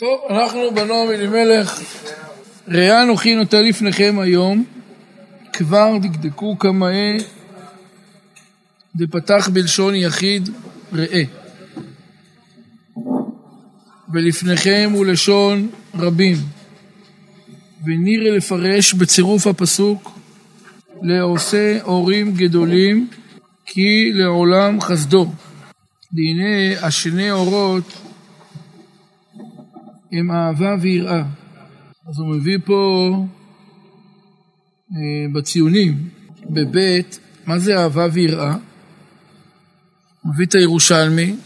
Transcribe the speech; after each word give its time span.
טוב, 0.00 0.20
אנחנו 0.30 0.74
בנועם 0.74 1.10
אלימלך, 1.10 1.80
ראה 2.68 3.02
אנוכי 3.02 3.34
נוטה 3.34 3.60
לפניכם 3.60 4.18
היום, 4.18 4.64
כבר 5.52 5.98
דקדקו 6.02 6.58
כמאה, 6.58 7.16
דפתח 8.96 9.48
בלשון 9.52 9.94
יחיד 9.94 10.48
ראה. 10.92 11.22
ולפניכם 14.12 14.90
הוא 14.94 15.06
לשון 15.06 15.68
רבים, 15.94 16.36
ונראה 17.84 18.36
לפרש 18.36 18.94
בצירוף 18.94 19.46
הפסוק 19.46 20.18
לעושה 21.02 21.78
הורים 21.82 22.34
גדולים 22.34 23.08
כי 23.66 24.10
לעולם 24.12 24.80
חסדו. 24.80 25.26
והנה 26.12 26.86
השני 26.86 27.30
אורות 27.30 28.05
הם 30.12 30.30
אהבה 30.30 30.74
ויראה. 30.80 31.24
אז 32.08 32.18
הוא 32.18 32.34
מביא 32.34 32.58
פה 32.64 33.10
אה, 34.92 35.32
בציונים, 35.34 36.08
בבית, 36.50 37.18
מה 37.46 37.58
זה 37.58 37.78
אהבה 37.78 38.06
ויראה? 38.12 38.56
הוא 40.22 40.32
מביא 40.34 40.46
את 40.46 40.54
הירושלמי, 40.54 41.36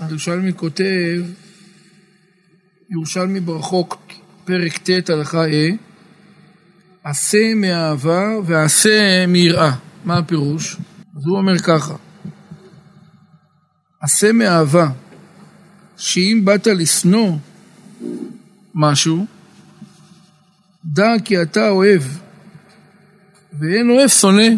הירושלמי 0.00 0.52
כותב, 0.52 1.22
ירושלמי 2.90 3.40
ברכות, 3.40 4.12
פרק 4.44 4.78
ט' 4.78 5.10
הלכה 5.10 5.44
ה', 5.46 5.76
עשה 7.04 7.54
מאהבה 7.56 8.28
ועשה 8.46 9.26
מיראה. 9.26 9.72
מה 10.04 10.18
הפירוש? 10.18 10.76
אז 11.16 11.26
הוא 11.26 11.38
אומר 11.38 11.58
ככה, 11.58 11.94
עשה 14.00 14.32
מאהבה, 14.32 14.88
שאם 15.96 16.42
באת 16.44 16.66
לשנוא 16.66 17.36
משהו, 18.74 19.26
דע 20.84 21.12
כי 21.24 21.42
אתה 21.42 21.68
אוהב, 21.68 22.02
ואין 23.58 23.90
אוהב 23.90 24.08
שונא. 24.08 24.48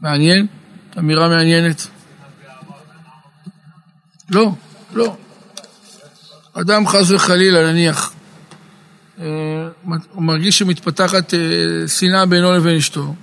מעניין? 0.00 0.46
אמירה 0.98 1.28
מעניינת. 1.28 1.86
לא, 4.30 4.54
לא. 4.92 5.16
אדם 6.52 6.86
חס 6.86 7.10
וחלילה, 7.10 7.72
נניח, 7.72 8.12
אה, 9.20 9.26
הוא 10.12 10.22
מרגיש 10.22 10.58
שמתפתחת 10.58 11.34
אה, 11.34 11.38
שנאה 11.88 12.26
בינו 12.26 12.52
לבין 12.52 12.76
אשתו. 12.76 13.14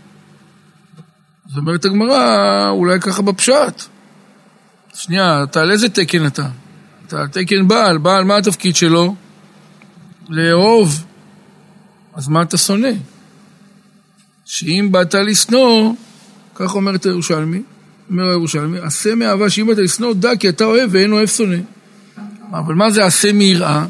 זאת 1.48 1.58
אומרת 1.58 1.86
הגמרא, 1.86 2.70
אולי 2.70 3.00
ככה 3.00 3.22
בפשט. 3.22 3.84
שנייה, 4.94 5.44
אתה 5.44 5.62
על 5.62 5.72
איזה 5.72 5.90
תקן 5.90 6.26
אתה? 6.26 6.50
אתה 7.10 7.28
תקן 7.32 7.68
בעל, 7.68 7.98
בעל 7.98 8.24
מה 8.24 8.38
התפקיד 8.38 8.76
שלו? 8.76 9.16
לאהוב. 10.30 11.06
אז 12.14 12.28
מה 12.28 12.42
אתה 12.42 12.58
שונא? 12.58 12.92
שאם 14.46 14.88
באת 14.92 15.14
לשנוא, 15.16 15.94
כך 16.56 16.76
אומרת 16.76 17.06
הירושלמי, 17.06 17.62
אומר 18.10 18.30
הירושלמי, 18.30 18.80
עשה 18.80 19.16
מאהבה 19.16 19.50
שאם 19.50 19.68
באת 19.68 19.78
לשנוא, 19.78 20.14
דע 20.14 20.36
כי 20.36 20.50
אתה 20.50 20.64
אוהב 20.64 20.90
ואין 20.94 21.12
אוהב 21.12 21.28
שונא. 21.28 21.58
אבל 22.52 22.74
מה 22.74 22.90
זה 22.90 23.06
עשה 23.06 23.34
מיראה? 23.34 23.86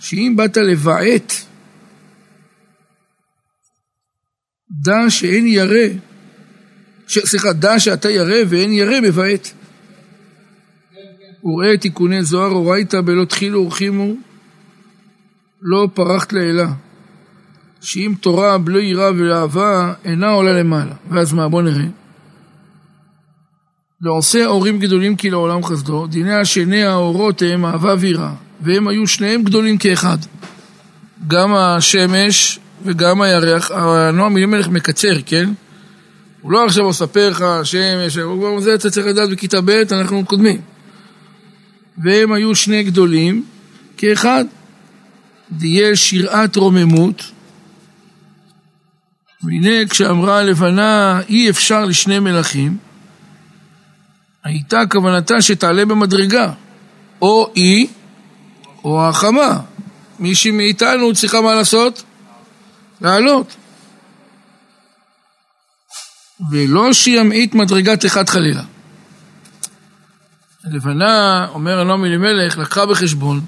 שאם 0.00 0.34
באת 0.36 0.56
לבעט, 0.56 1.32
דע 4.70 5.10
שאין 5.10 5.46
ירא, 5.46 5.88
סליחה, 7.08 7.52
דע 7.52 7.80
שאתה 7.80 8.10
ירא 8.10 8.38
ואין 8.48 8.72
ירא 8.72 9.00
בבעט. 9.00 9.48
וראה 11.44 11.76
תיקוני 11.76 12.22
זוהר 12.22 12.50
אורייתא 12.50 13.00
בלא 13.00 13.24
תחילו 13.24 13.64
ורחימו 13.64 14.14
לא 15.62 15.88
פרחת 15.94 16.32
לעילה. 16.32 16.68
שאם 17.80 18.14
תורה 18.20 18.58
בלא 18.58 18.78
יראה 18.78 19.10
ואהבה 19.18 19.92
אינה 20.04 20.30
עולה 20.30 20.52
למעלה. 20.52 20.94
ואז 21.10 21.32
מה? 21.32 21.48
בוא 21.48 21.62
נראה. 21.62 21.86
לעושה 24.00 24.46
אורים 24.46 24.78
גדולים 24.78 25.16
כי 25.16 25.30
לעולם 25.30 25.64
חסדו 25.64 26.06
דיני 26.06 26.34
השני 26.34 26.84
האורות 26.84 27.42
הם 27.42 27.64
אהבה 27.64 27.94
ויראה 27.98 28.32
והם 28.60 28.88
היו 28.88 29.06
שניהם 29.06 29.42
גדולים 29.42 29.78
כאחד. 29.78 30.18
גם 31.28 31.54
השמש 31.54 32.58
וגם 32.84 33.22
הירח. 33.22 33.70
הנועם 33.70 34.36
אלימלך 34.36 34.68
מקצר 34.68 35.14
כן? 35.26 35.52
הוא 36.40 36.52
לא 36.52 36.64
עכשיו 36.64 36.88
מספר 36.88 37.28
לך 37.30 37.44
שמש, 37.64 38.18
זה 38.58 38.74
אתה 38.74 38.90
צריך 38.90 39.06
לדעת 39.06 39.30
בכיתה 39.30 39.60
ב' 39.60 39.70
אנחנו 39.92 40.24
קודמים 40.26 40.60
והם 42.04 42.32
היו 42.32 42.54
שני 42.54 42.82
גדולים 42.82 43.44
כאחד. 43.96 44.44
דיה 45.52 45.96
שיראת 45.96 46.56
רוממות, 46.56 47.22
והנה 49.42 49.88
כשאמרה 49.90 50.38
הלבנה 50.38 51.20
אי 51.28 51.50
אפשר 51.50 51.84
לשני 51.84 52.18
מלכים, 52.18 52.76
הייתה 54.44 54.80
כוונתה 54.90 55.42
שתעלה 55.42 55.84
במדרגה, 55.84 56.52
או 57.22 57.52
היא 57.54 57.86
או 58.84 59.08
החמה. 59.08 59.60
מישהי 60.18 60.50
מאיתנו 60.50 61.14
צריכה 61.14 61.40
מה 61.40 61.54
לעשות? 61.54 62.02
לעלות. 63.00 63.56
ולא 66.50 66.92
שימעיט 66.92 67.54
מדרגת 67.54 68.06
אחד 68.06 68.28
חלילה. 68.28 68.62
הלבנה, 70.64 71.46
אומר 71.48 71.80
הנועם 71.80 72.04
אלימלך, 72.04 72.58
לקחה 72.58 72.86
בחשבון 72.86 73.40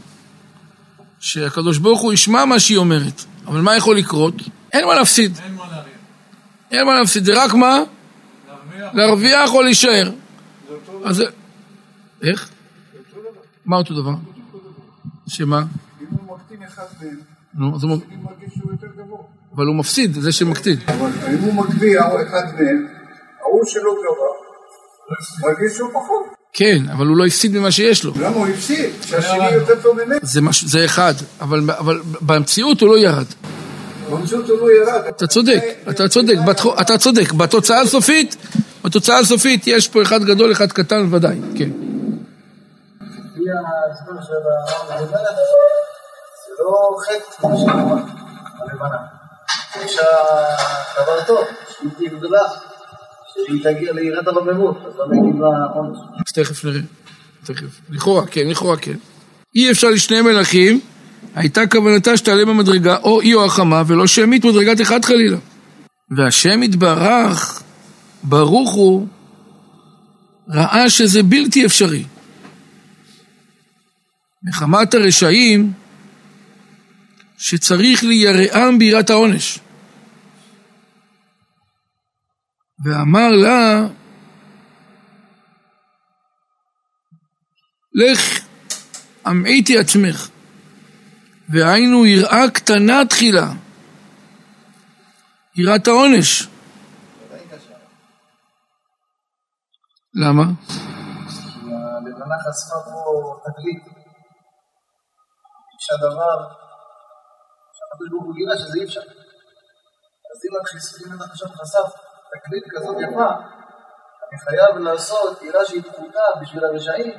שהקדוש 1.20 1.78
ברוך 1.78 2.00
הוא 2.00 2.12
ישמע 2.12 2.44
מה 2.44 2.60
שהיא 2.60 2.78
אומרת, 2.78 3.24
אבל 3.46 3.60
מה 3.60 3.76
יכול 3.76 3.96
לקרות? 3.96 4.34
אין 4.72 4.86
מה 4.86 4.94
להפסיד. 4.94 5.38
אין 5.44 5.54
מה 5.54 5.64
להריח. 5.70 5.86
אין 6.70 6.86
מה 6.86 6.94
להפסיד, 6.94 7.24
זה 7.24 7.44
רק 7.44 7.54
מה? 7.54 7.78
להרוויח 8.92 9.50
או 9.54 9.62
להישאר. 9.62 10.10
אז. 11.04 11.22
איך? 12.22 12.50
מה 13.66 13.76
אותו 13.76 13.94
דבר? 14.02 14.14
שמה? 15.26 15.58
אם 16.00 16.06
הוא 16.10 16.36
מקטין 16.36 16.62
אחד 16.62 16.84
מהם, 17.00 17.16
נו, 17.54 17.76
אז 17.76 17.84
הוא 17.84 17.90
מרגיש 17.90 18.54
שהוא 18.54 18.72
יותר 18.72 18.86
גבוה. 18.96 19.18
אבל 19.56 19.66
הוא 19.66 19.76
מפסיד, 19.76 20.14
זה 20.14 20.32
שמקטין. 20.32 20.76
אבל 20.86 21.10
אם 21.34 21.38
הוא 21.38 21.54
מגביה 21.54 22.02
אחד 22.06 22.44
מהם, 22.54 22.86
ההוא 23.40 23.64
שלא 23.66 23.94
גבוה, 24.02 24.28
מרגיש 25.42 25.76
שהוא 25.76 25.90
פחות. 25.92 26.41
כן, 26.52 26.82
אבל 26.92 27.06
הוא 27.06 27.16
לא 27.16 27.26
הפסיד 27.26 27.56
ממה 27.56 27.70
שיש 27.70 28.04
לו. 28.04 28.12
למה 28.16 28.36
הוא 28.36 28.46
הפסיד? 28.46 28.90
שהשני 29.06 29.50
יותר 29.50 29.82
טוב 29.82 30.02
ממנו. 30.04 30.18
זה, 30.52 30.84
אחד, 30.84 31.14
אבל, 31.40 31.60
אבל 31.78 32.00
במציאות 32.20 32.80
הוא 32.80 32.88
לא 32.88 32.98
ירד. 32.98 33.24
במציאות 34.10 34.48
הוא 34.48 34.58
לא 34.58 34.72
ירד. 34.72 35.06
אתה 35.08 35.26
צודק, 35.26 35.62
אתה 35.91 36.08
צודק. 36.08 36.34
אתה 36.80 36.98
צודק. 36.98 37.32
בתוצאה 37.32 37.80
הסופית, 37.80 38.36
בתוצאה 38.84 39.18
הסופית 39.18 39.66
יש 39.66 39.88
פה 39.88 40.02
אחד 40.02 40.24
גדול, 40.24 40.52
אחד 40.52 40.72
קטן, 40.72 41.14
ודאי, 41.14 41.36
כן. 41.58 41.70
לפי 43.00 43.41
ההסבר 43.50 44.22
של 44.22 44.32
המלך, 44.92 45.10
זה 46.46 46.52
לא 46.58 46.96
חטא, 47.02 47.41
כמו 47.41 47.58
שאמרה, 47.58 48.00
הלבנה. 48.60 48.96
יש 49.84 49.96
דבר 50.96 51.24
טוב, 51.26 51.44
שהיא 51.96 52.10
גדולה. 52.10 52.42
שהיא 53.47 53.65
תגיע 53.65 53.93
ליראת 53.93 54.28
אז 54.28 54.34
לא. 54.47 54.75
אז 56.26 56.32
תכף 56.32 56.65
נראה, 56.65 56.81
תכף. 57.44 57.81
לכאורה 57.91 58.26
כן, 58.26 58.48
לכאורה 58.48 58.76
כן. 58.76 58.97
אי 59.54 59.70
אפשר 59.70 59.91
לשני 59.91 60.22
מלכים, 60.22 60.81
הייתה 61.34 61.66
כוונתה 61.66 62.16
שתעלה 62.16 62.44
במדרגה 62.44 62.97
או 62.97 63.21
היא 63.21 63.34
או 63.34 63.44
החמה, 63.44 63.82
ולא 63.87 64.06
שמית 64.06 64.44
מדרגת 64.44 64.81
אחד 64.81 65.04
חלילה. 65.04 65.37
והשם 66.16 66.62
יתברך, 66.62 67.62
ברוך 68.22 68.72
הוא, 68.72 69.06
ראה 70.48 70.91
שזה 70.91 71.22
בלתי 71.22 71.66
אפשרי. 71.66 72.04
מחמת 74.44 74.94
הרשעים, 74.94 75.72
שצריך 77.39 78.04
ליראם 78.04 78.78
ביראת 78.78 79.10
העונש. 79.10 79.59
ואמר 82.84 83.28
לה, 83.42 83.88
לך 87.94 88.20
המעיטי 89.24 89.78
עצמך, 89.78 90.28
והיינו 91.48 92.06
יראה 92.06 92.50
קטנה 92.54 93.06
תחילה, 93.08 93.46
יראת 95.56 95.86
העונש. 95.86 96.48
למה? 100.14 100.42
הלבנה 102.02 102.36
חשפה 102.44 102.78
פה 102.84 103.40
תגלית. 103.44 103.82
שהדבר, 105.84 106.36
שהקדוש 107.76 108.08
ברוך 108.10 108.24
הוא 108.24 108.34
גילה 108.34 108.54
שזה 108.58 108.78
אי 108.78 108.84
אפשר. 108.84 109.00
אז 110.30 110.38
אם 110.46 111.12
אנחנו 111.12 111.32
עכשיו 111.32 111.48
חשף 111.48 112.11
תקליט 112.32 112.64
כזאת 112.70 112.96
יפה, 113.04 113.30
אני 114.24 114.38
חייב 114.44 114.76
לעשות 114.76 115.42
עירה 115.42 115.64
שהיא 115.64 115.82
פחותה 115.82 116.26
בשביל 116.40 116.64
הרשעים, 116.64 117.14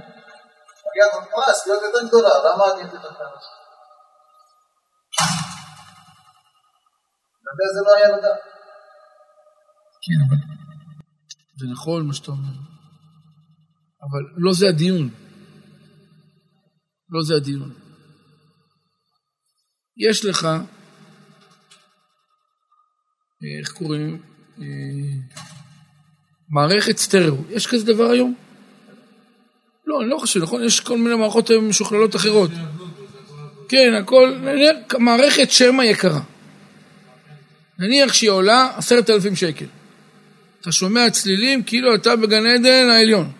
מגיע 0.85 1.05
לך 1.07 1.29
פרס 1.31 1.67
להיות 1.67 1.83
יותר 1.83 2.07
גדולה, 2.07 2.29
למה 2.45 2.63
אני 2.73 2.89
אתן 2.89 2.97
לך 2.97 3.17
פרס? 3.17 3.45
זה 7.73 7.81
לא 7.85 7.95
היה 7.95 8.17
לדעת. 8.17 8.39
כן, 10.03 10.19
אבל 10.27 10.37
זה 11.59 11.65
נכון 11.71 12.07
מה 12.07 12.13
שאתה 12.13 12.31
אומר. 12.31 12.53
אבל 14.01 14.23
לא 14.37 14.51
זה 14.53 14.65
הדיון. 14.67 15.09
לא 17.09 17.21
זה 17.27 17.35
הדיון. 17.35 17.73
יש 19.97 20.25
לך, 20.25 20.47
איך 23.59 23.71
קוראים? 23.77 24.32
אה, 24.61 24.65
מערכת 26.49 26.97
סטריאו. 26.97 27.35
יש 27.49 27.67
כזה 27.67 27.85
דבר 27.85 28.09
היום? 28.09 28.33
לא, 29.87 30.01
אני 30.01 30.09
לא 30.09 30.17
חושב, 30.17 30.43
נכון? 30.43 30.63
יש 30.63 30.79
כל 30.79 30.97
מיני 30.97 31.15
מערכות 31.15 31.51
משוכללות 31.51 32.15
אחרות. 32.15 32.51
כן, 33.69 33.93
הכל, 33.93 34.33
מערכת 34.99 35.51
שמע 35.51 35.85
יקרה. 35.85 36.19
נניח 37.79 38.13
שהיא 38.13 38.29
עולה 38.29 38.71
עשרת 38.77 39.09
אלפים 39.09 39.35
שקל. 39.35 39.65
אתה 40.61 40.71
שומע 40.71 41.09
צלילים 41.09 41.63
כאילו 41.63 41.95
אתה 41.95 42.15
בגן 42.15 42.45
עדן 42.45 42.89
העליון. 42.89 43.31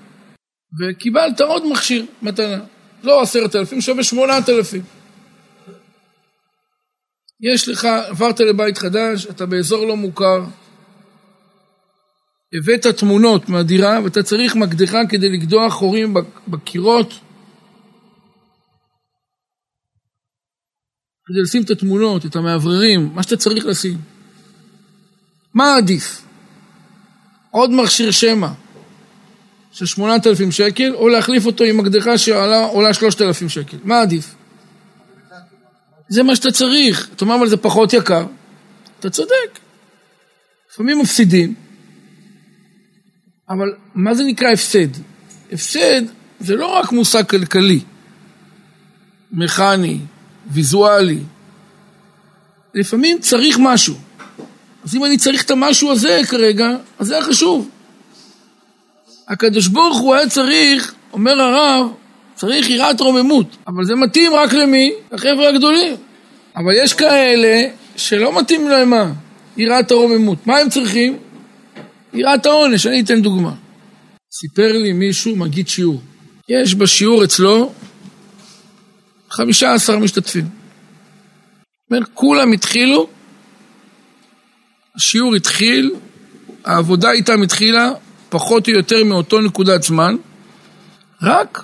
וקיבלת 0.80 1.42
עוד 1.42 1.68
מכשיר 1.72 2.06
מתנה. 2.22 2.60
לא 3.04 3.22
עשרת 3.22 3.56
אלפים, 3.56 3.82
שווה 3.82 4.04
שמונת 4.04 4.50
אלפים. 4.50 4.82
יש 7.42 7.70
לך, 7.70 7.86
עברת 7.86 8.40
לבית 8.40 8.78
חדש, 8.78 9.26
אתה 9.26 9.46
באזור 9.46 9.86
לא 9.86 9.96
מוכר, 9.96 10.44
הבאת 12.54 12.88
תמונות 12.88 13.50
מהדירה 13.50 14.00
ואתה 14.04 14.24
צריך 14.24 14.56
מקדחה 14.56 15.00
כדי 15.10 15.30
לגדוע 15.30 15.70
חורים 15.70 16.14
בקירות 16.48 17.14
כדי 21.26 21.42
לשים 21.42 21.64
את 21.64 21.70
התמונות, 21.70 22.26
את 22.26 22.36
המאווררים, 22.36 23.10
מה 23.14 23.24
שאתה 23.24 23.38
צריך 23.38 23.66
לשים. 23.66 23.98
מה 25.54 25.76
עדיף? 25.76 26.22
עוד 27.52 27.72
מכשיר 27.72 28.12
שמע 28.12 28.48
של 29.72 29.86
8,000 29.86 30.52
שקל, 30.52 30.96
או 30.96 31.10
להחליף 31.10 31.46
אותו 31.46 31.64
עם 31.64 31.78
מקדחה 31.78 32.18
שעולה 32.18 32.94
3,000 32.94 33.50
שקל. 33.50 33.78
מה 33.84 34.02
עדיף? 34.02 34.36
זה 36.10 36.24
מה 36.24 36.36
שאתה 36.36 36.52
צריך. 36.52 37.10
אתה 37.16 37.26
אומר, 37.26 37.36
אבל 37.36 37.48
זה 37.48 37.58
פחות 37.58 37.94
יקר. 37.94 38.26
אתה 39.00 39.10
צודק. 39.10 39.60
לפעמים 40.72 41.00
מפסידים, 41.00 41.56
אבל 43.50 43.74
מה 43.96 44.14
זה 44.14 44.24
נקרא 44.24 44.50
הפסד? 44.50 44.88
הפסד 45.52 46.02
זה 46.40 46.56
לא 46.56 46.66
רק 46.66 46.92
מושג 46.92 47.26
כלכלי, 47.26 47.80
מכני, 49.32 49.98
ויזואלי. 50.52 51.20
לפעמים 52.74 53.20
צריך 53.20 53.58
משהו. 53.60 53.96
אז 54.84 54.96
אם 54.96 55.06
אני 55.06 55.18
צריך 55.18 55.44
את 55.44 55.52
המשהו 55.52 55.92
הזה 55.92 56.22
כרגע, 56.30 56.70
אז 57.00 57.08
זה 57.08 57.18
החשוב. 57.18 57.70
הקדוש 59.28 59.68
ברוך 59.68 59.98
הוא 60.00 60.16
היה 60.16 60.30
צריך, 60.30 60.94
אומר 61.14 61.42
הרב, 61.42 61.88
צריך 62.36 62.70
יראת 62.70 63.00
רוממות, 63.00 63.58
אבל 63.68 63.86
זה 63.86 63.96
מתאים 63.96 64.34
רק 64.34 64.54
למי? 64.54 64.92
לחבר'ה 65.12 65.50
הגדולים. 65.50 65.96
אבל 66.56 66.72
יש 66.84 66.94
כאלה 66.94 67.68
שלא 67.96 68.40
מתאים 68.40 68.68
להם 68.68 68.90
מה? 68.90 69.12
יראת 69.58 69.92
הרוממות. 69.92 70.48
מה 70.48 70.58
הם 70.58 70.70
צריכים? 70.70 71.18
יראת 72.14 72.46
העונש. 72.46 72.88
אני 72.88 73.02
אתן 73.02 73.22
דוגמה. 73.22 73.54
סיפר 74.32 74.72
לי 74.72 74.94
מישהו, 74.94 75.36
מגיד 75.36 75.68
שיעור. 75.68 76.02
יש 76.50 76.76
בשיעור 76.76 77.24
אצלו 77.24 77.74
חמישה 79.30 79.74
עשר 79.74 80.00
משתתפים. 80.00 80.46
אומר, 81.92 82.04
כולם 82.14 82.52
התחילו, 82.52 83.08
השיעור 84.96 85.36
התחיל, 85.36 85.92
העבודה 86.66 87.12
איתם 87.12 87.42
התחילה 87.42 87.92
פחות 88.30 88.68
או 88.68 88.74
יותר 88.74 89.04
מאותו 89.04 89.42
נקודת 89.42 89.84
זמן, 89.84 90.16
רק 91.22 91.64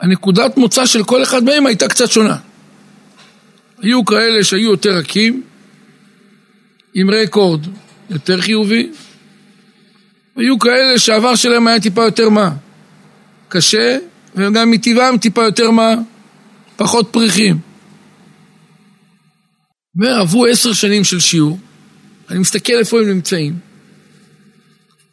הנקודת 0.00 0.56
מוצא 0.56 0.86
של 0.86 1.04
כל 1.04 1.22
אחד 1.22 1.44
מהם 1.44 1.66
הייתה 1.66 1.88
קצת 1.88 2.10
שונה. 2.10 2.36
היו 3.82 4.04
כאלה 4.04 4.44
שהיו 4.44 4.70
יותר 4.70 4.90
רכים, 4.90 5.42
עם 6.94 7.10
רקורד 7.10 7.66
יותר 8.10 8.40
חיובי, 8.40 8.90
היו 10.36 10.58
כאלה 10.58 10.98
שהעבר 10.98 11.34
שלהם 11.34 11.66
היה 11.66 11.80
טיפה 11.80 12.04
יותר 12.04 12.28
מה? 12.28 12.50
קשה, 13.48 13.98
וגם 14.34 14.70
מטבעם 14.70 15.18
טיפה 15.18 15.44
יותר 15.44 15.70
מה? 15.70 15.94
פחות 16.76 17.08
פריחים. 17.10 17.58
אומר, 19.96 20.20
עברו 20.20 20.46
עשר 20.46 20.72
שנים 20.72 21.04
של 21.04 21.20
שיעור, 21.20 21.58
אני 22.30 22.38
מסתכל 22.38 22.72
איפה 22.72 23.00
הם 23.00 23.08
נמצאים. 23.08 23.58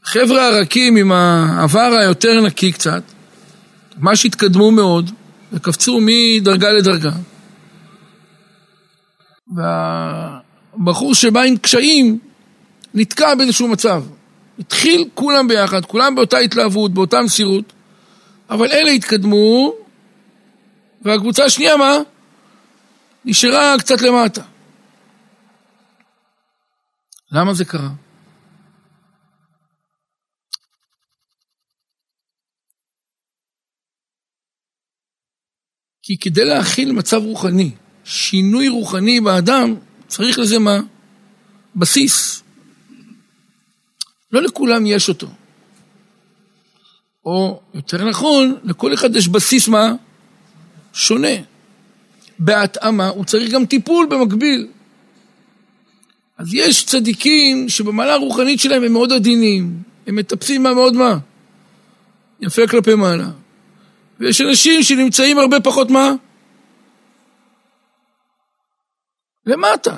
חבר'ה 0.04 0.48
הרכים 0.48 0.96
עם 0.96 1.12
העבר 1.12 1.98
היותר 2.02 2.42
נקי 2.42 2.72
קצת, 2.72 3.04
מה 3.98 4.16
שהתקדמו 4.16 4.72
מאוד, 4.72 5.12
וקפצו 5.54 6.00
מדרגה 6.02 6.72
לדרגה. 6.72 7.12
והבחור 9.56 11.16
שבא 11.16 11.42
עם 11.42 11.58
קשיים 11.58 12.20
נתקע 12.94 13.36
באיזשהו 13.36 13.68
מצב. 13.68 14.04
התחיל 14.60 15.10
כולם 15.14 15.48
ביחד, 15.48 15.86
כולם 15.86 16.16
באותה 16.16 16.38
התלהבות, 16.38 16.94
באותה 16.94 17.22
מסירות, 17.22 17.74
אבל 18.50 18.72
אלה 18.72 18.92
התקדמו, 18.92 19.74
והקבוצה 21.02 21.46
השנייה 21.46 21.78
מה? 21.78 21.98
נשארה 23.26 23.76
קצת 23.80 24.02
למטה. 24.02 24.42
למה 27.32 27.54
זה 27.54 27.66
קרה? 27.66 27.90
כי 36.04 36.18
כדי 36.18 36.46
להכיל 36.46 36.92
מצב 36.92 37.18
רוחני, 37.18 37.72
שינוי 38.04 38.68
רוחני 38.68 39.22
באדם, 39.22 39.76
צריך 40.08 40.40
לזה 40.40 40.60
מה? 40.60 40.80
בסיס. 41.76 42.41
לא 44.32 44.42
לכולם 44.42 44.86
יש 44.86 45.10
אותו. 45.10 45.28
או 47.26 47.62
יותר 47.74 48.10
נכון, 48.10 48.58
לכל 48.64 48.94
אחד 48.94 49.16
יש 49.16 49.28
בסיס 49.28 49.68
מה? 49.68 49.92
שונה. 50.94 51.28
בהתאמה 52.40 53.08
הוא 53.08 53.26
צריך 53.26 53.52
גם 53.52 53.66
טיפול 53.66 54.08
במקביל. 54.10 54.68
אז 56.38 56.54
יש 56.54 56.86
צדיקים 56.86 57.70
שבמעלה 57.70 58.14
הרוחנית 58.14 58.60
שלהם 58.60 58.84
הם 58.84 58.94
מאוד 58.94 59.12
עדינים, 59.12 59.84
הם 60.08 60.16
מטפסים 60.16 60.64
מה 60.64 60.74
מאוד 60.74 60.94
מה? 60.94 61.18
יפה 62.40 62.68
כלפי 62.68 62.96
מעלה. 62.96 63.30
ויש 64.20 64.42
אנשים 64.42 64.84
שנמצאים 64.84 65.38
הרבה 65.38 65.60
פחות 65.60 65.90
מה? 65.90 66.12
למטה. 69.46 69.98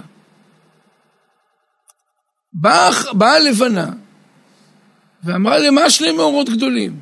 באה, 2.54 3.14
באה 3.14 3.40
לבנה 3.40 3.90
ואמרה 5.24 5.60
למה 5.60 5.90
שני 5.90 6.12
מאורות 6.12 6.50
גדולים. 6.50 7.00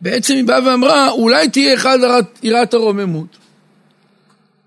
בעצם 0.00 0.34
היא 0.34 0.44
באה 0.44 0.64
ואמרה, 0.66 1.10
אולי 1.10 1.48
תהיה 1.48 1.74
אחד 1.74 1.98
יראת 2.42 2.74
הרוממות, 2.74 3.36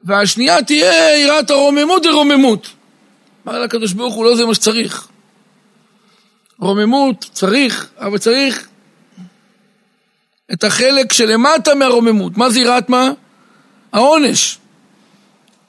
והשנייה 0.04 0.64
תהיה 0.64 1.20
יראת 1.20 1.50
הרוממות 1.50 2.04
דרוממות. 2.04 2.70
אמר 3.48 3.60
לה 3.60 3.66
הקדוש 3.66 3.94
ברוך 3.94 4.16
הוא, 4.16 4.26
לא 4.26 4.36
זה 4.36 4.46
מה 4.46 4.56
שצריך. 4.56 5.08
רוממות 6.60 7.30
צריך, 7.34 7.90
אבל 8.00 8.18
צריך 8.18 8.68
את 10.54 10.64
החלק 10.64 11.14
שלמטה 11.14 11.76
מהרוממות. 11.76 12.38
מה 12.38 12.50
זה 12.50 12.60
יראת 12.60 12.90
מה? 12.90 13.12
העונש. 13.94 14.58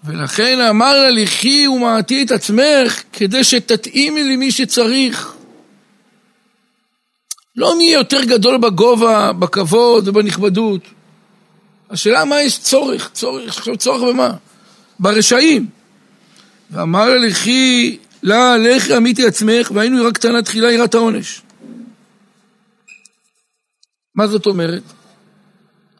ולכן 0.04 0.60
אמר 0.60 0.96
לה, 0.96 1.10
לכי 1.10 1.68
ומעטי 1.68 2.22
את 2.22 2.30
עצמך 2.30 3.02
כדי 3.12 3.44
שתתאימי 3.44 4.24
למי 4.24 4.52
שצריך. 4.52 5.36
לא 7.56 7.78
מי 7.78 7.84
יותר 7.84 8.24
גדול 8.24 8.58
בגובה, 8.58 9.32
בכבוד 9.32 10.08
ובנכבדות. 10.08 10.82
השאלה 11.90 12.24
מה 12.24 12.42
יש 12.42 12.58
צורך, 12.60 13.10
צורך, 13.12 13.48
עכשיו 13.48 13.76
צורך 13.76 14.02
במה? 14.02 14.36
ברשעים. 14.98 15.66
ואמר 16.70 17.18
לכי, 17.18 17.98
לה, 18.22 18.56
לכי 18.58 18.94
עמיתי 18.94 19.26
עצמך, 19.26 19.70
והיינו 19.74 19.98
יראה 19.98 20.12
קטנה 20.12 20.42
תחילה 20.42 20.72
יראת 20.72 20.94
העונש. 20.94 21.42
מה 24.14 24.26
זאת 24.26 24.46
אומרת? 24.46 24.82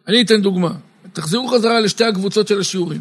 אני 0.08 0.22
אתן 0.22 0.42
דוגמה. 0.42 0.72
תחזרו 1.12 1.48
חזרה 1.48 1.80
לשתי 1.80 2.04
הקבוצות 2.04 2.48
של 2.48 2.60
השיעורים. 2.60 3.00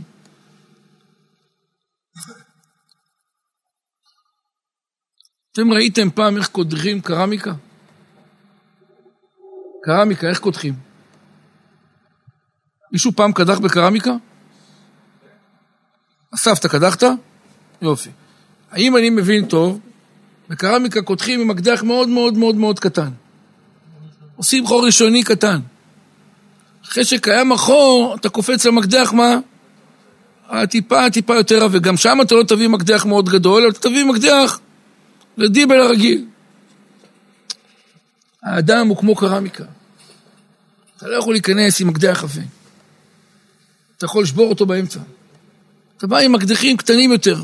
אתם 5.52 5.74
ראיתם 5.74 6.10
פעם 6.10 6.38
איך 6.38 6.48
קודחים 6.48 7.02
קרמיקה? 7.02 7.54
קרמיקה, 9.86 10.28
איך 10.28 10.40
קודחים? 10.40 10.74
מישהו 12.92 13.12
פעם 13.16 13.34
קדח 13.34 13.60
בקרמיקה? 13.60 14.12
אסף, 16.36 16.60
אתה 16.60 16.70
קדחת? 16.70 17.04
יופי. 17.82 18.10
האם 18.72 18.98
אני 18.98 19.10
מבין 19.10 19.46
טוב, 19.46 19.80
בקרמיקה 20.50 21.02
קודחים 21.02 21.42
עם 21.42 21.48
מקדח 21.48 21.84
מאוד 21.84 22.10
מאוד 22.10 22.34
מאוד 22.34 22.56
מאוד 22.56 22.80
קטן. 22.80 23.10
עושים 24.36 24.66
חור 24.66 24.86
ראשוני 24.86 25.24
קטן. 25.24 25.60
אחרי 26.86 27.06
שקיים 27.06 27.52
החור, 27.52 28.16
אתה 28.16 28.30
קופץ 28.30 28.66
למקדח, 28.66 29.14
מה? 29.14 29.38
הטיפה, 30.50 31.10
טיפה 31.10 31.36
יותר 31.36 31.62
רע, 31.62 31.68
וגם 31.72 31.98
שם 31.98 32.18
אתה 32.22 32.36
לא 32.36 32.44
תביא 32.44 32.68
מקדח 32.68 33.06
מאוד 33.06 33.30
גדול, 33.30 33.64
אבל 33.64 33.72
אתה 33.72 33.80
תביא 33.80 34.04
מקדח 34.04 34.60
לדיבל 35.38 35.82
הרגיל. 35.82 36.26
האדם 38.44 38.88
הוא 38.88 38.98
כמו 38.98 39.16
קרמיקה. 39.16 39.64
אתה 40.98 41.08
לא 41.08 41.16
יכול 41.16 41.34
להיכנס 41.34 41.82
עם 41.82 41.88
מקדח 41.88 42.24
עבה. 42.24 42.42
אתה 43.98 44.06
יכול 44.06 44.24
לשבור 44.24 44.50
אותו 44.50 44.66
באמצע. 44.66 45.00
אתה 45.98 46.08
בא 46.08 46.18
עם 46.18 46.32
מקדחים 46.32 46.78
קטנים 46.78 47.12
יותר. 47.12 47.36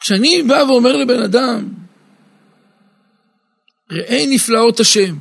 כשאני 0.00 0.42
בא 0.42 0.64
ואומר 0.68 0.96
לבן 0.96 1.22
אדם, 1.22 1.68
ראה 3.90 4.24
נפלאות 4.28 4.80
השם, 4.80 5.16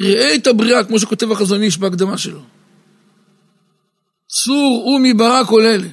ראה 0.00 0.34
את 0.34 0.46
הבריאה, 0.46 0.84
כמו 0.84 0.98
שכותב 0.98 1.32
החזון 1.32 1.62
איש 1.62 1.78
בהקדמה 1.78 2.18
שלו. 2.18 2.42
צור 4.28 4.86
ומברא 4.86 5.44
כל 5.44 5.60
אלה. 5.60 5.88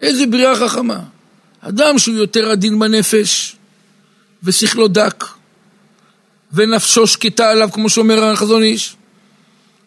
איזה 0.00 0.26
בריאה 0.26 0.56
חכמה. 0.56 1.04
אדם 1.60 1.98
שהוא 1.98 2.14
יותר 2.14 2.50
עדין 2.50 2.78
בנפש, 2.78 3.56
ושכלו 4.42 4.88
דק, 4.88 5.24
ונפשו 6.54 7.06
שקטה 7.06 7.50
עליו, 7.50 7.68
כמו 7.72 7.88
שאומר 7.88 8.24
החזון 8.24 8.62
איש, 8.62 8.96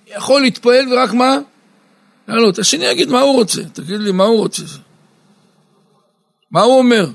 יכול 0.07 0.41
להתפעל 0.41 0.93
ורק 0.93 1.13
מה? 1.13 1.37
לעלות. 2.27 2.59
השני 2.59 2.85
יגיד 2.85 3.09
מה 3.09 3.21
הוא 3.21 3.33
רוצה. 3.33 3.61
תגיד 3.73 3.99
לי, 3.99 4.11
מה 4.11 4.23
הוא 4.23 4.37
רוצה? 4.37 4.63
מה 6.51 6.61
הוא 6.61 6.77
אומר? 6.77 7.09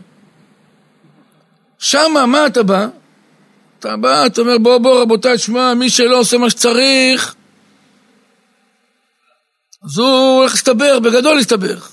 שמה, 1.79 2.27
מה 2.27 2.47
אתה 2.47 2.63
בא? 2.63 2.87
אתה 3.79 3.97
בא, 3.97 4.27
אתה 4.27 4.41
אומר, 4.41 4.59
בוא, 4.59 4.79
בוא, 4.79 5.03
רבותיי, 5.03 5.39
שמע, 5.39 5.75
מי 5.75 5.91
שלא 5.91 6.19
עושה 6.19 6.39
מה 6.39 6.51
שצריך, 6.51 7.35
אז 9.85 9.99
הוא 9.99 10.39
הולך 10.39 10.53
להסתבך, 10.53 10.99
בגדול 11.03 11.37
להסתבך. 11.37 11.91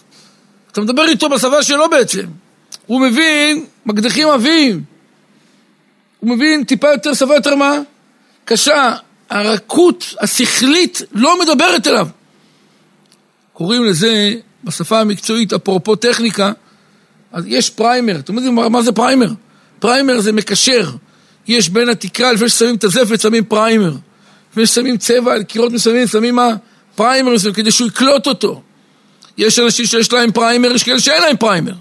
אתה 0.72 0.82
מדבר 0.82 1.04
איתו 1.08 1.30
בשפה 1.30 1.64
שלו 1.64 1.90
בעצם. 1.90 2.26
הוא 2.86 3.02
מבין 3.02 3.66
מקדחים 3.86 4.30
עבים. 4.30 4.84
הוא 6.20 6.30
מבין 6.30 6.64
טיפה 6.64 6.88
יותר, 6.88 7.14
שפה 7.14 7.36
יותר 7.36 7.56
מה? 7.56 7.74
קשה. 8.46 8.96
הרכות 9.30 10.14
השכלית 10.20 11.02
לא 11.12 11.40
מדברת 11.42 11.88
אליו. 11.88 12.08
קוראים 13.54 13.84
לזה 13.84 14.34
בשפה 14.64 15.00
המקצועית, 15.00 15.54
אפרופו 15.54 15.96
טכניקה, 15.96 16.52
אז 17.32 17.44
יש 17.48 17.70
primer. 17.70 18.20
אתם 18.20 18.36
יודעים 18.36 18.56
מה 18.56 18.82
זה 18.82 18.92
primer? 18.92 19.30
primer 19.80 20.20
זה 20.20 20.32
מקשר. 20.32 20.90
יש 21.48 21.70
בין 21.70 21.90
התקרה, 21.90 22.34
לפני 22.34 22.50
ששמים 22.50 22.76
את 22.76 22.84
הזפת, 22.84 23.20
שמים 23.20 23.44
primer. 23.44 23.94
לפני 24.52 24.66
ששמים 24.66 24.98
צבע 24.98 25.34
על 25.34 25.44
קירות 25.44 25.72
מסוימים, 25.72 26.08
שמים 26.08 26.36
מה? 26.36 26.50
primer 26.96 27.34
מסוים, 27.34 27.54
כדי 27.54 27.72
שהוא 27.72 27.88
יקלוט 27.88 28.28
אותו. 28.28 28.62
יש 29.38 29.60
אנשים 29.60 29.86
שיש 29.86 30.14
להם 30.14 30.32
primer, 30.32 30.72
יש 30.72 30.84
כאלה 30.84 31.00
שאין 31.00 31.22
להם 31.22 31.38
primer. 31.38 31.74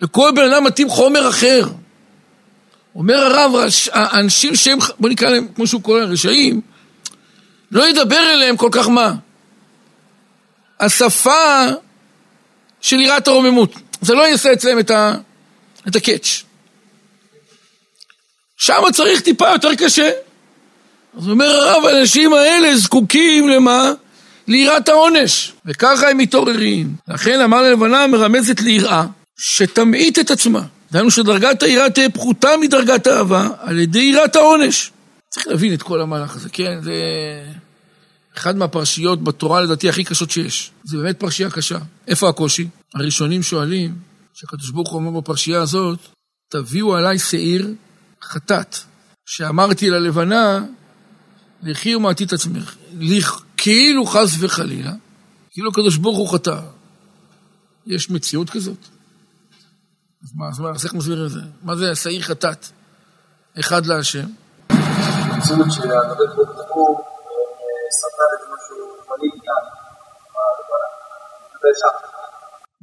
לכל 0.00 0.30
בן 0.36 0.52
אדם 0.52 0.64
מתאים 0.64 0.88
חומר 0.88 1.28
אחר. 1.28 1.68
אומר 2.94 3.14
הרב, 3.14 3.52
האנשים 3.92 4.56
שהם, 4.56 4.78
בוא 4.98 5.10
נקרא 5.10 5.30
להם, 5.30 5.46
כמו 5.54 5.66
שהוא 5.66 5.82
קורא 5.82 6.00
רשעים, 6.00 6.60
לא 7.70 7.88
ידבר 7.88 8.32
אליהם 8.32 8.56
כל 8.56 8.68
כך 8.72 8.88
מה? 8.88 9.14
השפה 10.80 11.66
של 12.80 13.00
יראת 13.00 13.28
הרוממות. 13.28 13.74
זה 14.00 14.14
לא 14.14 14.22
יעשה 14.28 14.52
אצלם 14.52 14.78
את, 14.78 14.90
ה, 14.90 15.14
את 15.88 15.96
ה 15.96 16.03
catch. 16.03 16.42
שם 18.56 18.82
צריך 18.92 19.20
טיפה 19.20 19.48
יותר 19.48 19.74
קשה. 19.74 20.10
אז 21.18 21.28
אומר 21.28 21.46
הרב, 21.46 21.84
האנשים 21.84 22.34
האלה 22.34 22.76
זקוקים 22.76 23.48
למה? 23.48 23.92
ליראת 24.46 24.88
העונש. 24.88 25.52
וככה 25.66 26.10
הם 26.10 26.18
מתעוררים. 26.18 26.94
לכן 27.08 27.40
אמר 27.40 27.62
ללבנה 27.62 28.06
מרמזת 28.06 28.60
ליראה, 28.60 29.04
שתמעיט 29.36 30.18
את 30.18 30.30
עצמה. 30.30 30.62
דהיינו 30.94 31.10
שדרגת 31.10 31.62
היראה 31.62 31.90
תהיה 31.90 32.10
פחותה 32.10 32.48
מדרגת 32.60 33.06
האהבה 33.06 33.48
על 33.58 33.78
ידי 33.78 33.98
יראת 33.98 34.36
העונש. 34.36 34.92
צריך 35.28 35.46
להבין 35.48 35.74
את 35.74 35.82
כל 35.82 36.00
המהלך 36.00 36.36
הזה, 36.36 36.48
כן? 36.48 36.82
זה 36.82 36.94
אחד 38.36 38.56
מהפרשיות 38.56 39.24
בתורה 39.24 39.60
לדעתי 39.60 39.88
הכי 39.88 40.04
קשות 40.04 40.30
שיש. 40.30 40.70
זה 40.84 40.96
באמת 40.96 41.20
פרשייה 41.20 41.50
קשה. 41.50 41.78
איפה 42.06 42.28
הקושי? 42.28 42.68
הראשונים 42.94 43.42
שואלים, 43.42 43.94
שהקדוש 44.34 44.70
ברוך 44.70 44.90
הוא 44.90 45.00
אומר 45.00 45.20
בפרשייה 45.20 45.62
הזאת, 45.62 45.98
תביאו 46.48 46.96
עליי 46.96 47.18
שעיר 47.18 47.74
חטאת, 48.22 48.76
שאמרתי 49.26 49.90
ללבנה, 49.90 50.64
לכי 51.62 51.94
ומעטי 51.94 52.24
את 52.24 52.32
עצמך. 52.32 52.74
כאילו 53.56 54.06
חס 54.06 54.36
וחלילה, 54.38 54.92
כאילו 55.50 55.70
הקדוש 55.70 55.96
ברוך 55.96 56.18
הוא 56.18 56.28
חטא. 56.28 56.60
יש 57.86 58.10
מציאות 58.10 58.50
כזאת? 58.50 58.93
אז 60.24 60.32
מה, 60.34 60.48
אז 60.48 60.60
מה, 60.60 60.70
אז 60.70 60.84
איך 60.84 60.94
מסביר 60.94 61.26
את 61.26 61.30
זה? 61.30 61.40
מה 61.62 61.76
זה 61.76 61.94
שעיר 61.94 62.22
חטאת? 62.22 62.66
אחד 63.60 63.86
להשם. 63.86 64.26
המציאות 64.68 65.72
שהקדוש 65.72 66.34
ברוך 66.34 66.68
הוא 66.74 67.00
סרטן 67.90 68.30
את 68.34 68.42
משהו 68.54 68.76
מנהיג 69.10 69.40
כאן, 69.44 69.64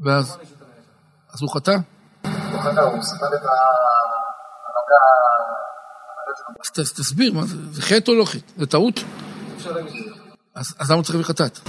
ואז? 0.05 0.37
אז 1.33 1.41
הוא 1.41 1.49
חטא? 1.49 1.71
הוא 2.51 2.61
חטא, 2.61 2.79
הוא 2.79 3.03
סרטן 3.03 3.25
את 3.25 3.41
המגע... 4.73 5.01
אז 6.79 6.93
תסביר, 6.93 7.33
מה 7.33 7.45
זה? 7.45 7.55
זה 7.71 7.81
חטא 7.81 8.11
או 8.11 8.15
לא 8.15 8.25
חטא? 8.25 8.51
זה 8.57 8.65
טעות? 8.65 8.99
אז 10.55 10.89
למה 10.89 10.95
הוא 10.95 11.03
צריך 11.03 11.15
להביא 11.15 11.27
חטאת? 11.27 11.59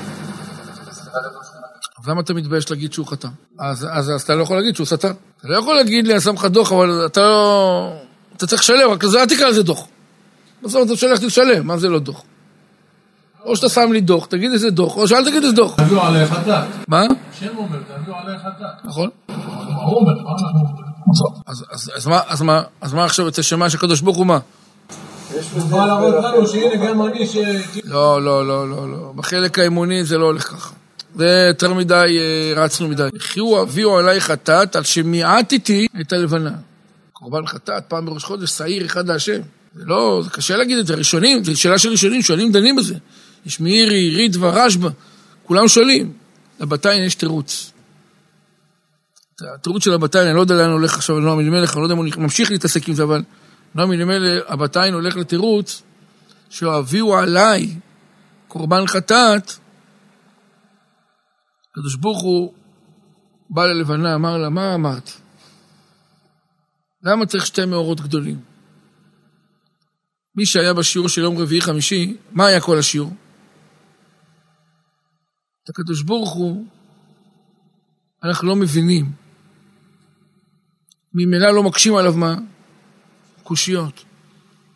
אז 1.99 2.09
למה 2.09 2.21
אתה 2.21 2.35
מתבייש 2.35 2.71
להגיד 2.71 2.92
שהוא 2.92 3.07
חטא? 3.07 3.28
אז, 3.59 3.87
אז, 3.90 4.11
אז 4.11 4.23
אתה 4.23 4.35
לא 4.35 4.42
יכול 4.42 4.57
להגיד 4.57 4.75
שהוא 4.75 4.87
סטה. 4.87 5.11
אתה 5.38 5.49
לא 5.49 5.59
יכול 5.59 5.75
להגיד 5.75 6.07
לי, 6.07 6.12
אני 6.12 6.21
שם 6.21 6.35
לך 6.35 6.45
דוח, 6.45 6.73
אבל 6.73 7.07
אתה 7.07 7.21
לא... 7.21 7.92
אתה 8.37 8.47
צריך 8.47 8.62
לשלם, 8.62 8.90
רק 8.90 9.04
אל 9.04 9.26
תקרא 9.26 9.49
לזה 9.49 9.62
דוח. 9.62 9.87
בסוף 10.62 10.87
אתה 10.87 10.97
שולח 10.97 11.23
לשלם, 11.23 11.66
מה 11.66 11.78
זה 11.78 11.88
לא 11.88 11.99
דוח? 11.99 12.23
או 13.45 13.57
שאתה 13.57 13.69
שם 13.69 13.92
לי 13.92 14.00
דוח, 14.00 14.26
תגיד 14.26 14.52
איזה 14.52 14.71
דוח, 14.71 14.97
או 14.97 15.09
שאל 15.09 15.25
תגיד 15.25 15.42
איזה 15.42 15.57
דוח. 15.57 15.76
תביאו 15.76 16.00
עליך 16.00 16.31
חטאת. 16.31 16.64
מה? 16.88 17.02
השם 17.33 17.57
אומר, 17.57 17.78
תביאו 18.02 18.16
עליך 18.16 18.40
חטאת. 18.40 18.85
נכון. 18.85 19.11
אז, 22.28 22.42
מה, 22.95 23.04
עכשיו 23.04 23.25
יוצא 23.26 23.42
שמה 23.42 23.71
שהקדוש 23.71 24.00
ברוך 24.00 24.16
הוא 24.16 24.26
מה? 24.26 24.38
הוא 25.52 25.62
בא 25.71 25.87
להראות 25.87 26.25
לנו 26.25 26.47
שהנה 26.47 26.87
גם 26.87 27.02
אני 27.02 27.26
ש... 27.26 27.37
לא, 27.85 28.23
לא, 28.23 28.47
לא, 28.47 28.71
לא, 28.71 28.90
לא. 28.90 29.12
בחלק 29.16 29.59
האמוני 29.59 30.04
זה 30.04 30.19
לא 30.19 30.25
הולך 30.25 30.42
ככה. 30.42 30.75
זה 31.14 31.47
יותר 31.49 31.75
מדי, 31.75 32.19
אה, 32.19 32.62
רצנו 32.62 32.88
מדי. 32.88 33.09
החיו 33.16 33.62
אביאו 33.62 33.99
עליי 33.99 34.21
חטאת 34.21 34.76
על 34.76 34.83
שמיעטתי 34.83 35.87
את 36.00 36.12
הלבנה. 36.12 36.52
קורבן 37.12 37.47
חטאת, 37.47 37.85
פעם 37.88 38.07
בראש 38.07 38.25
חודש, 38.25 38.50
שעיר 38.50 38.87
אחד 38.87 39.09
להשם. 39.09 39.40
זה 39.75 39.85
לא, 39.87 40.21
זה 40.25 40.31
קשה 40.31 40.57
להגיד 40.57 40.78
את 40.78 40.87
זה, 40.87 40.95
ראשונים, 40.95 41.45
זו 41.45 41.61
שאלה 41.61 41.78
של 41.78 41.88
ראשונים, 41.88 42.23
שואלים 42.23 42.52
דנים 42.52 42.76
בזה. 42.76 42.95
יש 43.47 43.61
מאירי, 43.61 44.11
ריטווה, 44.16 44.50
רשב"א, 44.50 44.88
כולם 45.45 45.69
שואלים. 45.69 46.12
לבתיים 46.61 47.04
יש 47.04 47.14
תירוץ. 47.14 47.73
התירוץ 49.54 49.85
של 49.85 49.92
הבתיים, 49.92 50.26
אני 50.26 50.37
לא 50.37 50.40
יודע 50.40 50.54
לאן 50.54 50.71
הולך 50.71 50.95
עכשיו 50.95 51.21
נועם 51.21 51.40
אלימלך, 51.40 51.75
אני 51.75 51.81
לא 51.81 51.87
יודע 51.87 51.95
אם 51.95 51.99
הוא 51.99 52.23
ממשיך 52.23 52.50
להתעסק 52.50 52.88
עם 52.88 52.95
זה, 52.95 53.02
אבל 53.02 53.23
נועם 53.75 53.92
אלימלך, 53.92 54.42
הבתיים 54.49 54.95
הולך 54.95 55.16
לתירוץ, 55.16 55.83
שהביאו 56.50 57.19
עליי 57.19 57.69
קורבן 58.49 58.87
חטאת, 58.87 59.52
הקדוש 61.73 61.97
ברוך 61.97 62.23
הוא 62.23 62.52
בא 63.50 63.67
ללבנה, 63.67 64.14
אמר 64.14 64.38
לה, 64.38 64.49
מה 64.49 64.75
אמרת? 64.75 65.11
למה 67.02 67.26
צריך 67.26 67.47
שתי 67.47 67.64
מאורות 67.64 68.00
גדולים? 68.00 68.41
מי 70.37 70.47
שהיה 70.47 70.75
בשיעור 70.75 71.09
של 71.09 71.21
יום 71.21 71.38
רביעי 71.38 71.61
חמישי, 71.61 72.17
מה 72.33 72.47
היה 72.47 72.61
כל 72.61 72.79
השיעור? 72.79 73.11
את 75.64 75.69
הקדוש 75.69 76.02
ברוך 76.02 76.33
הוא 76.33 76.67
אנחנו 78.25 78.49
לא 78.49 78.57
מבינים. 78.57 79.12
ממילא 81.14 81.50
לא 81.50 81.62
מקשים 81.62 81.97
עליו 81.97 82.12
מה? 82.17 82.37
קושיות. 83.43 84.05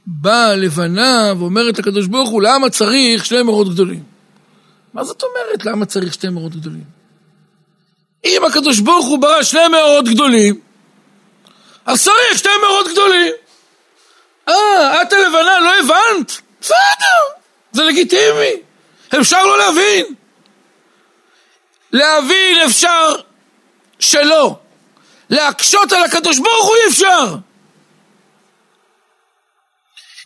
באה 0.07 0.51
הלבנה 0.51 1.33
ואומרת 1.39 1.79
לקדוש 1.79 2.07
ברוך 2.07 2.31
הוא, 2.31 2.43
למה 2.43 2.71
צריך 2.71 3.25
שני 3.25 3.43
מאורות 3.43 3.69
גדולים? 3.69 4.16
מה 4.97 5.05
זאת 5.05 5.23
אומרת, 5.23 5.65
למה 5.65 5.87
צריך 5.87 6.15
שתי 6.15 6.29
מאורות 6.29 6.53
גדולים? 6.53 6.85
אם 8.25 8.45
הקדוש 8.45 8.81
ברוך 8.81 9.07
הוא 9.07 9.19
ברא 9.19 9.43
שני 9.43 9.69
מאורות 9.69 10.05
גדולים, 10.05 10.61
אז 11.87 12.05
צריך 12.05 12.39
שתי 12.39 12.49
מאורות 12.63 12.89
גדולים. 12.89 13.33
אה, 14.49 15.03
את 15.03 15.13
הלבנה, 15.13 15.61
לא 15.61 15.73
הבנת? 15.81 16.41
בסדר, 16.61 17.21
זה 17.73 17.85
לגיטימי. 17.85 18.51
אפשר 19.21 19.47
לא 19.47 19.59
להבין. 19.59 20.07
להבין 21.93 22.57
אפשר 22.67 23.15
שלא. 23.99 24.59
להקשות 25.31 25.93
על 25.93 26.05
הקדוש 26.05 26.39
ברוך 26.39 26.67
הוא 26.67 26.75
אי 26.77 26.91
אפשר. 26.91 27.37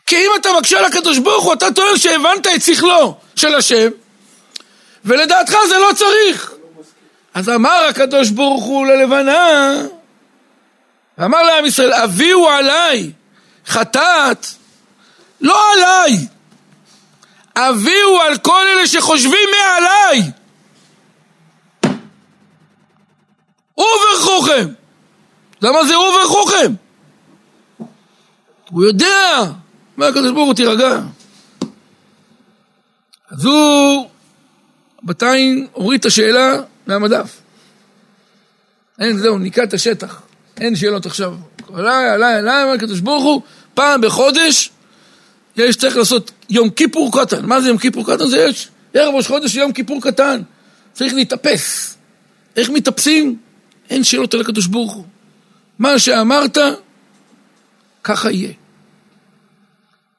כי 0.07 0.17
אם 0.17 0.31
אתה 0.41 0.49
מקשה 0.59 0.79
על 0.79 0.85
הקדוש 0.85 1.19
ברוך 1.19 1.45
הוא, 1.45 1.53
אתה 1.53 1.73
טוען 1.73 1.99
שהבנת 1.99 2.47
את 2.47 2.62
שכלו 2.62 3.19
של 3.37 3.55
השם, 3.55 3.89
ולדעתך 5.04 5.54
זה 5.69 5.78
לא 5.78 5.90
צריך. 5.97 6.52
אז 7.35 7.49
אמר 7.49 7.87
הקדוש 7.88 8.30
ברוך 8.30 8.64
הוא 8.64 8.87
ללבנה, 8.87 9.73
ואמר 11.19 11.42
לעם 11.42 11.64
ישראל, 11.64 11.92
הביאו 11.92 12.49
עליי 12.49 13.12
חטאת, 13.66 14.47
לא 15.40 15.73
עליי, 15.75 16.26
הביאו 17.57 18.21
על 18.21 18.38
כל 18.38 18.69
אלה 18.69 18.87
שחושבים 18.87 19.49
מעליי. 19.50 20.30
וברכוכם. 23.78 24.69
למה 25.62 25.85
זה 25.85 25.99
וברכוכם? 25.99 26.73
הוא 28.71 28.85
יודע. 28.85 29.40
אומר 29.97 30.07
הקדוש 30.07 30.30
ברוך 30.30 30.47
הוא 30.47 30.54
תירגע. 30.54 30.99
אז 33.30 33.45
הוא 33.45 34.10
בינתיים 35.02 35.66
הוריד 35.73 36.00
את 36.00 36.07
השאלה 36.07 36.57
מהמדף. 36.87 37.40
אין, 38.99 39.19
זהו, 39.19 39.38
ניקה 39.38 39.62
את 39.62 39.75
השטח. 39.75 40.23
אין 40.61 40.76
שאלות 40.76 41.07
עכשיו. 41.07 41.35
עליי, 41.75 42.09
עליי, 42.09 42.35
עליי, 42.35 42.62
אומר 42.62 42.75
הקדוש 42.75 43.00
ברוך 43.00 43.25
הוא, 43.25 43.42
פעם 43.75 44.00
בחודש 44.00 44.71
יש 45.57 45.76
צריך 45.76 45.97
לעשות 45.97 46.30
יום 46.50 46.71
כיפור 46.71 47.21
קטן. 47.21 47.47
מה 47.47 47.61
זה 47.61 47.69
יום 47.69 47.78
כיפור 47.78 48.07
קטן? 48.07 48.26
זה 48.26 48.38
יש 48.38 48.69
ערב 48.95 49.14
ראש 49.14 49.26
חודש 49.26 49.54
יום 49.54 49.73
כיפור 49.73 50.02
קטן. 50.02 50.42
צריך 50.92 51.14
להתאפס. 51.14 51.97
איך 52.57 52.71
מתאפסים? 52.71 53.38
אין 53.90 54.04
שאלות 54.04 54.35
על 54.35 54.40
הקדוש 54.40 54.66
ברוך 54.66 54.92
הוא. 54.92 55.04
מה 55.78 55.99
שאמרת, 55.99 56.59
ככה 58.04 58.30
יהיה. 58.30 58.52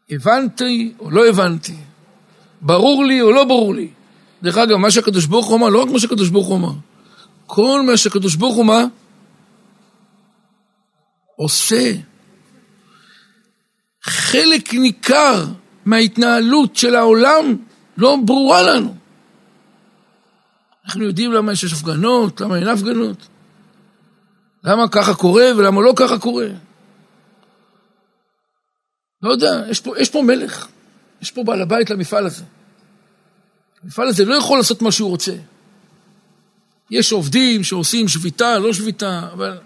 הבנתי 0.10 0.94
או 1.00 1.12
לא 1.12 1.28
הבנתי, 1.28 1.76
ברור 2.62 3.06
לי 3.06 3.22
או 3.22 3.32
לא 3.32 3.44
ברור 3.44 3.76
לי. 3.76 3.88
דרך 4.44 4.58
אגב, 4.58 4.78
מה 4.78 4.92
שהקדוש 4.92 5.26
ברוך 5.26 5.48
הוא 5.48 5.58
אמר, 5.58 5.70
לא 5.70 5.82
רק 5.82 5.90
מה 5.90 6.00
שהקדוש 6.00 6.30
ברוך 6.30 6.48
הוא 6.48 6.58
אמר, 6.58 6.74
כל 7.46 7.82
מה 7.82 7.98
שהקדוש 7.98 8.36
ברוך 8.36 8.56
הוא 8.56 8.64
אמר, 8.64 8.86
עושה. 11.36 11.94
חלק 14.04 14.74
ניכר 14.74 15.46
מההתנהלות 15.86 16.76
של 16.76 16.96
העולם 16.96 17.56
לא 17.98 18.18
ברורה 18.26 18.62
לנו. 18.62 18.96
אנחנו 20.86 21.04
יודעים 21.04 21.32
למה 21.32 21.52
יש 21.52 21.74
הפגנות, 21.74 22.42
למה 22.42 22.58
אין 22.58 22.68
הפגנות, 22.68 23.28
למה 24.64 24.88
ככה 24.88 25.14
קורה 25.14 25.46
ולמה 25.58 25.82
לא 25.82 25.94
ככה 25.96 26.20
קורה. 26.20 26.48
לא 29.22 29.32
יודע, 29.32 29.64
יש 29.70 29.80
פה, 29.80 30.00
יש 30.00 30.10
פה 30.10 30.22
מלך, 30.22 30.68
יש 31.22 31.32
פה 31.32 31.44
בעל 31.44 31.62
הבית 31.62 31.90
למפעל 31.90 32.26
הזה. 32.26 32.44
המפעל 33.84 34.08
הזה 34.08 34.26
לא 34.26 34.36
יכול 34.36 34.58
לעשות 34.58 34.82
מה 34.82 34.92
שהוא 34.92 35.10
רוצה. 35.10 35.34
יש 36.92 37.12
עובדים 37.12 37.64
שעושים 37.64 38.08
שביתה, 38.08 38.60
לא 38.60 38.74
שביתה, 38.74 39.22
אבל 39.34 39.58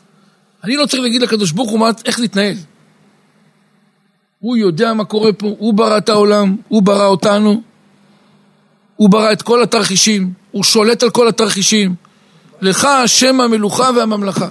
אני 0.64 0.76
לא 0.76 0.86
צריך 0.86 1.04
להגיד 1.04 1.22
לקדוש 1.22 1.52
ברוך 1.52 1.72
הוא 1.72 1.88
איך 2.06 2.20
להתנהל. 2.20 2.56
הוא 4.40 4.58
יודע 4.58 4.94
מה 4.94 5.06
קורה 5.06 5.34
פה, 5.34 5.56
הוא 5.60 5.74
ברא 5.74 5.98
את 5.98 6.10
העולם, 6.10 6.56
הוא 6.68 6.84
ברא 6.84 7.06
אותנו, 7.06 7.62
הוא 8.96 9.10
ברא 9.10 9.32
את 9.32 9.42
כל 9.42 9.64
התרחישים, 9.64 10.34
הוא 10.52 10.64
שולט 10.64 11.04
על 11.04 11.10
כל 11.10 11.28
התרחישים. 11.28 11.96
לך 12.62 12.86
השם 12.86 13.42
המלוכה 13.42 13.90
והממלכה. 13.96 14.50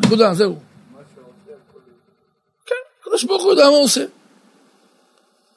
נקודה, 0.00 0.34
זהו. 0.34 0.58
כן, 2.66 2.74
הקדוש 3.00 3.24
ברוך 3.24 3.42
הוא 3.42 3.50
יודע 3.50 3.64
מה 3.64 3.68
הוא 3.68 3.84
עושה. 3.84 4.04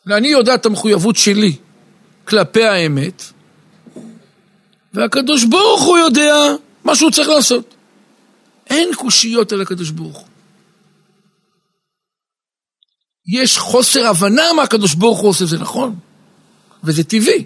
ואני 0.05 0.27
יודע 0.27 0.55
את 0.55 0.65
המחויבות 0.65 1.15
שלי 1.15 1.55
כלפי 2.25 2.63
האמת, 2.63 3.23
והקדוש 4.95 5.43
ברוך 5.43 5.83
הוא 5.83 5.97
יודע 5.97 6.35
מה 6.83 6.95
שהוא 6.95 7.11
צריך 7.11 7.29
לעשות. 7.29 7.75
אין 8.69 8.95
קושיות 8.95 9.51
על 9.51 9.61
הקדוש 9.61 9.89
ברוך 9.89 10.17
הוא. 10.17 10.27
יש 13.39 13.57
חוסר 13.57 14.07
הבנה 14.07 14.43
מה 14.55 14.63
הקדוש 14.63 14.93
ברוך 14.95 15.19
הוא 15.19 15.29
עושה, 15.29 15.45
זה 15.45 15.57
נכון, 15.57 15.95
וזה 16.83 17.03
טבעי. 17.03 17.45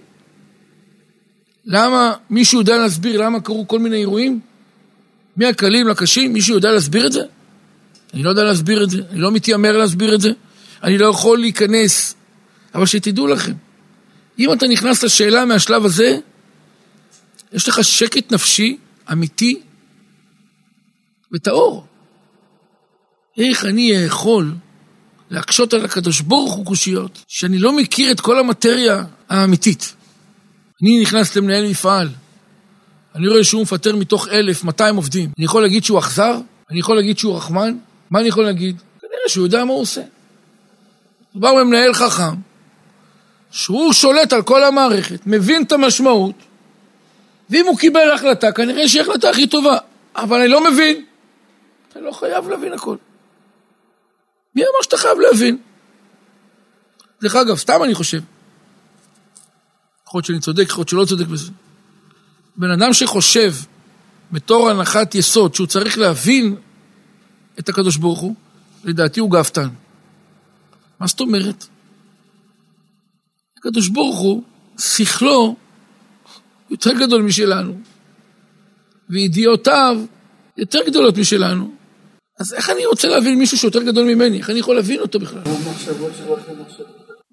למה, 1.65 2.13
מישהו 2.29 2.59
יודע 2.59 2.77
להסביר 2.77 3.21
למה 3.21 3.39
קרו 3.39 3.67
כל 3.67 3.79
מיני 3.79 3.97
אירועים? 3.97 4.39
מהקלים 5.35 5.87
לקשים, 5.87 6.33
מישהו 6.33 6.55
יודע 6.55 6.71
להסביר 6.71 7.07
את 7.07 7.11
זה? 7.11 7.21
אני 8.13 8.23
לא 8.23 8.29
יודע 8.29 8.43
להסביר 8.43 8.83
את 8.83 8.89
זה, 8.89 9.01
אני 9.11 9.19
לא 9.19 9.31
מתיימר 9.31 9.77
להסביר 9.77 10.15
את 10.15 10.21
זה, 10.21 10.29
אני 10.83 10.97
לא 10.97 11.07
יכול 11.07 11.39
להיכנס, 11.39 12.15
אבל 12.75 12.85
שתדעו 12.85 13.27
לכם, 13.27 13.53
אם 14.39 14.53
אתה 14.53 14.67
נכנס 14.67 15.03
לשאלה 15.03 15.45
מהשלב 15.45 15.85
הזה, 15.85 16.17
יש 17.53 17.67
לך 17.67 17.83
שקט 17.83 18.31
נפשי 18.31 18.77
אמיתי 19.11 19.61
וטהור. 21.33 21.85
איך 23.37 23.65
אני 23.65 23.91
יכול 23.91 24.51
להקשות 25.29 25.73
על 25.73 25.85
הקדוש 25.85 26.21
ברוך 26.21 26.53
הוא 26.53 26.65
קושיות, 26.65 27.23
שאני 27.27 27.59
לא 27.59 27.77
מכיר 27.77 28.11
את 28.11 28.21
כל 28.21 28.39
המטריה 28.39 29.03
האמיתית. 29.29 29.93
אני 30.81 31.01
נכנס 31.01 31.35
למנהל 31.35 31.69
מפעל, 31.69 32.09
אני 33.15 33.27
רואה 33.27 33.43
שהוא 33.43 33.61
מפטר 33.61 33.95
מתוך 33.95 34.27
אלף, 34.27 34.63
200 34.63 34.95
עובדים. 34.95 35.31
אני 35.37 35.45
יכול 35.45 35.61
להגיד 35.61 35.83
שהוא 35.83 35.99
אכזר? 35.99 36.39
אני 36.71 36.79
יכול 36.79 36.95
להגיד 36.95 37.17
שהוא 37.17 37.37
רחמן? 37.37 37.77
מה 38.09 38.19
אני 38.19 38.27
יכול 38.27 38.43
להגיד? 38.43 38.81
כנראה 39.01 39.29
שהוא 39.29 39.45
יודע 39.45 39.65
מה 39.65 39.71
הוא 39.71 39.81
עושה. 39.81 40.01
מדובר 41.31 41.55
במנהל 41.55 41.93
חכם, 41.93 42.35
שהוא 43.51 43.93
שולט 43.93 44.33
על 44.33 44.41
כל 44.41 44.63
המערכת, 44.63 45.19
מבין 45.25 45.63
את 45.63 45.71
המשמעות, 45.71 46.35
ואם 47.49 47.65
הוא 47.67 47.77
קיבל 47.77 48.11
החלטה, 48.11 48.51
כנראה 48.51 48.89
שהיא 48.89 49.01
החלטה 49.01 49.29
הכי 49.29 49.47
טובה. 49.47 49.77
אבל 50.15 50.39
אני 50.39 50.47
לא 50.47 50.71
מבין. 50.71 51.05
אתה 51.89 51.99
לא 51.99 52.11
חייב 52.11 52.49
להבין 52.49 52.73
הכל. 52.73 52.95
מי 54.55 54.61
אמר 54.61 54.81
שאתה 54.81 54.97
חייב 54.97 55.19
להבין? 55.19 55.57
דרך 57.21 57.35
אגב, 57.35 57.57
סתם 57.57 57.83
אני 57.83 57.93
חושב. 57.93 58.21
יכול 60.07 60.17
להיות 60.17 60.25
שאני 60.25 60.39
צודק, 60.39 60.63
יכול 60.63 60.79
להיות 60.79 60.89
שלא 60.89 61.05
צודק 61.05 61.27
בזה. 61.27 61.51
בן 62.55 62.71
אדם 62.71 62.93
שחושב 62.93 63.53
בתור 64.31 64.69
הנחת 64.69 65.15
יסוד 65.15 65.55
שהוא 65.55 65.67
צריך 65.67 65.97
להבין 65.97 66.55
את 67.59 67.69
הקדוש 67.69 67.97
ברוך 67.97 68.19
הוא, 68.19 68.35
לדעתי 68.83 69.19
הוא 69.19 69.31
גאוותן. 69.31 69.69
מה 70.99 71.07
זאת 71.07 71.19
אומרת? 71.19 71.65
הקדוש 73.57 73.87
ברוך 73.87 74.19
הוא, 74.19 74.43
שכלו 74.79 75.55
יותר 76.71 76.93
גדול 76.93 77.21
משלנו, 77.21 77.73
וידיעותיו 79.09 79.97
יותר 80.57 80.79
גדולות 80.87 81.17
משלנו. 81.17 81.71
אז 82.39 82.53
איך 82.53 82.69
אני 82.69 82.85
רוצה 82.85 83.07
להבין 83.07 83.39
מישהו 83.39 83.57
שיותר 83.57 83.83
גדול 83.83 84.05
ממני? 84.13 84.37
איך 84.37 84.49
אני 84.49 84.59
יכול 84.59 84.75
להבין 84.75 84.99
אותו 84.99 85.19
בכלל? 85.19 85.41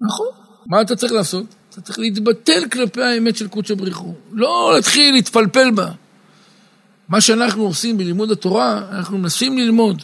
נכון. 0.01 0.27
מה 0.67 0.81
אתה 0.81 0.95
צריך 0.95 1.13
לעשות? 1.13 1.45
אתה 1.69 1.81
צריך 1.81 1.99
להתבטל 1.99 2.67
כלפי 2.71 3.01
האמת 3.01 3.35
של 3.35 3.47
קודשא 3.47 3.75
בריחו. 3.75 4.13
לא 4.31 4.71
להתחיל 4.75 5.13
להתפלפל 5.13 5.71
בה. 5.71 5.91
מה 7.09 7.21
שאנחנו 7.21 7.63
עושים 7.63 7.97
בלימוד 7.97 8.31
התורה, 8.31 8.81
אנחנו 8.91 9.17
מנסים 9.17 9.57
ללמוד. 9.57 10.03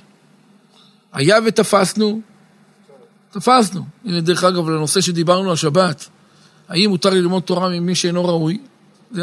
היה 1.13 1.39
ותפסנו, 1.45 2.21
תפסנו. 3.31 3.81
הנה, 4.05 4.21
דרך 4.21 4.43
אגב, 4.43 4.69
לנושא 4.69 5.01
שדיברנו 5.01 5.51
השבת, 5.51 6.09
האם 6.69 6.89
מותר 6.89 7.09
ללמוד 7.09 7.43
תורה 7.43 7.69
ממי 7.69 7.95
שאינו 7.95 8.25
ראוי? 8.25 8.57
זה 9.13 9.21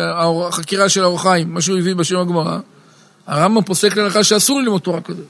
החקירה 0.49 0.89
של 0.89 1.03
האור 1.03 1.23
חיים, 1.23 1.55
מה 1.55 1.61
שהוא 1.61 1.79
הביא 1.79 1.95
בשם 1.95 2.19
הגמרא. 2.19 2.59
הרמב"ם 3.27 3.65
פוסק 3.65 3.97
להלכה 3.97 4.25
שאסור 4.25 4.61
ללמוד 4.61 4.81
תורה 4.81 5.01
כזאת. 5.01 5.27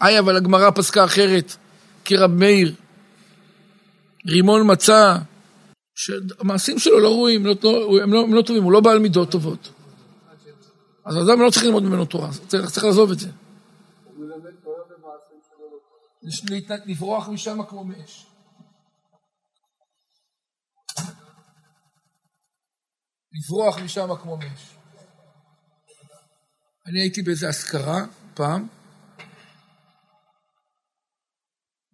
היי, 0.00 0.18
אבל 0.18 0.36
הגמרא 0.36 0.70
פסקה 0.70 1.04
אחרת, 1.04 1.56
כרב 2.04 2.30
מאיר. 2.30 2.74
רימון 4.26 4.72
מצא, 4.72 5.16
שהמעשים 5.94 6.78
שלו 6.78 7.00
לא 7.00 7.08
ראויים, 7.08 7.46
לא, 7.46 7.54
הם, 8.02 8.12
לא, 8.12 8.20
הם 8.20 8.34
לא 8.34 8.42
טובים, 8.42 8.62
הוא 8.62 8.72
לא 8.72 8.80
בעל 8.80 8.98
מידות 8.98 9.30
טובות. 9.30 9.68
אז 11.04 11.16
אדם 11.16 11.40
לא 11.40 11.50
צריך 11.50 11.64
ללמוד 11.64 11.82
ממנו 11.82 12.04
תורה, 12.04 12.28
צריך, 12.48 12.70
צריך 12.70 12.84
לעזוב 12.84 13.10
את 13.10 13.18
זה. 13.18 13.28
לברוח 16.86 17.28
משם 17.28 17.58
כמו 17.68 17.84
מאש. 17.84 18.26
לברוח 23.36 23.78
משם 23.78 24.08
כמו 24.22 24.36
מאש. 24.36 24.76
אני 26.86 27.00
הייתי 27.00 27.22
באיזה 27.22 27.48
אזכרה 27.48 28.06
פעם, 28.34 28.68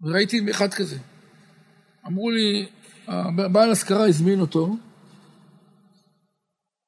וראיתי 0.01 0.51
אחד 0.51 0.75
כזה. 0.75 0.99
אמרו 2.07 2.31
לי, 2.31 2.69
הבעל 3.07 3.71
השכרה 3.71 4.09
הזמין 4.09 4.41
אותו, 4.41 4.77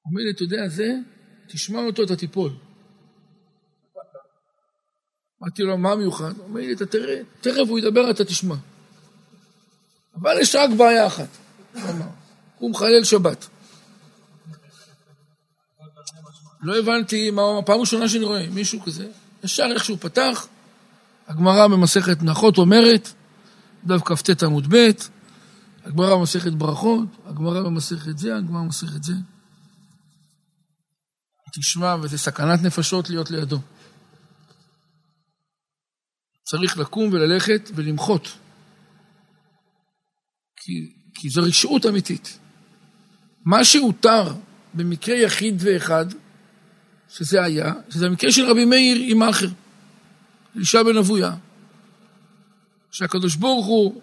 אומר 0.06 0.22
לי, 0.22 0.30
אתה 0.30 0.42
יודע, 0.42 0.68
זה, 0.68 0.94
תשמע 1.48 1.80
אותו, 1.80 2.02
אתה 2.02 2.16
תיפול. 2.16 2.52
אמרתי 5.42 5.62
לו, 5.62 5.78
מה 5.78 5.96
מיוחד? 5.96 6.36
הוא 6.36 6.44
אומר 6.44 6.60
לי, 6.60 6.72
אתה 6.72 6.86
תראה, 6.86 7.20
תכף 7.40 7.68
הוא 7.68 7.78
ידבר, 7.78 8.10
אתה 8.10 8.24
תשמע. 8.24 8.54
אבל 10.14 10.36
יש 10.40 10.54
רק 10.54 10.70
בעיה 10.78 11.06
אחת, 11.06 11.28
הוא 12.58 12.70
מחלל 12.70 13.04
שבת. 13.04 13.48
לא 16.64 16.78
הבנתי 16.78 17.30
מה 17.30 17.42
הוא 17.42 17.52
אמר, 17.52 17.66
פעם 17.66 17.80
ראשונה 17.80 18.08
שאני 18.08 18.24
רואה 18.24 18.50
מישהו 18.50 18.80
כזה, 18.80 19.06
ישר 19.44 19.66
איך 19.74 19.84
שהוא 19.84 19.98
פתח, 20.00 20.46
הגמרא 21.26 21.68
במסכת 21.68 22.22
נחות 22.22 22.58
אומרת, 22.58 23.12
דף 23.84 24.00
כ"ט 24.04 24.42
עמוד 24.42 24.74
ב', 24.74 24.90
הגמרא 25.84 26.16
במסכת 26.16 26.52
ברכות, 26.52 27.08
הגמרא 27.26 27.62
במסכת 27.62 28.18
זה, 28.18 28.36
הגמרא 28.36 28.62
במסכת 28.62 29.02
זה. 29.02 29.14
תשמע, 31.60 31.96
וזה 32.02 32.18
סכנת 32.18 32.62
נפשות 32.62 33.10
להיות 33.10 33.30
לידו. 33.30 33.58
צריך 36.44 36.78
לקום 36.78 37.12
וללכת 37.12 37.70
ולמחות. 37.74 38.28
כי, 40.56 40.72
כי 41.14 41.28
זו 41.28 41.42
רשעות 41.42 41.86
אמיתית. 41.86 42.38
מה 43.44 43.64
שהותר 43.64 44.34
במקרה 44.74 45.16
יחיד 45.16 45.54
ואחד, 45.58 46.06
שזה 47.16 47.42
היה, 47.42 47.72
שזה 47.90 48.06
המקרה 48.06 48.32
של 48.32 48.44
רבי 48.50 48.64
מאיר 48.64 48.98
עם 49.00 49.22
האחר, 49.22 49.46
אלישע 50.56 50.82
בן 50.82 50.96
אבויה, 50.96 51.32
שהקדוש 52.90 53.34
ברוך 53.36 53.66
הוא 53.66 54.00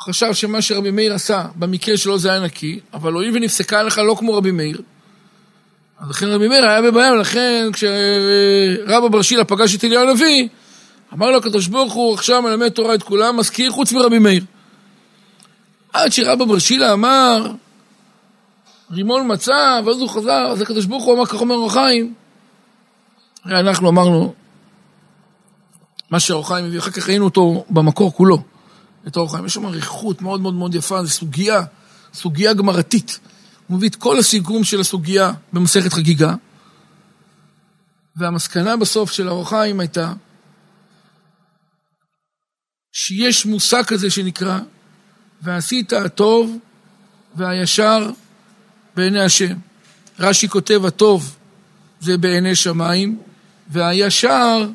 חשב 0.00 0.34
שמה 0.34 0.62
שרבי 0.62 0.90
מאיר 0.90 1.14
עשה, 1.14 1.46
במקרה 1.56 1.96
שלו 1.96 2.18
זה 2.18 2.30
היה 2.30 2.40
נקי, 2.40 2.80
אבל 2.92 3.12
הואיל 3.12 3.36
ונפסקה 3.36 3.82
לך 3.82 3.98
לא 3.98 4.16
כמו 4.18 4.34
רבי 4.34 4.50
מאיר, 4.50 4.82
אז 5.98 6.10
לכן 6.10 6.26
רבי 6.26 6.48
מאיר 6.48 6.66
היה 6.66 6.82
בבעיה, 6.82 7.12
ולכן 7.12 7.68
כשרבא 7.72 9.08
בר 9.08 9.22
שילה 9.22 9.44
פגש 9.44 9.74
את 9.74 9.84
אליהו 9.84 10.08
הנביא, 10.08 10.48
אמר 11.12 11.30
לו 11.30 11.36
הקדוש 11.36 11.66
ברוך 11.66 11.92
הוא 11.92 12.14
עכשיו 12.14 12.42
מלמד 12.42 12.68
תורה 12.68 12.94
את 12.94 13.02
כולם, 13.02 13.36
מזכיר 13.36 13.70
חוץ 13.70 13.92
מרבי 13.92 14.18
מאיר. 14.18 14.44
עד 15.92 16.12
שרבא 16.12 16.44
בר 16.44 16.58
שילה 16.58 16.92
אמר, 16.92 17.52
רימון 18.90 19.32
מצא, 19.32 19.80
ואז 19.86 19.96
הוא 20.00 20.08
חזר, 20.08 20.46
אז 20.52 20.60
הקדוש 20.60 20.84
ברוך 20.84 21.04
הוא 21.04 21.14
אמר, 21.14 21.26
כך 21.26 21.40
אומר 21.40 21.54
אורחיים. 21.54 22.14
אנחנו 23.46 23.88
אמרנו, 23.88 24.34
מה 26.10 26.20
שאורחיים 26.20 26.64
הביא, 26.66 26.78
אחר 26.78 26.90
כך 26.90 27.08
ראינו 27.08 27.24
אותו 27.24 27.64
במקור 27.70 28.12
כולו, 28.12 28.42
את 29.06 29.16
אורחיים. 29.16 29.46
יש 29.46 29.54
שם 29.54 29.66
אריכות 29.66 30.22
מאוד 30.22 30.40
מאוד 30.40 30.54
מאוד 30.54 30.74
יפה, 30.74 31.04
זו 31.04 31.10
סוגיה, 31.10 31.62
סוגיה 32.14 32.54
גמרתית. 32.54 33.18
הוא 33.66 33.76
מביא 33.76 33.88
את 33.88 33.96
כל 33.96 34.18
הסיכום 34.18 34.64
של 34.64 34.80
הסוגיה 34.80 35.32
במסכת 35.52 35.92
חגיגה, 35.92 36.34
והמסקנה 38.16 38.76
בסוף 38.76 39.12
של 39.12 39.28
האורחיים 39.28 39.80
הייתה 39.80 40.12
שיש 42.92 43.46
מושג 43.46 43.82
כזה 43.84 44.10
שנקרא 44.10 44.58
ועשית 45.42 45.92
הטוב 45.92 46.58
והישר 47.34 48.10
בעיני 48.96 49.20
השם. 49.20 49.54
רש"י 50.18 50.48
כותב 50.48 50.84
הטוב 50.84 51.36
זה 52.00 52.18
בעיני 52.18 52.54
שמיים 52.54 53.18
והישר 53.68 54.68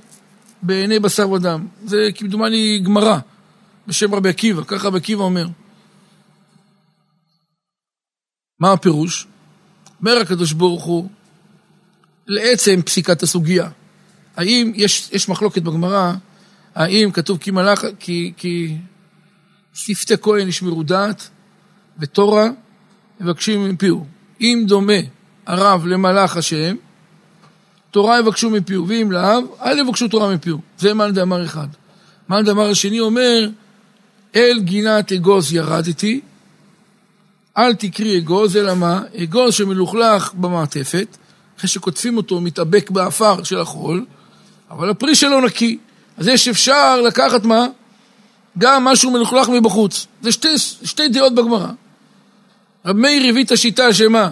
בעיני 0.62 1.00
בשר 1.00 1.30
ודם. 1.30 1.68
זה 1.86 2.10
כמדומני 2.16 2.80
גמרא 2.80 3.18
בשם 3.88 4.16
רבי 4.16 4.30
עקיבא, 4.30 4.64
ככה 4.68 4.88
רבי 4.88 4.98
עקיבא 4.98 5.24
אומר. 5.24 5.48
מה 8.60 8.72
הפירוש? 8.72 9.28
אומר 10.00 10.18
הקדוש 10.18 10.52
ברוך 10.52 10.84
הוא 10.84 11.10
לעצם 12.28 12.82
פסיקת 12.82 13.24
הסוגיה. 13.24 13.70
האם 14.36 14.72
יש, 14.76 15.10
יש 15.12 15.30
מחלוקת 15.30 15.62
בגמרא, 15.62 16.14
האם 16.76 17.12
כתוב 17.12 17.38
כי 17.38 17.52
מלאך, 17.52 17.86
כי, 18.00 18.34
כי 18.38 18.78
שפתי 19.74 20.14
כהן 20.22 20.48
ישמרו 20.48 20.84
דעת 20.84 21.30
ותורה 22.00 22.50
מבקשים 23.22 23.70
מפיהו. 23.70 24.06
אם 24.42 24.64
דומה 24.68 24.94
הרב 25.48 25.86
למלאך 25.86 26.38
השם, 26.38 26.76
תורה 27.92 28.20
יבקשו 28.20 28.50
מפיהו, 28.50 28.88
ואם 28.88 29.12
לאו, 29.12 29.40
אל 29.62 29.80
יבקשו 29.80 30.08
תורה 30.08 30.36
מפיהו. 30.36 30.60
זה 30.78 30.94
מאן 30.94 31.14
דאמר 31.14 31.46
אחד. 31.46 31.68
מאן 32.30 32.46
דאמר 32.46 32.70
השני 32.70 33.00
אומר, 33.00 33.50
אל 34.36 34.60
גינת 34.60 35.12
אגוז 35.12 35.54
ירדתי, 35.54 36.22
אל 37.58 37.74
תקרי 37.74 38.18
אגוז, 38.18 38.58
אלא 38.58 38.76
מה? 38.76 39.02
אגוז 39.24 39.54
שמלוכלך 39.54 40.34
במעטפת, 40.34 41.18
אחרי 41.58 41.70
שקוטפים 41.70 42.18
אותו 42.18 42.42
מתאבק 42.42 42.90
באפר 42.90 43.44
של 43.44 43.60
החול, 43.60 44.06
אבל 44.72 44.90
הפרי 44.90 45.16
שלו 45.16 45.42
נקי. 45.42 45.78
אז 46.18 46.28
יש 46.28 46.48
אפשר 46.48 47.02
לקחת 47.02 47.44
מה? 47.44 47.66
גם 48.58 48.86
משהו 48.86 49.12
מלוכלך 49.12 49.50
מבחוץ. 49.50 50.08
זה 50.22 50.32
שתי, 50.32 50.58
שתי 50.84 51.08
דעות 51.08 51.36
בגמרא. 51.36 51.72
רב 52.86 52.96
מאיר 52.96 53.30
הביא 53.30 53.44
את 53.44 53.52
השיטה 53.52 53.94
שמה? 53.94 54.32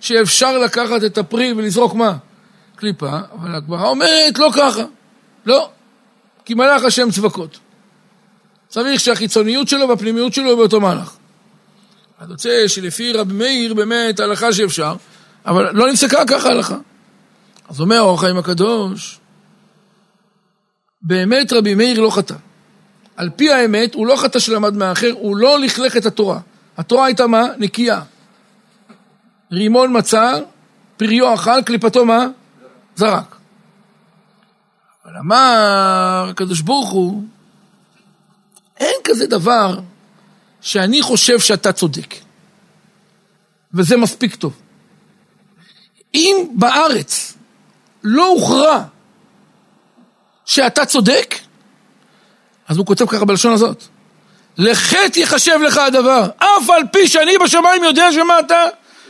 שאפשר 0.00 0.58
לקחת 0.58 1.04
את 1.04 1.18
הפרי 1.18 1.52
ולזרוק 1.52 1.94
מה? 1.94 2.16
קליפה, 2.76 3.18
אבל 3.32 3.54
הגמרא 3.54 3.88
אומרת 3.88 4.38
לא 4.38 4.50
ככה. 4.56 4.82
לא. 5.46 5.70
כי 6.44 6.54
מלאך 6.54 6.84
השם 6.84 7.10
צבקות. 7.10 7.58
צריך 8.68 9.00
שהחיצוניות 9.00 9.68
שלו 9.68 9.88
והפנימיות 9.88 10.34
שלו 10.34 10.56
באותו 10.56 10.80
מהלך. 10.80 11.16
אז 12.18 12.30
יוצא 12.30 12.68
שלפי 12.68 13.12
רבי 13.12 13.34
מאיר 13.34 13.74
באמת 13.74 14.20
הלכה 14.20 14.52
שאפשר, 14.52 14.94
אבל 15.46 15.70
לא 15.72 15.92
נפסקה 15.92 16.24
ככה 16.26 16.48
הלכה. 16.48 16.76
אז 17.68 17.80
אומר 17.80 17.96
האור 17.96 18.14
החיים 18.14 18.36
הקדוש, 18.36 19.18
באמת 21.02 21.52
רבי 21.52 21.74
מאיר 21.74 22.00
לא 22.00 22.10
חטא. 22.10 22.34
על 23.16 23.30
פי 23.36 23.52
האמת, 23.52 23.94
הוא 23.94 24.06
לא 24.06 24.16
חטא 24.16 24.38
שלמד 24.38 24.76
מהאחר, 24.76 25.10
הוא 25.12 25.36
לא 25.36 25.58
לכלך 25.58 25.96
את 25.96 26.06
התורה. 26.06 26.40
התורה 26.76 27.06
הייתה 27.06 27.26
מה? 27.26 27.46
נקייה. 27.58 28.00
רימון 29.52 29.98
מצא, 29.98 30.40
פריו 30.96 31.34
אכל, 31.34 31.62
קליפתו 31.62 32.04
מה? 32.04 32.26
זרק. 32.96 33.36
אבל 35.04 35.16
אמר 35.16 36.26
הקדוש 36.30 36.60
ברוך 36.60 36.90
הוא, 36.90 37.24
אין 38.76 38.94
כזה 39.04 39.26
דבר 39.26 39.80
שאני 40.60 41.02
חושב 41.02 41.40
שאתה 41.40 41.72
צודק. 41.72 42.14
וזה 43.74 43.96
מספיק 43.96 44.34
טוב. 44.34 44.60
אם 46.14 46.36
בארץ 46.54 47.34
לא 48.04 48.28
הוכרע 48.28 48.84
שאתה 50.44 50.86
צודק, 50.86 51.34
אז 52.68 52.76
הוא 52.76 52.86
כותב 52.86 53.06
ככה 53.06 53.24
בלשון 53.24 53.52
הזאת. 53.52 53.84
לחטא 54.58 55.18
יחשב 55.18 55.58
לך 55.62 55.78
הדבר, 55.78 56.26
אף 56.38 56.70
על 56.70 56.82
פי 56.92 57.08
שאני 57.08 57.38
בשמיים 57.38 57.84
יודע 57.84 58.12
שמה 58.12 58.38
אתה 58.38 58.64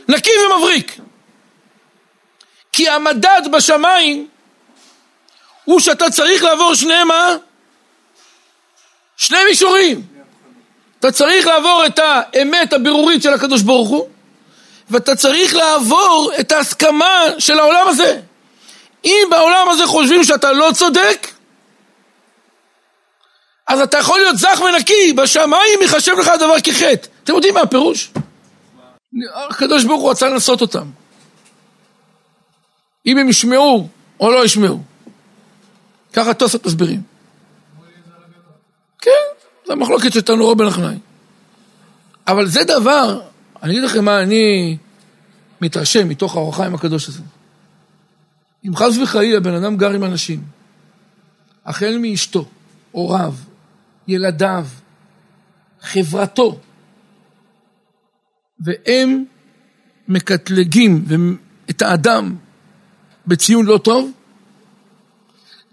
נקי 0.07 0.31
ומבריק. 0.45 0.97
כי 2.71 2.89
המדד 2.89 3.41
בשמיים 3.51 4.27
הוא 5.65 5.79
שאתה 5.79 6.09
צריך 6.09 6.43
לעבור 6.43 6.75
שני 6.75 7.03
מה? 7.03 7.35
שני 9.17 9.37
מישורים. 9.49 10.01
אתה 10.99 11.11
צריך 11.11 11.47
לעבור 11.47 11.83
את 11.85 11.99
האמת 11.99 12.73
הבירורית 12.73 13.23
של 13.23 13.33
הקדוש 13.33 13.61
ברוך 13.61 13.89
הוא, 13.89 14.07
ואתה 14.89 15.15
צריך 15.15 15.55
לעבור 15.55 16.31
את 16.39 16.51
ההסכמה 16.51 17.23
של 17.39 17.59
העולם 17.59 17.87
הזה. 17.87 18.19
אם 19.05 19.27
בעולם 19.29 19.69
הזה 19.69 19.85
חושבים 19.85 20.23
שאתה 20.23 20.51
לא 20.51 20.71
צודק, 20.73 21.27
אז 23.67 23.79
אתה 23.79 23.97
יכול 23.97 24.19
להיות 24.19 24.37
זך 24.37 24.61
ונקי, 24.61 25.13
בשמיים 25.13 25.81
ייחשב 25.81 26.11
לך 26.19 26.27
הדבר 26.27 26.59
כחטא. 26.63 27.07
אתם 27.23 27.33
יודעים 27.33 27.53
מה 27.53 27.61
הפירוש? 27.61 28.11
הקדוש 29.49 29.83
ברוך 29.83 30.01
הוא 30.01 30.11
רצה 30.11 30.29
לנסות 30.29 30.61
אותם. 30.61 30.87
אם 33.05 33.17
הם 33.17 33.29
ישמעו 33.29 33.87
או 34.19 34.31
לא 34.31 34.45
ישמעו. 34.45 34.83
ככה 36.13 36.33
תוספות 36.33 36.65
מסבירים. 36.65 37.01
כן, 38.99 39.11
זה 39.65 39.73
המחלוקת 39.73 40.13
של 40.13 40.21
תנורו 40.21 40.55
בן 40.55 40.67
אחנאי. 40.67 40.97
אבל 42.27 42.47
זה 42.47 42.63
דבר, 42.63 43.21
אני 43.63 43.71
אגיד 43.71 43.83
לכם 43.83 44.05
מה 44.05 44.21
אני 44.21 44.77
מתרשם 45.61 46.09
מתוך 46.09 46.35
האור 46.35 46.49
החיים 46.49 46.75
הקדוש 46.75 47.07
הזה. 47.07 47.21
אם 48.65 48.75
חס 48.75 48.97
וחלילה 49.03 49.39
בן 49.39 49.53
אדם 49.53 49.77
גר 49.77 49.91
עם 49.91 50.03
אנשים, 50.03 50.43
החל 51.65 51.97
מאשתו, 52.01 52.45
הוריו, 52.91 53.33
ילדיו, 54.07 54.65
חברתו, 55.81 56.59
והם 58.59 59.23
מקטלגים 60.07 61.05
את 61.69 61.81
האדם 61.81 62.35
בציון 63.27 63.65
לא 63.65 63.77
טוב, 63.77 64.11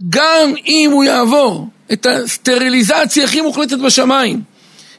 גם 0.09 0.55
אם 0.67 0.91
הוא 0.93 1.05
יעבור 1.05 1.69
את 1.93 2.07
הסטריליזציה 2.07 3.25
הכי 3.25 3.41
מוחלטת 3.41 3.79
בשמיים, 3.79 4.43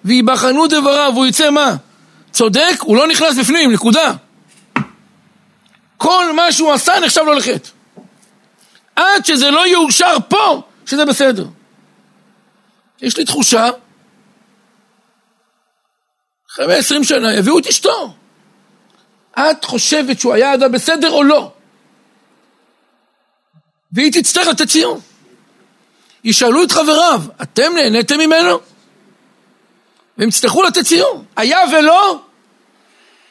ויבחנו 0.05 0.67
דבריו, 0.67 1.11
והוא 1.13 1.25
יצא 1.25 1.49
מה? 1.49 1.75
צודק, 2.31 2.75
הוא 2.79 2.97
לא 2.97 3.07
נכנס 3.07 3.37
בפנים, 3.37 3.71
נקודה. 3.71 4.13
כל 5.97 6.35
מה 6.35 6.51
שהוא 6.51 6.73
עשה 6.73 6.93
נחשב 7.05 7.21
לו 7.25 7.33
לחטא. 7.33 7.69
עד 8.95 9.25
שזה 9.25 9.51
לא 9.51 9.67
יאושר 9.67 10.17
פה, 10.29 10.61
שזה 10.85 11.05
בסדר. 11.05 11.47
יש 13.03 13.17
לי 13.17 13.25
תחושה, 13.25 13.69
אחרי 16.51 16.75
20 16.75 17.03
שנה 17.03 17.33
יביאו 17.33 17.59
את 17.59 17.67
אשתו. 17.67 18.13
את 19.39 19.65
חושבת 19.65 20.19
שהוא 20.19 20.33
היה 20.33 20.53
אדם 20.53 20.71
בסדר 20.71 21.11
או 21.11 21.23
לא? 21.23 21.51
והיא 23.91 24.11
תצטרך 24.11 24.47
לתת 24.47 24.67
ציון. 24.67 24.99
ישאלו 26.23 26.63
את 26.63 26.71
חבריו, 26.71 27.21
אתם 27.41 27.71
נהניתם 27.75 28.19
ממנו? 28.19 28.59
והם 30.17 30.29
יצטרכו 30.29 30.63
לתת 30.63 30.85
ציון. 30.85 31.25
היה 31.35 31.59
ולא, 31.71 32.19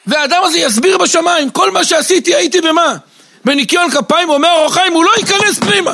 והאדם 0.06 0.42
הזה 0.44 0.58
יסביר 0.58 0.98
בשמיים, 0.98 1.50
כל 1.50 1.70
מה 1.70 1.85
שעשיתי 1.85 2.35
הייתי 2.35 2.61
במה? 2.61 2.96
בניקיון 3.44 3.90
כפיים, 3.90 4.30
אומר 4.30 4.52
אור 4.56 4.66
החיים, 4.66 4.92
הוא 4.92 5.04
לא 5.04 5.11
ייכנס 5.18 5.58
פנימה. 5.58 5.92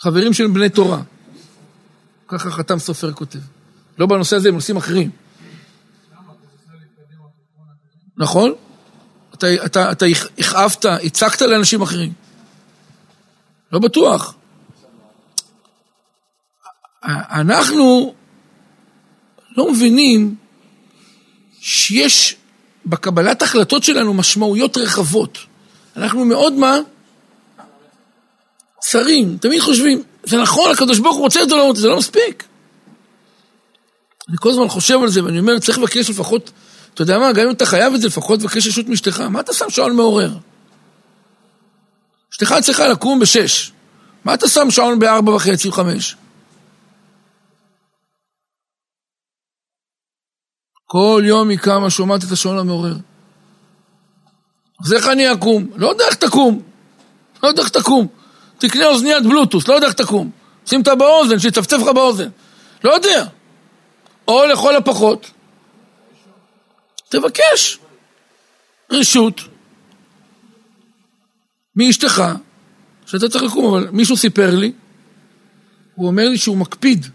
חברים 0.00 0.32
של 0.32 0.46
בני 0.46 0.68
תורה. 0.68 1.02
ככה 2.28 2.50
חתם 2.50 2.78
סופר 2.78 3.12
כותב. 3.12 3.38
לא 3.98 4.06
בנושא 4.06 4.36
הזה, 4.36 4.50
בנושאים 4.50 4.76
אחרים. 4.76 5.10
נכון? 8.16 8.54
אתה, 9.34 9.46
אתה, 9.66 9.92
אתה 9.92 10.06
הכאבת, 10.38 10.84
הצקת 10.84 11.42
לאנשים 11.42 11.82
אחרים. 11.82 12.12
לא 13.72 13.78
בטוח. 13.78 14.34
אנחנו 17.04 18.14
לא 19.56 19.72
מבינים 19.72 20.36
שיש 21.60 22.36
בקבלת 22.86 23.42
החלטות 23.42 23.82
שלנו 23.82 24.14
משמעויות 24.14 24.76
רחבות. 24.76 25.38
אנחנו 25.96 26.24
מאוד 26.24 26.52
מה? 26.52 26.78
צרים, 28.80 29.38
תמיד 29.38 29.60
חושבים, 29.60 30.02
זה 30.24 30.36
נכון, 30.36 30.70
הקדוש 30.70 30.98
ברוך 30.98 31.16
הוא 31.16 31.24
רוצה 31.24 31.42
את 31.42 31.48
לא, 31.50 31.72
זה 31.76 31.88
לא 31.88 31.98
מספיק. 31.98 32.44
אני 34.28 34.36
כל 34.40 34.50
הזמן 34.50 34.68
חושב 34.68 35.02
על 35.02 35.08
זה, 35.08 35.24
ואני 35.24 35.38
אומר, 35.38 35.58
צריך 35.58 35.78
לבקש 35.78 36.10
לפחות, 36.10 36.50
אתה 36.94 37.02
יודע 37.02 37.18
מה, 37.18 37.32
גם 37.32 37.46
אם 37.46 37.50
אתה 37.50 37.66
חייב 37.66 37.94
את 37.94 38.00
זה, 38.00 38.06
לפחות 38.06 38.40
לבקש 38.42 38.66
רשות 38.66 38.88
מאשתך. 38.88 39.20
מה 39.20 39.40
אתה 39.40 39.52
שם 39.52 39.70
שעון 39.70 39.96
מעורר? 39.96 40.30
אשתך 42.32 42.54
צריכה 42.62 42.88
לקום 42.88 43.20
בשש. 43.20 43.72
מה 44.24 44.34
אתה 44.34 44.48
שם 44.48 44.70
שעון 44.70 44.98
בארבע 44.98 45.34
וחצי 45.34 45.68
או 45.68 45.72
חמש? 45.72 46.16
כל 50.84 51.22
יום 51.24 51.48
היא 51.48 51.58
קמה, 51.58 51.90
שומעת 51.90 52.24
את 52.24 52.32
השעון 52.32 52.58
המעורר. 52.58 52.94
אז 54.84 54.92
איך 54.92 55.08
אני 55.08 55.32
אקום? 55.32 55.66
לא 55.76 55.88
יודע 55.88 56.04
איך 56.04 56.14
תקום. 56.14 56.62
לא 57.42 57.48
יודע 57.48 57.62
איך 57.62 57.68
תקום. 57.68 58.06
תקנה 58.58 58.86
אוזניית 58.86 59.22
בלוטוס, 59.22 59.68
לא 59.68 59.74
יודע 59.74 59.86
איך 59.86 59.94
תקום. 59.94 60.30
שים 60.66 60.80
אותה 60.80 60.94
באוזן, 60.94 61.38
שיצפצף 61.38 61.76
לך 61.76 61.88
באוזן. 61.88 62.28
לא 62.84 62.90
יודע. 62.94 63.24
או 64.28 64.46
לכל 64.46 64.76
הפחות, 64.76 65.30
תבקש 67.08 67.78
רשות 68.90 69.40
מאשתך, 71.76 72.22
שאתה 73.06 73.28
צריך 73.28 73.44
לקום, 73.44 73.74
אבל 73.74 73.88
מישהו 73.92 74.16
סיפר 74.16 74.54
לי, 74.54 74.72
הוא 75.94 76.06
אומר 76.06 76.28
לי 76.28 76.38
שהוא 76.38 76.56
מקפיד. 76.56 77.06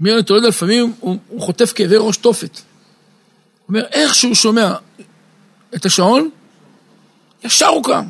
לי, 0.00 0.18
אתה 0.18 0.32
לא 0.32 0.38
יודע, 0.38 0.48
לפעמים 0.48 0.92
הוא, 1.00 1.18
הוא 1.28 1.40
חוטף 1.40 1.72
כאבי 1.74 1.96
ראש 1.98 2.16
תופת. 2.16 2.56
הוא 2.56 3.68
אומר, 3.68 3.84
איך 3.92 4.14
שהוא 4.14 4.34
שומע 4.34 4.74
את 5.74 5.86
השעון, 5.86 6.30
ישר 7.44 7.66
הוא 7.66 7.84
קם. 7.84 8.04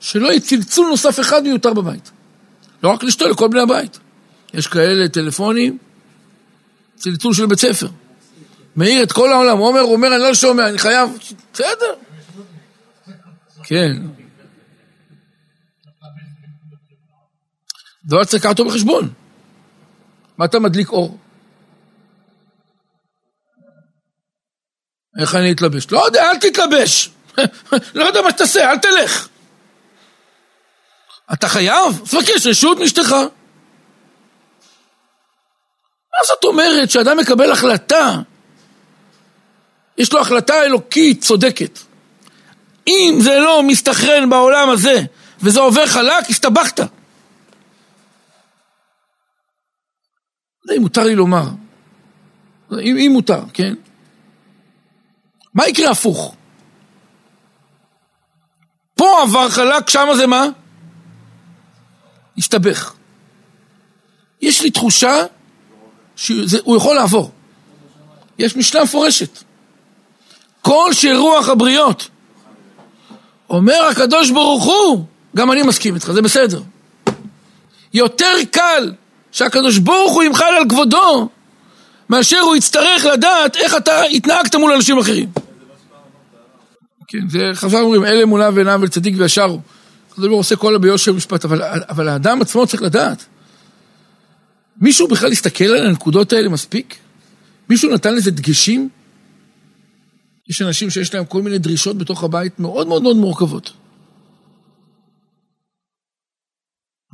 שלא 0.00 0.28
יהיה 0.28 0.40
צלצול 0.40 0.86
נוסף 0.86 1.20
אחד 1.20 1.42
מיותר 1.42 1.74
בבית. 1.74 2.10
לא 2.82 2.88
רק 2.88 3.02
לאשתו, 3.02 3.28
לכל 3.28 3.48
בני 3.48 3.60
הבית. 3.60 3.98
יש 4.54 4.66
כאלה 4.66 5.08
טלפונים, 5.08 5.78
צלצול 6.96 7.34
של 7.34 7.46
בית 7.46 7.58
ספר. 7.58 7.88
מאיר 8.76 9.02
את 9.02 9.12
כל 9.12 9.32
העולם, 9.32 9.58
הוא 9.58 9.68
אומר, 9.92 10.14
אני 10.14 10.22
לא 10.22 10.34
שומע, 10.34 10.68
אני 10.68 10.78
חייב, 10.78 11.10
בסדר. 11.52 11.94
כן. 13.64 13.92
דבר 18.04 18.24
צריך 18.24 18.44
לקחת 18.44 18.58
אותו 18.58 18.70
בחשבון. 18.70 19.12
מה 20.38 20.44
אתה 20.44 20.58
מדליק 20.58 20.88
אור? 20.88 21.18
איך 25.18 25.34
אני 25.34 25.52
אתלבש? 25.52 25.86
לא 25.90 26.04
יודע, 26.06 26.30
אל 26.30 26.38
תתלבש. 26.38 27.10
לא 27.94 28.04
יודע 28.04 28.22
מה 28.22 28.30
שתעשה, 28.30 28.70
אל 28.70 28.78
תלך. 28.78 29.28
אתה 31.32 31.48
חייב? 31.48 32.00
תבקש 32.10 32.46
רשות 32.46 32.78
מאשתך. 32.78 33.12
מה 36.12 36.18
זאת 36.26 36.44
אומרת 36.44 36.90
שאדם 36.90 37.16
מקבל 37.16 37.52
החלטה? 37.52 38.20
יש 39.98 40.12
לו 40.12 40.20
החלטה 40.20 40.62
אלוקית 40.62 41.22
צודקת. 41.24 41.78
אם 42.88 43.18
זה 43.20 43.38
לא 43.38 43.62
מסתכרן 43.62 44.30
בעולם 44.30 44.70
הזה 44.70 45.02
וזה 45.42 45.60
עובר 45.60 45.86
חלק, 45.86 46.30
הסתבכת. 46.30 46.80
לא 50.64 50.74
אם 50.76 50.80
מותר 50.80 51.04
לי 51.04 51.14
לומר. 51.14 51.48
אם, 52.72 52.96
אם 52.96 53.10
מותר, 53.12 53.40
כן? 53.52 53.74
מה 55.54 55.68
יקרה 55.68 55.90
הפוך? 55.90 56.34
פה 58.94 59.22
עבר 59.22 59.50
חלק, 59.50 59.88
שמה 59.88 60.16
זה 60.16 60.26
מה? 60.26 60.46
הסתבך. 62.38 62.92
יש 64.40 64.62
לי 64.62 64.70
תחושה 64.70 65.22
שהוא 66.16 66.76
יכול 66.76 66.96
לעבור. 66.96 67.30
יש 68.38 68.56
משנה 68.56 68.84
מפורשת. 68.84 69.38
כל 70.62 70.90
שרוח 70.92 71.48
הבריות, 71.48 72.08
אומר 73.50 73.88
הקדוש 73.90 74.30
ברוך 74.30 74.64
הוא, 74.64 75.04
גם 75.36 75.52
אני 75.52 75.62
מסכים 75.62 75.94
איתך, 75.94 76.12
זה 76.12 76.22
בסדר. 76.22 76.62
יותר 77.94 78.34
קל 78.50 78.92
שהקדוש 79.32 79.78
ברוך 79.78 80.12
הוא 80.12 80.22
ימחל 80.22 80.54
על 80.58 80.68
כבודו, 80.68 81.28
מאשר 82.08 82.40
הוא 82.40 82.56
יצטרך 82.56 83.04
לדעת 83.04 83.56
איך 83.56 83.76
אתה 83.76 84.02
התנהגת 84.02 84.54
מול 84.54 84.72
אנשים 84.72 84.98
אחרים. 84.98 85.28
כן, 87.08 87.28
זה 87.28 87.50
חז"ל 87.54 87.82
אומרים, 87.82 88.04
אלה 88.04 88.22
אמונה 88.22 88.48
ועיניו 88.54 88.82
אל 88.82 88.88
צדיק 88.88 89.14
וישר 89.18 89.44
הוא. 89.44 89.60
הוא 90.26 90.38
עושה 90.38 90.56
כל 90.56 90.78
ביושר 90.78 91.12
ומשפט, 91.12 91.44
אבל, 91.44 91.62
אבל 91.88 92.08
האדם 92.08 92.42
עצמו 92.42 92.66
צריך 92.66 92.82
לדעת. 92.82 93.24
מישהו 94.80 95.08
בכלל 95.08 95.32
הסתכל 95.32 95.64
על 95.64 95.86
הנקודות 95.86 96.32
האלה 96.32 96.48
מספיק? 96.48 96.98
מישהו 97.68 97.94
נתן 97.94 98.14
לזה 98.14 98.30
דגשים? 98.30 98.88
יש 100.48 100.62
אנשים 100.62 100.90
שיש 100.90 101.14
להם 101.14 101.24
כל 101.24 101.42
מיני 101.42 101.58
דרישות 101.58 101.98
בתוך 101.98 102.24
הבית 102.24 102.60
מאוד 102.60 102.86
מאוד 102.86 103.02
מאוד 103.02 103.16
מורכבות. 103.16 103.72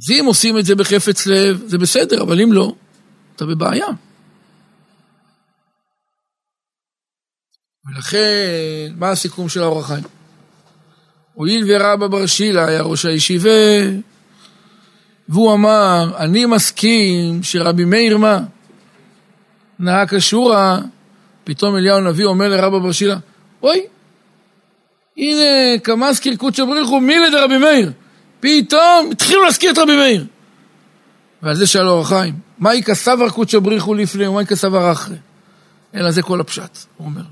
אז 0.03 0.11
אם 0.11 0.25
עושים 0.27 0.59
את 0.59 0.65
זה 0.65 0.75
בחפץ 0.75 1.27
לב, 1.27 1.63
זה 1.67 1.79
בסדר, 1.79 2.23
אבל 2.23 2.41
אם 2.41 2.53
לא, 2.53 2.75
אתה 3.37 3.47
בבעיה. 3.47 3.87
ולכן, 7.87 8.95
מה 8.97 9.11
הסיכום 9.11 9.49
של 9.49 9.63
האור 9.63 9.81
החיים? 9.81 10.05
הואיל 11.35 11.65
ורבא 11.69 12.07
בר 12.07 12.27
שילה 12.27 12.67
היה 12.67 12.83
ראש 12.83 13.05
הישיבה, 13.05 13.51
והוא 15.29 15.55
אמר, 15.55 16.11
אני 16.19 16.47
מסכים 16.47 17.43
שרבי 17.43 17.85
מאיר 17.85 18.19
מה? 18.19 18.41
נהג 19.79 20.17
כשורה, 20.17 20.79
פתאום 21.45 21.77
אליהו 21.77 21.97
הנביא 21.99 22.25
אומר 22.25 22.49
לרבא 22.49 22.79
בר 22.79 22.93
שילה, 22.93 23.17
אוי, 23.63 23.81
הנה 25.17 25.79
כמזכיר 25.85 26.37
קודשא 26.37 26.65
בריחו 26.65 27.01
מילי 27.01 27.31
דרבי 27.31 27.59
מאיר. 27.59 27.93
פתאום 28.41 29.09
התחילו 29.13 29.45
להזכיר 29.45 29.71
את 29.71 29.79
רבי 29.79 29.97
מאיר. 29.97 30.27
ועל 31.43 31.55
זה 31.55 31.67
שאל 31.67 31.89
אור 31.89 32.01
החיים, 32.01 32.35
מהי 32.59 32.83
כסבר 32.83 33.31
קודשא 33.31 33.59
בריחו 33.59 33.95
לפני 33.95 34.27
ומהי 34.27 34.47
כסבר 34.47 34.93
אחרי? 34.93 35.17
אלא 35.95 36.11
זה 36.11 36.23
כל 36.23 36.41
הפשט, 36.41 36.79
הוא 36.97 37.07
אומר. 37.07 37.23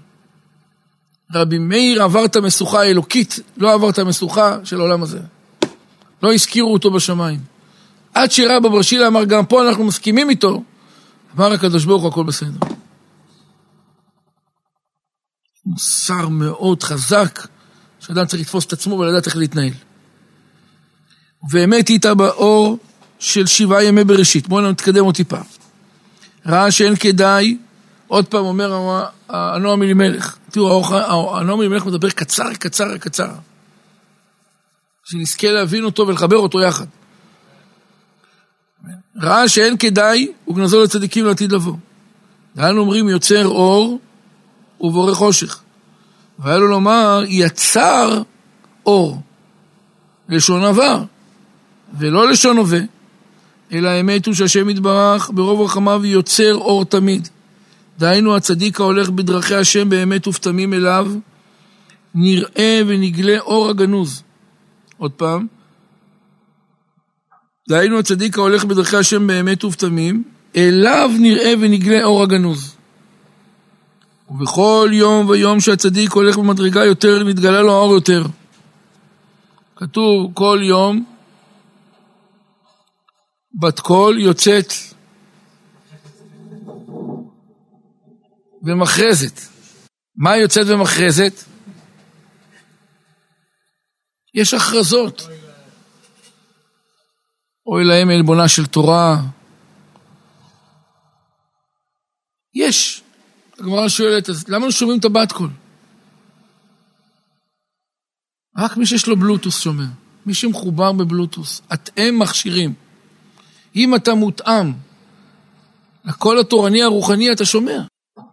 רבי 1.34 1.58
מאיר 1.58 2.02
עבר 2.02 2.24
את 2.24 2.36
המשוכה 2.36 2.80
האלוקית, 2.80 3.40
לא 3.56 3.72
עבר 3.72 3.90
את 3.90 3.98
המשוכה 3.98 4.58
של 4.64 4.80
העולם 4.80 5.02
הזה. 5.02 5.18
לא 6.22 6.34
הזכירו 6.34 6.72
אותו 6.72 6.90
בשמיים. 6.90 7.40
עד 8.14 8.30
שרבא 8.30 8.68
בר 8.68 8.82
שילה 8.82 9.06
אמר, 9.06 9.24
גם 9.24 9.46
פה 9.46 9.68
אנחנו 9.68 9.84
מסכימים 9.84 10.30
איתו, 10.30 10.62
אמר 11.36 11.52
הקדוש 11.52 11.84
ברוך 11.84 12.04
הכל 12.04 12.24
בסדר. 12.24 12.58
מוסר 15.66 16.28
מאוד 16.28 16.82
חזק, 16.82 17.46
שאדם 18.00 18.26
צריך 18.26 18.42
לתפוס 18.42 18.64
את 18.64 18.72
עצמו 18.72 18.94
ולדעת 18.94 19.26
איך 19.26 19.36
להתנהל. 19.36 19.72
ובאמת 21.42 21.90
איתה 21.90 22.14
באור 22.14 22.78
של 23.18 23.46
שבעה 23.46 23.84
ימי 23.84 24.04
בראשית. 24.04 24.48
בואו 24.48 24.70
נתקדם 24.70 25.04
עוד 25.04 25.14
טיפה. 25.14 25.38
ראה 26.46 26.70
שאין 26.70 26.96
כדאי, 26.96 27.56
עוד 28.12 28.26
פעם 28.26 28.44
אומר 28.44 29.00
הנועם 29.28 29.82
אלימלך. 29.82 30.36
תראו, 30.50 30.82
הנועם 31.36 31.60
אלימלך 31.60 31.86
מדבר 31.86 32.10
קצר, 32.10 32.54
קצר, 32.54 32.98
קצר. 32.98 33.30
שנזכה 35.04 35.50
להבין 35.50 35.84
אותו 35.84 36.06
ולחבר 36.06 36.36
אותו 36.36 36.60
יחד. 36.60 36.86
ראה 39.16 39.48
שאין 39.48 39.76
כדאי, 39.76 40.32
וגנזו 40.48 40.82
לצדיקים 40.82 41.26
לעתיד 41.26 41.52
לבוא. 41.52 41.76
דהיינו 42.56 42.80
אומרים 42.80 43.08
יוצר 43.08 43.46
אור 43.46 43.98
ובורא 44.80 45.14
חושך. 45.14 45.60
והיה 46.38 46.58
לו 46.58 46.66
לומר 46.66 47.22
יצר 47.28 48.22
אור, 48.86 49.20
לשון 50.28 50.64
עבר, 50.64 51.02
ולא 51.98 52.30
לשון 52.30 52.56
הווה, 52.56 52.80
אלא 53.72 53.88
האמת 53.88 54.26
הוא 54.26 54.34
שהשם 54.34 54.70
יתברך 54.70 55.30
ברוב 55.34 55.60
רחמיו 55.60 56.04
יוצר 56.04 56.54
אור 56.54 56.84
תמיד. 56.84 57.28
דהיינו 57.98 58.36
הצדיק 58.36 58.80
ההולך 58.80 59.10
בדרכי 59.10 59.54
השם 59.54 59.88
באמת 59.88 60.26
ופתמים 60.26 60.74
אליו, 60.74 61.12
נראה 62.14 62.80
ונגלה 62.86 63.38
אור 63.40 63.70
הגנוז. 63.70 64.22
עוד 64.98 65.12
פעם, 65.12 65.46
דהיינו 67.68 67.98
הצדיק 67.98 68.38
ההולך 68.38 68.64
בדרכי 68.64 68.96
השם 68.96 69.26
באמת 69.26 69.64
ופתמים, 69.64 70.22
אליו 70.56 71.10
נראה 71.18 71.52
ונגלה 71.60 72.04
אור 72.04 72.22
הגנוז. 72.22 72.76
ובכל 74.30 74.90
יום 74.92 75.28
ויום 75.28 75.60
שהצדיק 75.60 76.12
הולך 76.12 76.38
במדרגה 76.38 76.84
יותר, 76.84 77.24
נתגלה 77.24 77.62
לו 77.62 77.72
האור 77.72 77.94
יותר. 77.94 78.22
כתוב 79.76 80.30
כל 80.34 80.60
יום, 80.62 81.04
בת 83.60 83.80
קול 83.80 84.18
יוצאת 84.18 84.72
ומכרזת. 88.62 89.40
מה 90.16 90.36
יוצאת 90.36 90.66
ומכרזת? 90.68 91.32
יש 94.34 94.54
הכרזות. 94.54 95.22
אוי 97.66 97.84
להם 97.84 98.10
עלבונה 98.10 98.48
של 98.48 98.66
תורה. 98.66 99.16
יש. 102.54 103.02
הגמרא 103.58 103.88
שואלת, 103.88 104.28
אז 104.28 104.48
למה 104.48 104.66
לא 104.66 104.72
שומעים 104.72 105.00
את 105.00 105.04
הבת 105.04 105.32
קול? 105.32 105.50
רק 108.58 108.76
מי 108.76 108.86
שיש 108.86 109.06
לו 109.06 109.16
בלוטוס 109.16 109.60
שומע. 109.60 109.86
מי 110.26 110.34
שמחובר 110.34 110.92
בבלוטוס. 110.92 111.62
אתם 111.72 112.18
מכשירים. 112.18 112.74
אם 113.76 113.94
אתה 113.94 114.14
מותאם 114.14 114.72
לקול 116.04 116.40
התורני 116.40 116.82
הרוחני, 116.82 117.32
אתה 117.32 117.44
שומע. 117.44 117.82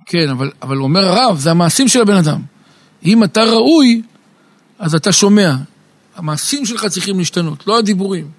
כן, 0.09 0.29
אבל, 0.29 0.51
אבל 0.61 0.77
אומר 0.77 1.05
הרב, 1.05 1.37
זה 1.39 1.51
המעשים 1.51 1.87
של 1.87 2.01
הבן 2.01 2.15
אדם. 2.15 2.41
אם 3.05 3.23
אתה 3.23 3.43
ראוי, 3.43 4.01
אז 4.79 4.95
אתה 4.95 5.11
שומע. 5.11 5.55
המעשים 6.15 6.65
שלך 6.65 6.85
צריכים 6.85 7.19
להשתנות, 7.19 7.67
לא 7.67 7.77
הדיבורים. 7.77 8.31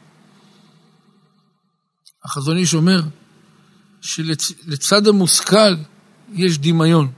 החזון 2.24 2.56
איש 2.56 2.74
אומר 2.74 3.00
שלצד 4.00 5.06
המושכל 5.06 5.74
יש 6.33 6.59
דמיון. 6.59 7.11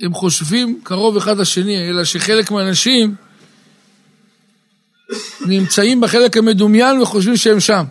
הם 0.00 0.14
חושבים 0.14 0.80
קרוב 0.82 1.16
אחד 1.16 1.36
לשני, 1.38 1.90
אלא 1.90 2.04
שחלק 2.04 2.50
מהאנשים 2.50 3.14
נמצאים 5.46 6.00
בחלק 6.00 6.36
המדומיין 6.36 7.00
וחושבים 7.00 7.36
שהם 7.36 7.60
שם. 7.60 7.84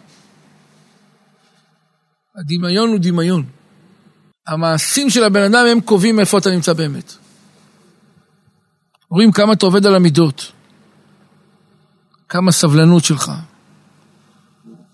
הדמיון 2.38 2.89
הוא 2.89 3.00
דמיון. 3.02 3.43
המעשים 4.48 5.10
של 5.10 5.24
הבן 5.24 5.43
אדם 5.43 5.65
הם 5.71 5.82
קובעים 5.82 6.19
איפה 6.19 6.38
אתה 6.38 6.50
נמצא 6.50 6.74
באמת. 6.74 7.13
רואים 9.10 9.32
כמה 9.32 9.54
אתה 9.54 9.65
עובד 9.65 9.86
על 9.86 9.95
המידות, 9.95 10.52
כמה 12.30 12.52
סבלנות 12.52 13.04
שלך. 13.04 13.32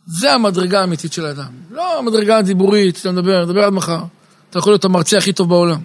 זה 0.06 0.34
המדרגה 0.34 0.82
האמיתית 0.82 1.14
של 1.14 1.26
האדם. 1.26 1.52
לא 1.72 2.00
המדרגה 2.00 2.38
הדיבורית, 2.38 2.98
אתה 3.02 3.12
מדבר, 3.12 3.46
מדבר 3.46 3.64
עד 3.64 3.74
מחר. 3.74 4.04
אתה 4.50 4.60
יכול 4.60 4.74
להיות 4.74 4.86
המרצה 4.86 5.18
הכי 5.18 5.34
טוב 5.34 5.50
בעולם. 5.50 5.82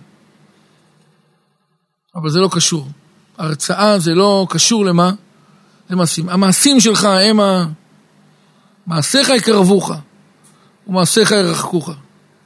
אבל 2.14 2.31
זה 2.31 2.38
לא 2.40 2.49
קשור. 2.53 2.88
הרצאה 3.38 3.99
זה 3.99 4.14
לא 4.14 4.47
קשור 4.51 4.85
למה? 4.85 5.12
למעשים. 5.90 6.29
המעשים 6.29 6.81
שלך 6.81 7.05
הם 7.05 7.40
ה... 7.40 7.66
מעשיך 8.87 9.29
יקרבוך, 9.29 9.92
ומעשיך 10.87 11.31
ירחקוך. 11.31 11.90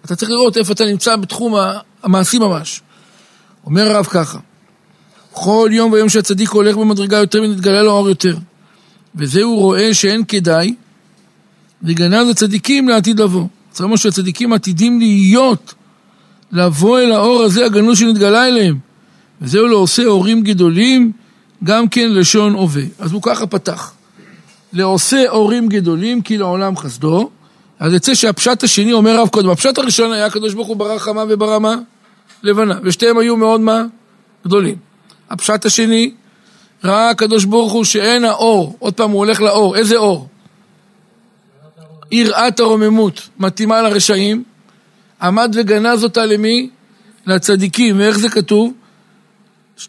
אתה 0.05 0.17
צריך 0.17 0.31
לראות 0.31 0.57
איפה 0.57 0.73
אתה 0.73 0.85
נמצא 0.85 1.17
בתחום 1.17 1.55
המעשי 2.03 2.39
ממש. 2.39 2.83
אומר 3.67 3.91
הרב 3.91 4.05
ככה, 4.05 4.39
כל 5.33 5.71
יום 5.73 5.93
ויום 5.93 6.09
שהצדיק 6.09 6.51
הולך 6.51 6.77
במדרגה 6.77 7.17
יותר 7.17 7.43
ונתגלה 7.43 7.83
לו 7.83 7.91
אור 7.91 8.09
יותר. 8.09 8.37
וזה 9.15 9.43
הוא 9.43 9.57
רואה 9.57 9.95
שאין 9.95 10.25
כדאי, 10.29 10.75
וגנז 11.83 12.29
הצדיקים 12.29 12.89
לעתיד 12.89 13.21
לבוא. 13.21 13.47
זאת 13.73 13.81
אומרת 13.81 13.99
שהצדיקים 13.99 14.53
עתידים 14.53 14.99
להיות, 14.99 15.75
לבוא 16.53 17.01
אל 17.01 17.13
האור 17.13 17.43
הזה 17.43 17.67
הגנוז 17.67 17.99
שנתגלה 17.99 18.47
אליהם. 18.47 18.79
וזהו 19.43 19.67
לעושה 19.67 20.05
אורים 20.07 20.43
גדולים, 20.43 21.13
גם 21.65 21.89
כן 21.89 22.13
לשון 22.13 22.55
הווה. 22.55 22.83
אז 22.99 23.13
הוא 23.13 23.23
ככה 23.23 23.47
פתח. 23.47 23.93
לעושה 24.73 25.25
אורים 25.29 25.69
גדולים 25.69 26.23
כי 26.23 26.39
לעולם 26.39 26.77
חסדו, 26.77 27.31
אז 27.81 27.93
יצא 27.93 28.15
שהפשט 28.15 28.65
השני 28.65 28.93
אומר 28.93 29.21
רב 29.21 29.29
קודם, 29.29 29.51
הפשט 29.51 29.79
הראשון 29.79 30.13
היה 30.13 30.27
הקדוש 30.27 30.55
ברוך 30.55 30.69
הוא 30.69 30.77
ברא 30.77 30.99
חמה 30.99 31.25
וברא 31.29 31.59
מה? 31.59 31.77
לבנה, 32.43 32.79
ושתיהם 32.83 33.19
היו 33.19 33.37
מאוד 33.37 33.61
מה? 33.61 33.85
גדולים. 34.45 34.77
הפשט 35.31 35.67
השני, 35.67 36.13
ראה 36.85 37.11
הקדוש 37.11 37.45
ברוך 37.45 37.73
הוא 37.73 37.85
שאין 37.85 38.25
האור, 38.25 38.77
עוד 38.79 38.95
פעם 38.95 39.11
הוא 39.11 39.19
הולך 39.19 39.41
לאור, 39.41 39.77
איזה 39.77 39.97
אור? 39.97 40.29
יראת 42.11 42.61
הרוממות, 42.61 43.29
מתאימה 43.39 43.83
לרשעים, 43.83 44.45
עמד 45.23 45.53
וגנז 45.55 46.05
אותה 46.05 46.27
למי? 46.27 46.71
לצדיקים, 47.27 47.99
ואיך 47.99 48.19
זה 48.19 48.29
כתוב? 48.29 48.73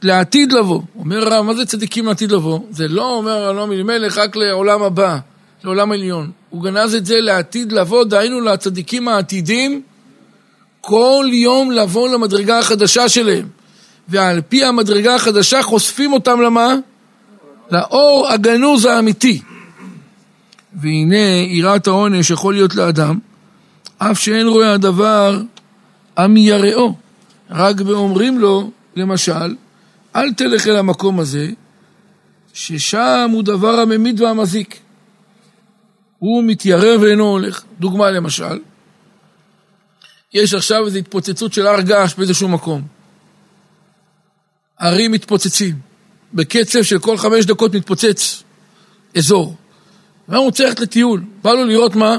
לעתיד 0.04 0.51
לבוא. 0.51 0.82
אומר 0.99 1.34
הרב, 1.34 1.45
מה 1.45 1.54
זה 1.54 1.65
צדיקים 1.65 2.06
לעתיד 2.06 2.32
לבוא? 2.32 2.60
זה 2.69 2.88
לא 2.88 3.15
אומר 3.17 3.49
אלון 3.49 3.71
אלימלך 3.71 4.17
רק 4.17 4.36
לעולם 4.36 4.84
הבא, 4.84 5.17
לעולם 5.63 5.91
עליון. 5.91 6.32
הוא 6.50 6.63
גנז 6.63 6.95
את 6.95 7.06
זה 7.06 7.15
לעתיד 7.19 7.71
לבוא, 7.71 8.04
דהיינו 8.04 8.41
לצדיקים 8.41 9.08
העתידים, 9.08 9.82
כל 10.82 11.26
יום 11.32 11.71
לבוא 11.71 12.10
למדרגה 12.10 12.60
החדשה 12.60 13.10
שלהם. 13.10 13.47
ועל 14.08 14.41
פי 14.50 14.63
המדרגה 14.63 15.15
החדשה 15.15 15.62
חושפים 15.62 16.13
אותם 16.13 16.41
למה? 16.41 16.76
לאור 17.71 18.28
הגנוז 18.30 18.86
האמיתי. 18.86 19.41
והנה 20.74 21.28
יראת 21.47 21.88
העונש 21.88 22.30
יכול 22.30 22.54
להיות 22.54 22.76
לאדם, 22.76 23.19
אף 23.97 24.19
שאין 24.19 24.47
רואה 24.47 24.74
הדבר 24.74 25.41
המייראו. 26.17 26.93
רק 27.50 27.82
באומרים 27.82 28.39
לו, 28.39 28.71
למשל, 28.95 29.56
אל 30.15 30.34
תלך 30.34 30.67
אל 30.67 30.76
המקום 30.76 31.19
הזה, 31.19 31.50
ששם 32.54 33.30
הוא 33.34 33.43
דבר 33.43 33.80
הממית 33.80 34.19
והמזיק. 34.19 34.80
הוא 36.21 36.43
מתיירא 36.43 36.97
ואינו 37.01 37.23
הולך. 37.23 37.63
דוגמה 37.79 38.12
למשל, 38.12 38.60
יש 40.34 40.53
עכשיו 40.53 40.86
איזו 40.86 40.97
התפוצצות 40.97 41.53
של 41.53 41.67
הר 41.67 41.81
געש 41.81 42.13
באיזשהו 42.13 42.47
מקום. 42.47 42.81
ערים 44.79 45.12
מתפוצצים. 45.12 45.75
בקצב 46.34 46.84
של 46.84 46.99
כל 46.99 47.17
חמש 47.17 47.45
דקות 47.45 47.76
מתפוצץ 47.76 48.43
אזור. 49.17 49.55
והוא 50.28 50.45
רוצה 50.45 50.63
ללכת 50.63 50.80
לטיול, 50.80 51.24
בא 51.41 51.53
לו 51.53 51.65
לראות 51.65 51.95
מה? 51.95 52.17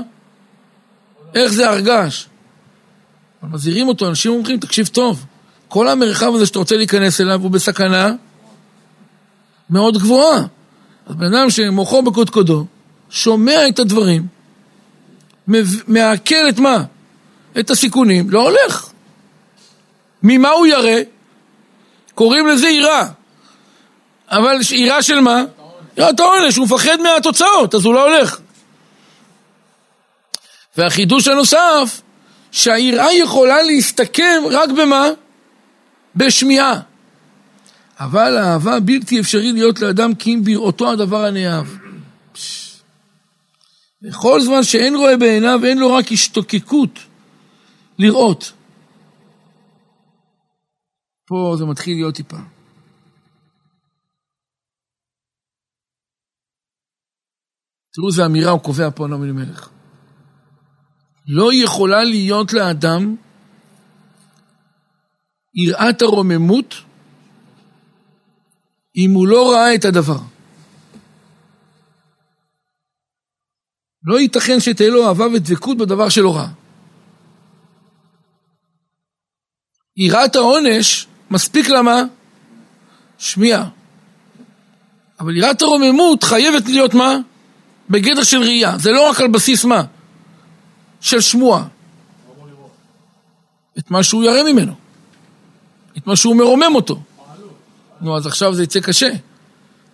איך 1.34 1.52
זה 1.52 1.70
הר 1.70 1.80
געש. 1.80 2.26
מזהירים 3.42 3.88
אותו, 3.88 4.08
אנשים 4.08 4.32
אומרים, 4.32 4.60
תקשיב 4.60 4.86
טוב, 4.86 5.26
כל 5.68 5.88
המרחב 5.88 6.34
הזה 6.34 6.46
שאתה 6.46 6.58
רוצה 6.58 6.76
להיכנס 6.76 7.20
אליו 7.20 7.42
הוא 7.42 7.50
בסכנה 7.50 8.12
מאוד 9.70 9.98
גבוהה. 9.98 10.46
אז 11.06 11.16
בן 11.16 11.34
אדם 11.34 11.50
שמוחו 11.50 12.02
בקודקודו, 12.02 12.66
שומע 13.12 13.68
את 13.68 13.78
הדברים, 13.78 14.26
מעכל 15.86 16.48
את 16.48 16.58
מה? 16.58 16.84
את 17.60 17.70
הסיכונים, 17.70 18.30
לא 18.30 18.42
הולך. 18.42 18.88
ממה 20.22 20.48
הוא 20.48 20.66
ירא? 20.66 21.00
קוראים 22.14 22.46
לזה 22.46 22.68
יראה. 22.68 23.06
אבל 24.30 24.58
יראה 24.70 25.02
של 25.02 25.20
מה? 25.20 25.44
יראת 25.96 26.20
העונש, 26.20 26.56
הוא 26.56 26.66
מפחד 26.66 26.96
מהתוצאות, 27.02 27.74
אז 27.74 27.84
הוא 27.84 27.94
לא 27.94 28.08
הולך. 28.08 28.38
והחידוש 30.76 31.28
הנוסף, 31.28 32.00
שהיראה 32.52 33.12
יכולה 33.12 33.62
להסתכם 33.62 34.42
רק 34.50 34.70
במה? 34.70 35.06
בשמיעה. 36.16 36.80
אבל 38.00 38.36
האהבה 38.36 38.80
בלתי 38.80 39.20
אפשרי 39.20 39.52
להיות 39.52 39.80
לאדם 39.80 40.14
כי 40.14 40.34
אם 40.34 40.44
בראותו 40.44 40.90
הדבר 40.90 41.24
הנאהב. 41.24 41.81
וכל 44.04 44.40
זמן 44.40 44.62
שאין 44.62 44.94
רואה 44.96 45.16
בעיניו, 45.16 45.60
אין 45.64 45.78
לו 45.78 45.92
רק 45.92 46.12
השתוקקות 46.12 46.98
לראות. 47.98 48.52
פה 51.26 51.54
זה 51.58 51.64
מתחיל 51.64 51.96
להיות 51.96 52.14
טיפה. 52.14 52.36
תראו 57.94 58.08
איזה 58.08 58.26
אמירה 58.26 58.50
הוא 58.50 58.60
קובע 58.60 58.90
פה 58.90 59.06
נעמי 59.06 59.24
אלימלך. 59.24 59.68
לא 61.26 61.50
יכולה 61.52 62.04
להיות 62.04 62.52
לאדם 62.52 63.16
יראת 65.54 66.02
הרוממות 66.02 66.74
אם 68.96 69.10
הוא 69.10 69.28
לא 69.28 69.52
ראה 69.52 69.74
את 69.74 69.84
הדבר. 69.84 70.31
לא 74.04 74.20
ייתכן 74.20 74.60
שתהיה 74.60 74.90
לו 74.90 75.06
אהבה 75.06 75.26
ודבקות 75.26 75.78
בדבר 75.78 76.08
שלא 76.08 76.36
ראה. 76.36 76.48
יראת 79.96 80.36
העונש, 80.36 81.06
מספיק 81.30 81.68
למה? 81.68 82.02
שמיעה. 83.18 83.68
אבל 85.20 85.36
יראת 85.36 85.62
הרוממות 85.62 86.24
חייבת 86.24 86.66
להיות 86.66 86.94
מה? 86.94 87.16
בגדר 87.90 88.22
של 88.22 88.38
ראייה. 88.38 88.78
זה 88.78 88.90
לא 88.90 89.10
רק 89.10 89.20
על 89.20 89.28
בסיס 89.28 89.64
מה? 89.64 89.82
של 91.00 91.20
שמוע. 91.20 91.64
את 93.78 93.90
מה 93.90 94.02
שהוא 94.02 94.24
ירא 94.24 94.52
ממנו. 94.52 94.74
את 95.98 96.06
מה 96.06 96.16
שהוא 96.16 96.36
מרומם 96.36 96.74
אותו. 96.74 97.02
נו, 98.00 98.16
אז 98.16 98.26
עכשיו 98.26 98.54
זה 98.54 98.62
יצא 98.62 98.80
קשה. 98.80 99.10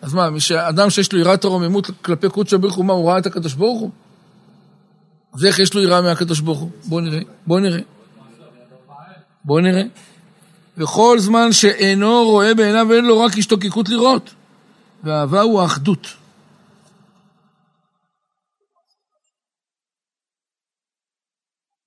אז 0.03 0.15
מה, 0.15 0.29
אדם 0.69 0.91
שיש 0.91 1.13
לו 1.13 1.19
יראת 1.19 1.45
הרוממות 1.45 1.91
כלפי 2.03 2.29
קודשא 2.29 2.57
ברוך 2.57 2.75
הוא, 2.75 2.85
מה, 2.85 2.93
הוא 2.93 3.11
ראה 3.11 3.19
את 3.19 3.27
הקדוש 3.27 3.55
ברוך 3.55 3.81
הוא? 3.81 3.91
אז 5.35 5.45
איך 5.45 5.59
יש 5.59 5.75
לו 5.75 5.83
יראה 5.83 6.03
מהקדוש 6.03 6.41
ברוך 6.41 6.59
הוא? 6.59 6.71
בואו 6.85 7.01
נראה, 7.01 7.21
בואו 7.47 7.61
נראה. 7.61 7.81
בואו 9.45 9.61
נראה. 9.61 9.83
וכל 10.77 11.19
זמן 11.19 11.53
שאינו 11.53 12.25
רואה 12.25 12.55
בעיניו 12.55 12.93
אין 12.93 13.05
לו 13.05 13.21
רק 13.21 13.39
השתוקקות 13.39 13.89
לראות. 13.89 14.35
ואהבה 15.05 15.41
הוא 15.41 15.61
האחדות. 15.61 16.07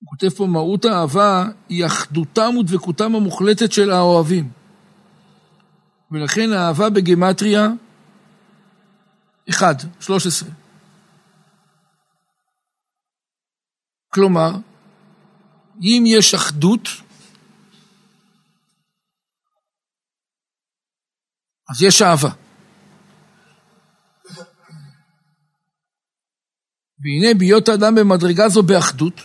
הוא 0.00 0.08
כותב 0.10 0.28
פה, 0.28 0.46
מהות 0.46 0.84
האהבה 0.84 1.48
היא 1.68 1.86
אחדותם 1.86 2.56
ודבקותם 2.56 3.14
המוחלטת 3.14 3.72
של 3.72 3.90
האוהבים. 3.90 4.48
ולכן 6.10 6.52
האהבה 6.52 6.90
בגמטריה, 6.90 7.68
1, 9.50 9.84
13. 10.00 10.48
כלומר, 14.14 14.50
אם 15.80 16.04
יש 16.06 16.34
אחדות, 16.34 16.88
אז 21.70 21.82
יש 21.82 22.02
אהבה. 22.02 22.30
והנה 27.00 27.38
בהיות 27.38 27.68
האדם 27.68 27.94
במדרגה 27.94 28.48
זו 28.48 28.62
באחדות, 28.62 29.20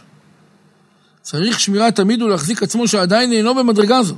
צריך 1.21 1.59
שמירה 1.59 1.91
תמיד 1.91 2.21
ולהחזיק 2.21 2.63
עצמו 2.63 2.87
שעדיין 2.87 3.31
אינו 3.31 3.55
במדרגה 3.55 4.03
זו. 4.03 4.15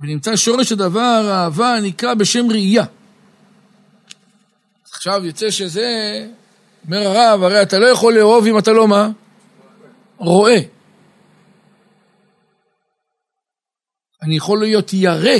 ונמצא 0.00 0.36
שורש 0.36 0.72
הדבר, 0.72 1.28
האהבה 1.30 1.76
הנקרא 1.76 2.14
בשם 2.14 2.50
ראייה. 2.50 2.84
עכשיו 5.02 5.24
יוצא 5.24 5.50
שזה, 5.50 5.88
אומר 6.84 6.98
הרב, 6.98 7.42
הרי 7.42 7.62
אתה 7.62 7.78
לא 7.78 7.86
יכול 7.86 8.14
לאהוב 8.14 8.46
אם 8.46 8.58
אתה 8.58 8.72
לא 8.72 8.88
מה? 8.88 9.08
רואה. 10.16 10.58
אני 14.22 14.36
יכול 14.36 14.60
להיות 14.60 14.92
ירא 14.92 15.38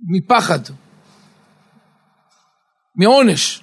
מפחד, 0.00 0.58
מעונש, 2.96 3.62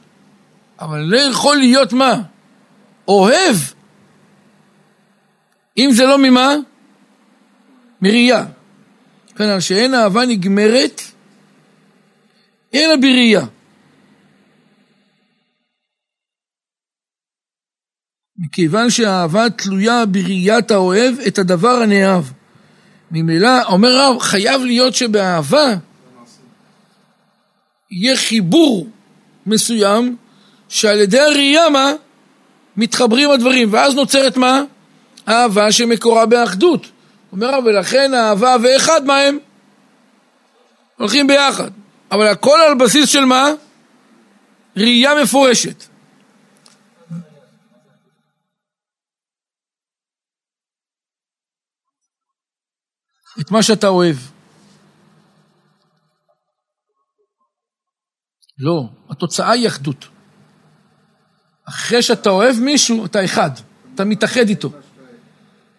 אבל 0.80 1.00
לא 1.00 1.18
יכול 1.18 1.58
להיות 1.58 1.94
מה? 1.94 2.14
אוהב, 3.08 3.56
אם 5.78 5.90
זה 5.92 6.04
לא 6.04 6.18
ממה? 6.18 6.56
מראייה. 8.02 8.46
כנראה 9.36 9.62
שאין 9.62 9.94
אהבה 9.94 10.26
נגמרת, 10.26 11.02
אלא 12.78 12.95
בראייה. 12.95 13.45
מכיוון 18.38 18.89
שהאהבה 18.89 19.49
תלויה 19.49 20.05
בראיית 20.05 20.71
האוהב 20.71 21.15
את 21.28 21.39
הדבר 21.39 21.82
הנאהב. 21.84 22.23
ממילא, 23.11 23.63
אומר 23.63 23.89
רב, 23.97 24.19
חייב 24.19 24.61
להיות 24.61 24.95
שבאהבה 24.95 25.75
יהיה 27.91 28.17
חיבור 28.17 28.88
מסוים 29.45 30.15
שעל 30.69 30.99
ידי 30.99 31.19
הראייה 31.19 31.69
מה? 31.69 31.93
מתחברים 32.78 33.32
הדברים, 33.32 33.73
ואז 33.73 33.95
נוצרת 33.95 34.38
מה? 34.38 34.63
אהבה 35.28 35.71
שמקורה 35.71 36.25
באחדות. 36.25 36.88
אומר 37.32 37.53
רב, 37.53 37.63
ולכן 37.65 38.13
אהבה 38.13 38.55
ואחד 38.63 39.05
מה 39.05 39.17
הם? 39.17 39.38
הולכים 40.97 41.28
ביחד. 41.28 41.71
אבל 42.12 42.28
הכל 42.28 42.58
על 42.68 42.78
בסיס 42.78 43.10
של 43.10 43.26
מה? 43.26 43.45
ראייה 44.78 45.12
מפורשת. 45.24 45.84
את 53.41 53.51
מה 53.51 53.64
שאתה 53.64 53.88
אוהב. 53.88 54.16
לא, 58.60 58.89
התוצאה 59.10 59.51
היא 59.51 59.68
אחדות. 59.68 60.05
אחרי 61.66 62.01
שאתה 62.01 62.30
אוהב 62.30 62.55
מישהו, 62.60 63.05
אתה 63.05 63.26
אחד, 63.26 63.49
אתה 63.95 64.05
מתאחד 64.05 64.49
איתו. 64.49 64.70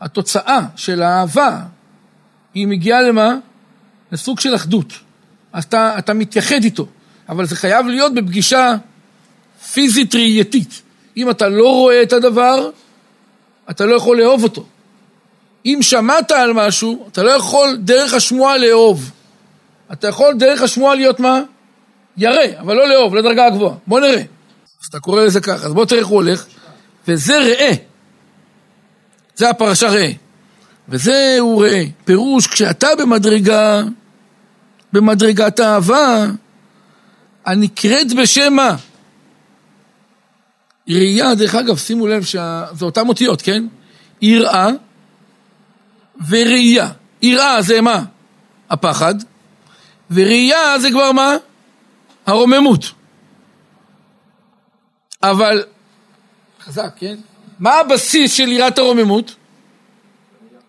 התוצאה 0.00 0.60
של 0.76 1.02
האהבה, 1.02 1.66
היא 2.54 2.66
מגיעה 2.66 3.02
למה? 3.02 3.34
לסוג 4.12 4.40
של 4.40 4.54
אחדות. 4.54 5.07
אתה, 5.58 5.98
אתה 5.98 6.14
מתייחד 6.14 6.64
איתו, 6.64 6.86
אבל 7.28 7.46
זה 7.46 7.56
חייב 7.56 7.86
להיות 7.86 8.14
בפגישה 8.14 8.76
פיזית 9.72 10.14
ראייתית. 10.14 10.82
אם 11.16 11.30
אתה 11.30 11.48
לא 11.48 11.72
רואה 11.72 12.02
את 12.02 12.12
הדבר, 12.12 12.70
אתה 13.70 13.86
לא 13.86 13.94
יכול 13.96 14.20
לאהוב 14.20 14.42
אותו. 14.42 14.66
אם 15.66 15.78
שמעת 15.80 16.30
על 16.30 16.52
משהו, 16.52 17.08
אתה 17.12 17.22
לא 17.22 17.30
יכול 17.30 17.76
דרך 17.80 18.14
השמועה 18.14 18.58
לאהוב. 18.58 19.10
אתה 19.92 20.08
יכול 20.08 20.34
דרך 20.34 20.62
השמועה 20.62 20.94
להיות 20.94 21.20
מה? 21.20 21.40
ירא, 22.16 22.60
אבל 22.60 22.76
לא 22.76 22.88
לאהוב, 22.88 23.14
לדרגה 23.14 23.46
הגבוהה. 23.46 23.74
בוא 23.86 24.00
נראה. 24.00 24.22
אז 24.82 24.86
אתה 24.88 25.00
קורא 25.00 25.22
לזה 25.22 25.40
ככה, 25.40 25.66
אז 25.66 25.74
בוא 25.74 25.84
תראה 25.84 26.00
איך 26.00 26.08
הוא 26.08 26.16
הולך. 26.16 26.46
וזה 27.08 27.38
ראה. 27.38 27.72
זה 29.36 29.50
הפרשה 29.50 29.88
ראה. 29.88 30.12
וזה 30.88 31.36
הוא 31.40 31.64
ראה. 31.64 31.84
פירוש, 32.04 32.46
כשאתה 32.46 32.88
במדרגה, 32.98 33.82
במדרגת 34.92 35.60
אהבה, 35.60 36.26
הנקראת 37.46 38.12
בשם 38.12 38.52
מה? 38.52 38.76
ראייה, 40.88 41.34
דרך 41.34 41.54
אגב, 41.54 41.76
שימו 41.76 42.06
לב 42.06 42.24
שזה 42.24 42.82
אותן 42.82 43.08
אותיות, 43.08 43.42
כן? 43.42 43.66
יראה 44.22 44.68
וראייה. 46.28 46.90
יראה 47.22 47.62
זה 47.62 47.80
מה? 47.80 48.04
הפחד, 48.70 49.14
וראייה 50.10 50.78
זה 50.78 50.90
כבר 50.90 51.12
מה? 51.12 51.36
הרוממות. 52.26 52.92
אבל, 55.22 55.64
חזק, 56.60 56.90
כן? 56.96 57.16
מה 57.58 57.74
הבסיס 57.74 58.34
של 58.34 58.48
יראת 58.48 58.78
הרוממות? 58.78 59.34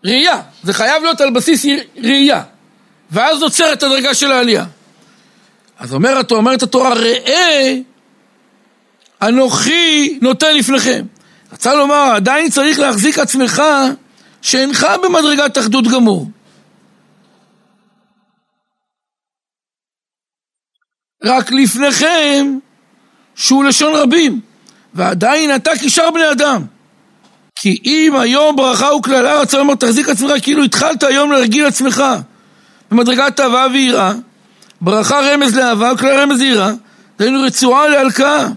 ראייה. 0.04 0.42
זה 0.64 0.74
חייב 0.74 1.04
להיות 1.04 1.22
על 1.22 1.30
בסיס 1.34 1.66
ראייה. 1.98 2.44
ואז 3.12 3.40
נוצרת 3.40 3.84
הדרגה 3.84 4.14
של 4.14 4.32
העלייה. 4.32 4.66
אז 5.80 5.94
אומרת, 5.94 6.32
אומרת 6.32 6.64
התורה, 6.64 6.94
ראה 6.94 7.76
אנוכי 9.22 10.20
נותן 10.22 10.56
לפניכם. 10.56 11.06
רצה 11.54 11.76
לומר, 11.76 12.12
עדיין 12.16 12.50
צריך 12.50 12.80
להחזיק 12.80 13.20
עצמך 13.20 13.64
שאינך 14.42 14.88
במדרגת 15.04 15.58
אחדות 15.58 15.88
גמור. 15.88 16.28
רק 21.24 21.52
לפניכם 21.52 22.58
שהוא 23.36 23.64
לשון 23.64 23.94
רבים, 23.96 24.42
ועדיין 24.94 25.56
אתה 25.56 25.72
כשאר 25.82 26.12
בני 26.12 26.32
אדם. 26.32 26.66
כי 27.56 27.82
אם 27.86 28.16
היום 28.16 28.56
ברכה 28.56 28.94
וקללה, 28.94 29.42
רצה 29.42 29.58
לומר, 29.58 29.76
תחזיק 29.76 30.10
עצמך 30.10 30.32
כאילו 30.44 30.64
התחלת 30.64 31.04
היום 31.04 31.32
להרגיל 31.32 31.66
עצמך 31.66 32.04
במדרגת 32.92 33.40
אהבה 33.40 33.66
ויראה, 33.74 34.14
ברכה 34.82 35.20
רמז 35.20 35.56
לאהבה 35.56 35.94
וקללה 35.94 36.24
רמז 36.24 36.40
ליראה, 36.40 36.72
דהיינו 37.20 37.42
רצועה 37.42 37.88
להלקאה. 37.88 38.48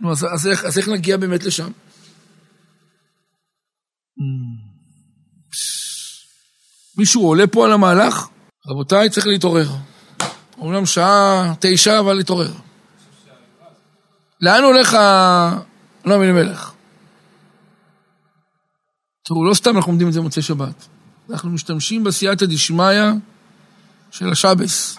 נו, 0.00 0.12
אז, 0.12 0.26
אז, 0.34 0.46
איך, 0.46 0.64
אז 0.64 0.78
איך 0.78 0.88
נגיע 0.88 1.16
באמת 1.16 1.44
לשם? 1.44 1.70
מישהו 6.96 7.26
עולה 7.26 7.46
פה 7.46 7.64
על 7.64 7.72
המהלך? 7.72 8.28
רבותיי, 8.66 9.10
צריך 9.10 9.26
להתעורר. 9.26 9.68
אומנם 10.58 10.86
שעה 10.86 11.54
תשע, 11.60 11.98
אבל 11.98 12.14
להתעורר. 12.14 12.52
לאן 14.40 14.62
הולך 14.62 14.98
נועם 16.04 16.22
אלימלך? 16.22 16.72
תראו, 19.24 19.44
לא 19.44 19.54
סתם 19.54 19.76
אנחנו 19.76 19.92
לומדים 19.92 20.08
את 20.08 20.12
זה 20.12 20.20
במוצאי 20.20 20.42
שבת. 20.42 20.86
אנחנו 21.30 21.50
משתמשים 21.50 22.04
בסייעתא 22.04 22.46
דשמיא 22.46 23.02
של 24.10 24.28
השבס. 24.32 24.98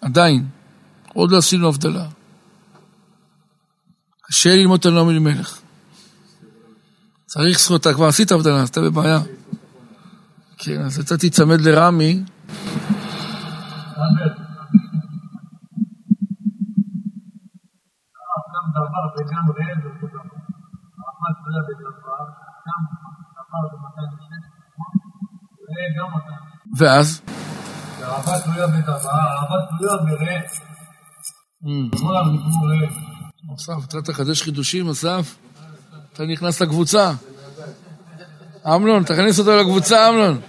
עדיין. 0.00 0.46
עוד 1.14 1.30
לא 1.30 1.38
עשינו 1.38 1.68
הבדלה. 1.68 2.06
קשה 4.22 4.56
ללמוד 4.56 4.80
את 4.80 4.86
הנועם 4.86 5.08
אלימלך. 5.10 5.60
צריך 7.26 7.58
זכות, 7.58 7.80
אתה 7.80 7.94
כבר 7.94 8.06
עשית 8.06 8.32
הבדלה, 8.32 8.62
אז 8.62 8.68
אתה 8.68 8.80
בבעיה. 8.80 9.20
כן, 10.58 10.80
אז 10.80 11.00
אתה 11.00 11.16
תיצמד 11.16 11.60
לרמי. 11.60 12.22
ואז? 26.78 27.20
אהבה 28.02 28.32
תלויה 28.44 28.66
בדבר, 28.66 28.92
אהבה 28.94 29.56
תלויה 29.68 29.96
בראה. 29.96 30.40
אסף, 33.56 33.88
אתה 33.88 34.02
תחדש 34.02 34.42
חידושים, 34.42 34.88
אסף? 34.88 35.36
אתה 36.12 36.24
נכנס 36.24 36.62
לקבוצה. 36.62 37.10
אמנון, 38.66 39.02
תכניס 39.02 39.38
אותו 39.38 39.56
לקבוצה, 39.56 40.08
אמנון. 40.08 40.40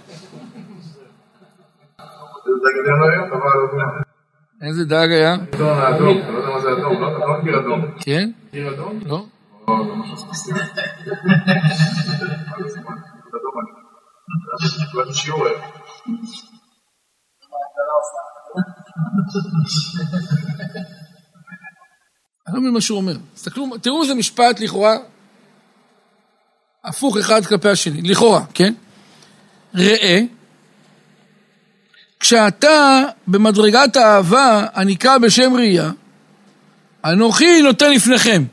איזה 4.62 4.84
דג 4.84 5.08
היה? 5.10 5.36
כן? 8.00 8.30
לא? 9.06 9.24
אני 22.46 22.54
לא 22.54 22.60
מבין 22.60 22.72
מה 22.74 22.80
שהוא 22.80 22.98
אומר. 22.98 23.16
תסתכלו, 23.34 23.78
תראו 23.82 24.02
איזה 24.02 24.14
משפט 24.14 24.60
לכאורה 24.60 24.96
הפוך 26.84 27.16
אחד 27.16 27.46
כלפי 27.46 27.68
השני, 27.68 28.02
לכאורה, 28.02 28.44
כן? 28.54 28.74
ראה, 29.74 30.20
כשאתה 32.20 33.04
במדרגת 33.26 33.96
האהבה 33.96 34.66
הנקרא 34.72 35.18
בשם 35.18 35.54
ראייה, 35.54 35.90
אנוכי 37.04 37.62
נותן 37.62 37.90
לפניכם. 37.90 38.44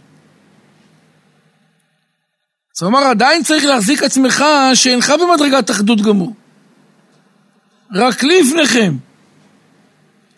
זאת 2.74 2.84
אומרת, 2.84 3.04
עדיין 3.04 3.44
צריך 3.44 3.66
להחזיק 3.66 4.04
עצמך 4.04 4.46
שאינך 4.74 5.14
במדרגת 5.22 5.72
אחדות 5.72 6.02
גמור. 6.02 6.34
רק 7.96 8.24
לפניכם, 8.24 8.94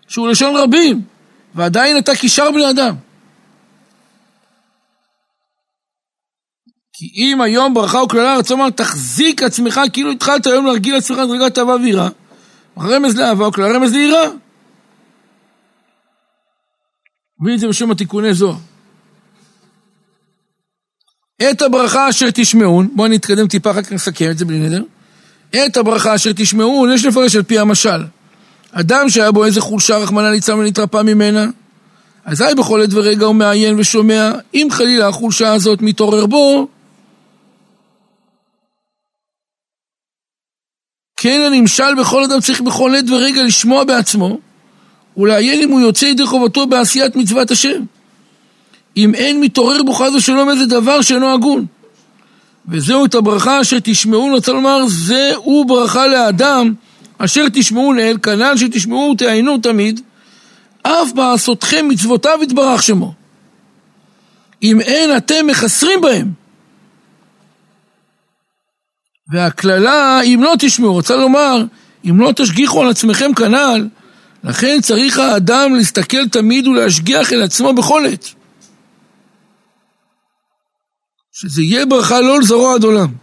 שהוא 0.08 0.30
לשון 0.30 0.56
רבים, 0.56 1.02
ועדיין 1.56 1.98
אתה 1.98 2.12
כשאר 2.16 2.52
בני 2.52 2.70
אדם. 2.70 2.96
כי 6.94 7.12
אם 7.16 7.42
היום 7.42 7.74
ברכה 7.74 7.98
וקללה 8.04 8.38
רצון 8.38 8.60
אמר, 8.60 8.70
תחזיק 8.70 9.44
עצמך 9.44 9.82
כאילו 9.94 10.12
התחלת 10.12 10.46
היום 10.46 10.66
להרגיל 10.66 10.96
עצמך 10.96 11.18
מדרגת 11.18 11.58
אהבה 11.58 11.76
ויראה. 11.76 12.10
רמז 12.80 13.18
לאהבה 13.18 13.48
וקללה 13.48 13.78
רמז 13.78 13.94
ליראה. 13.94 14.30
מביא 17.40 17.56
את 17.56 17.60
זה 17.60 17.68
בשם 17.68 17.92
התיקוני 17.92 18.34
זוהר. 18.34 18.58
את 21.52 21.62
הברכה 21.62 22.10
אשר 22.10 22.26
תשמעון, 22.34 22.90
בואו 22.96 23.08
נתקדם 23.08 23.48
טיפה, 23.48 23.72
אחר 23.72 23.82
כך 23.82 23.92
נסכם 23.92 24.32
את 24.32 24.38
זה 24.38 24.46
בלי 24.46 24.60
נדר. 24.60 24.84
את 25.56 25.78
הברכה 25.78 26.16
אשר 26.16 26.32
תשמעון, 26.36 26.92
יש 26.94 27.06
לפרש 27.06 27.36
על 27.36 27.44
פי 27.44 27.60
המשל. 27.60 28.04
אדם 28.72 29.10
שהיה 29.10 29.32
בו 29.32 29.46
איזה 29.46 29.62
חולשה, 29.62 29.98
רחמנא 29.98 30.28
ליצלן 30.28 30.60
ונתרפא 30.60 31.02
ממנה, 31.02 31.46
אזי 32.26 32.44
בכל 32.58 32.82
עת 32.82 32.90
ורגע 32.94 33.26
הוא 33.26 33.36
מעיין 33.36 33.80
ושומע, 33.80 34.32
אם 34.54 34.68
חלילה 34.72 35.08
החולשה 35.08 35.54
הזאת 35.54 35.82
מתעורר 35.82 36.26
בו, 36.26 36.68
כן 41.18 41.42
הנמשל 41.46 41.96
בכל 42.00 42.24
אדם 42.24 42.40
צריך 42.40 42.62
בכל 42.62 42.96
עת 42.96 43.10
ורגע 43.10 43.44
לשמוע 43.44 43.84
בעצמו 43.84 44.38
ולעיין 45.18 45.62
אם 45.62 45.70
הוא 45.70 45.82
יוצא 45.82 46.06
ידי 46.06 46.26
חובתו 46.26 46.68
בעשיית 46.68 47.16
מצוות 47.16 47.52
השם. 47.52 47.82
אם 48.98 49.16
אין 49.16 49.42
מתעורר 49.42 49.84
בו 49.84 49.94
חס 49.94 50.14
ושלום 50.18 50.50
איזה 50.50 50.66
דבר 50.66 51.02
שאינו 51.02 51.34
הגון. 51.34 51.66
וזהו 52.68 53.06
את 53.06 53.16
הברכה 53.16 53.62
אשר 53.62 53.78
תשמעו, 53.84 54.28
אני 54.28 54.36
רוצה 54.36 54.52
לומר, 54.52 54.88
זהו 54.88 55.66
ברכה 55.66 56.08
לאדם 56.08 56.74
אשר 57.18 57.46
תשמעו 57.54 57.94
לאל, 57.94 58.18
כנ"ל 58.24 58.58
שתשמעו 58.58 59.12
ותעיינו 59.14 59.58
תמיד, 59.58 60.02
אף 60.84 61.12
בעשותכם 61.16 61.88
מצוותיו 61.88 62.40
יתברך 62.44 62.84
שמו. 62.84 63.14
אם 64.64 64.82
אין 64.82 65.18
אתם 65.18 65.48
מחסרים 65.48 66.02
בהם. 66.02 66.32
והקללה, 69.32 70.22
אם 70.22 70.40
לא 70.44 70.54
תשמעו, 70.60 70.94
רוצה 70.94 71.16
לומר, 71.16 71.64
אם 72.06 72.20
לא 72.20 72.32
תשגיחו 72.36 72.82
על 72.82 72.90
עצמכם 72.90 73.34
כנ"ל, 73.34 73.88
לכן 74.44 74.78
צריך 74.82 75.18
האדם 75.18 75.76
להסתכל 75.76 76.28
תמיד 76.28 76.68
ולהשגיח 76.68 77.34
אל 77.34 77.42
עצמו 77.44 77.74
בכל 77.74 78.06
עת. 78.06 78.37
שזה 81.40 81.62
יהיה 81.62 81.86
ברכה 81.86 82.22
לא 82.22 82.40
לזרוע 82.40 82.76
עד 82.76 82.84
עולם. 82.84 83.14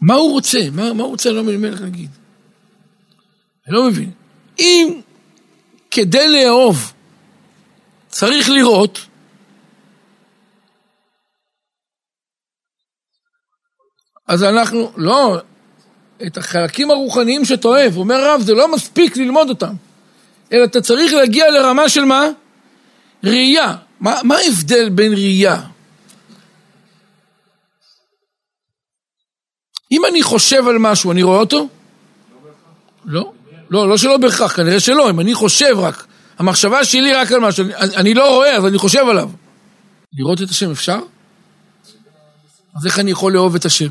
מה 0.00 0.14
הוא 0.14 0.30
רוצה? 0.30 0.58
מה, 0.72 0.92
מה 0.92 1.02
הוא 1.02 1.10
רוצה? 1.10 1.30
אני 1.30 1.62
לא 1.62 1.68
איך 1.68 1.80
להגיד. 1.80 2.10
אני 3.66 3.74
לא 3.74 3.86
מבין. 3.86 4.10
אם 4.58 5.00
כדי 5.90 6.28
לאהוב 6.28 6.92
צריך 8.08 8.50
לראות, 8.50 9.06
אז 14.26 14.44
אנחנו, 14.44 14.92
לא, 14.96 15.38
את 16.26 16.36
החלקים 16.36 16.90
הרוחניים 16.90 17.44
שאתה 17.44 17.68
אוהב, 17.68 17.96
אומר 17.96 18.34
רב, 18.34 18.40
זה 18.40 18.54
לא 18.54 18.74
מספיק 18.74 19.16
ללמוד 19.16 19.48
אותם, 19.48 19.74
אלא 20.52 20.64
אתה 20.64 20.80
צריך 20.80 21.12
להגיע 21.12 21.50
לרמה 21.50 21.88
של 21.88 22.04
מה? 22.04 22.26
ראייה. 23.24 23.76
מה, 24.00 24.20
מה 24.24 24.36
ההבדל 24.36 24.88
בין 24.88 25.12
ראייה? 25.12 25.62
אם 29.92 30.04
אני 30.10 30.22
חושב 30.22 30.68
על 30.68 30.78
משהו, 30.78 31.12
אני 31.12 31.22
רואה 31.22 31.38
אותו? 31.38 31.68
לא. 33.04 33.32
לא, 33.70 33.88
לא 33.88 33.96
שלא 33.96 34.16
בהכרח, 34.16 34.56
כנראה 34.56 34.80
שלא, 34.80 35.10
אם 35.10 35.20
אני 35.20 35.34
חושב 35.34 35.74
רק, 35.78 36.06
המחשבה 36.38 36.84
שלי 36.84 37.14
רק 37.14 37.32
על 37.32 37.40
משהו, 37.40 37.64
אני, 37.64 37.96
אני 37.96 38.14
לא 38.14 38.34
רואה, 38.34 38.56
אז 38.56 38.66
אני 38.66 38.78
חושב 38.78 39.04
עליו. 39.08 39.30
לראות 40.12 40.42
את 40.42 40.50
השם 40.50 40.70
אפשר? 40.70 40.98
אז 42.76 42.86
איך 42.86 42.98
אני 42.98 43.10
יכול 43.10 43.32
לאהוב 43.32 43.54
את 43.54 43.64
השם? 43.64 43.88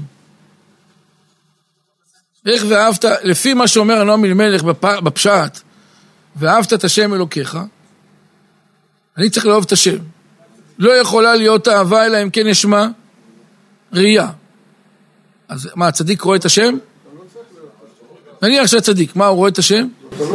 איך 2.45 2.63
ואהבת, 2.69 3.05
לפי 3.23 3.53
מה 3.53 3.67
שאומר 3.67 4.01
הנועם 4.01 4.25
אלימלך 4.25 4.63
בפשט, 5.03 5.59
ואהבת 6.35 6.73
את 6.73 6.83
השם 6.83 7.13
אלוקיך, 7.13 7.57
אני 9.19 9.29
צריך 9.29 9.45
לאהוב 9.45 9.63
את 9.67 9.71
השם. 9.71 9.97
לא 10.77 10.91
יכולה 10.91 11.35
להיות 11.35 11.67
אהבה 11.67 12.05
אלא 12.05 12.23
אם 12.23 12.29
כן 12.29 12.47
יש 12.47 12.65
מה? 12.65 12.87
ראייה. 13.93 14.27
אז 15.47 15.69
מה, 15.75 15.87
הצדיק 15.87 16.21
רואה 16.21 16.37
את 16.37 16.45
השם? 16.45 16.77
נניח 18.41 18.67
שהצדיק, 18.67 19.15
מה, 19.15 19.27
הוא 19.27 19.37
רואה 19.37 19.49
את 19.49 19.57
השם? 19.57 19.87
זה 20.11 20.25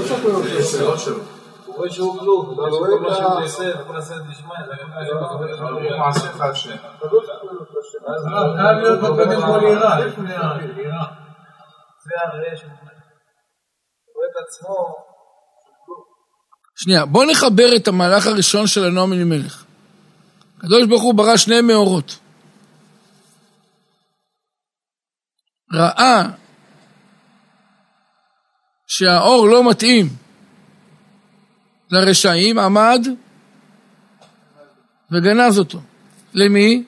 הרי 12.23 12.57
שהוא 12.57 12.71
רואה 14.15 14.27
את 14.31 14.37
עצמו 14.47 15.14
שנייה, 16.77 17.07
בואו 17.07 17.31
נחבר 17.31 17.77
את 17.77 17.89
המהלך 17.89 18.27
הראשון 18.27 18.67
של 18.67 18.85
הנועם 18.85 19.13
אלימלך. 19.13 19.65
הקדוש 20.59 20.87
ברוך 20.89 21.03
הוא 21.03 21.15
ברא 21.15 21.37
שני 21.37 21.61
מאורות. 21.61 22.19
ראה 25.73 26.23
שהאור 28.87 29.49
לא 29.49 29.71
מתאים 29.71 30.09
לרשעים, 31.91 32.59
עמד 32.59 33.07
וגנז 35.13 35.59
אותו. 35.59 35.81
למי? 36.35 36.85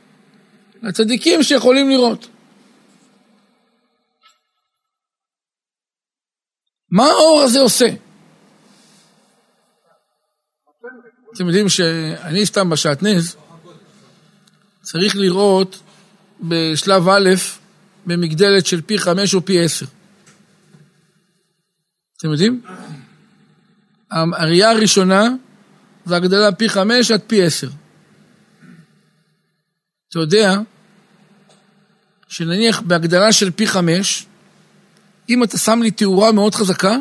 לצדיקים 0.82 1.42
שיכולים 1.42 1.90
לראות. 1.90 2.26
מה 6.90 7.04
האור 7.04 7.40
הזה 7.44 7.60
עושה? 7.60 8.05
אתם 11.36 11.46
יודעים 11.46 11.68
שאני 11.68 12.46
סתם 12.46 12.70
בשעטנז 12.70 13.36
צריך 14.82 15.16
לראות 15.16 15.82
בשלב 16.40 17.08
א' 17.08 17.30
במגדלת 18.06 18.66
של 18.66 18.82
פי 18.82 18.98
חמש 18.98 19.34
או 19.34 19.44
פי 19.44 19.64
עשר. 19.64 19.86
אתם 22.18 22.32
יודעים? 22.32 22.62
הראייה 24.10 24.70
הראשונה 24.70 25.28
זה 26.06 26.16
הגדלה 26.16 26.52
פי 26.52 26.68
חמש 26.68 27.10
עד 27.10 27.20
פי 27.26 27.42
עשר. 27.42 27.68
אתה 30.08 30.18
יודע 30.18 30.58
שנניח 32.28 32.80
בהגדלה 32.80 33.32
של 33.32 33.50
פי 33.50 33.66
חמש, 33.66 34.26
אם 35.28 35.44
אתה 35.44 35.58
שם 35.58 35.82
לי 35.82 35.90
תאורה 35.90 36.32
מאוד 36.32 36.54
חזקה, 36.54 36.96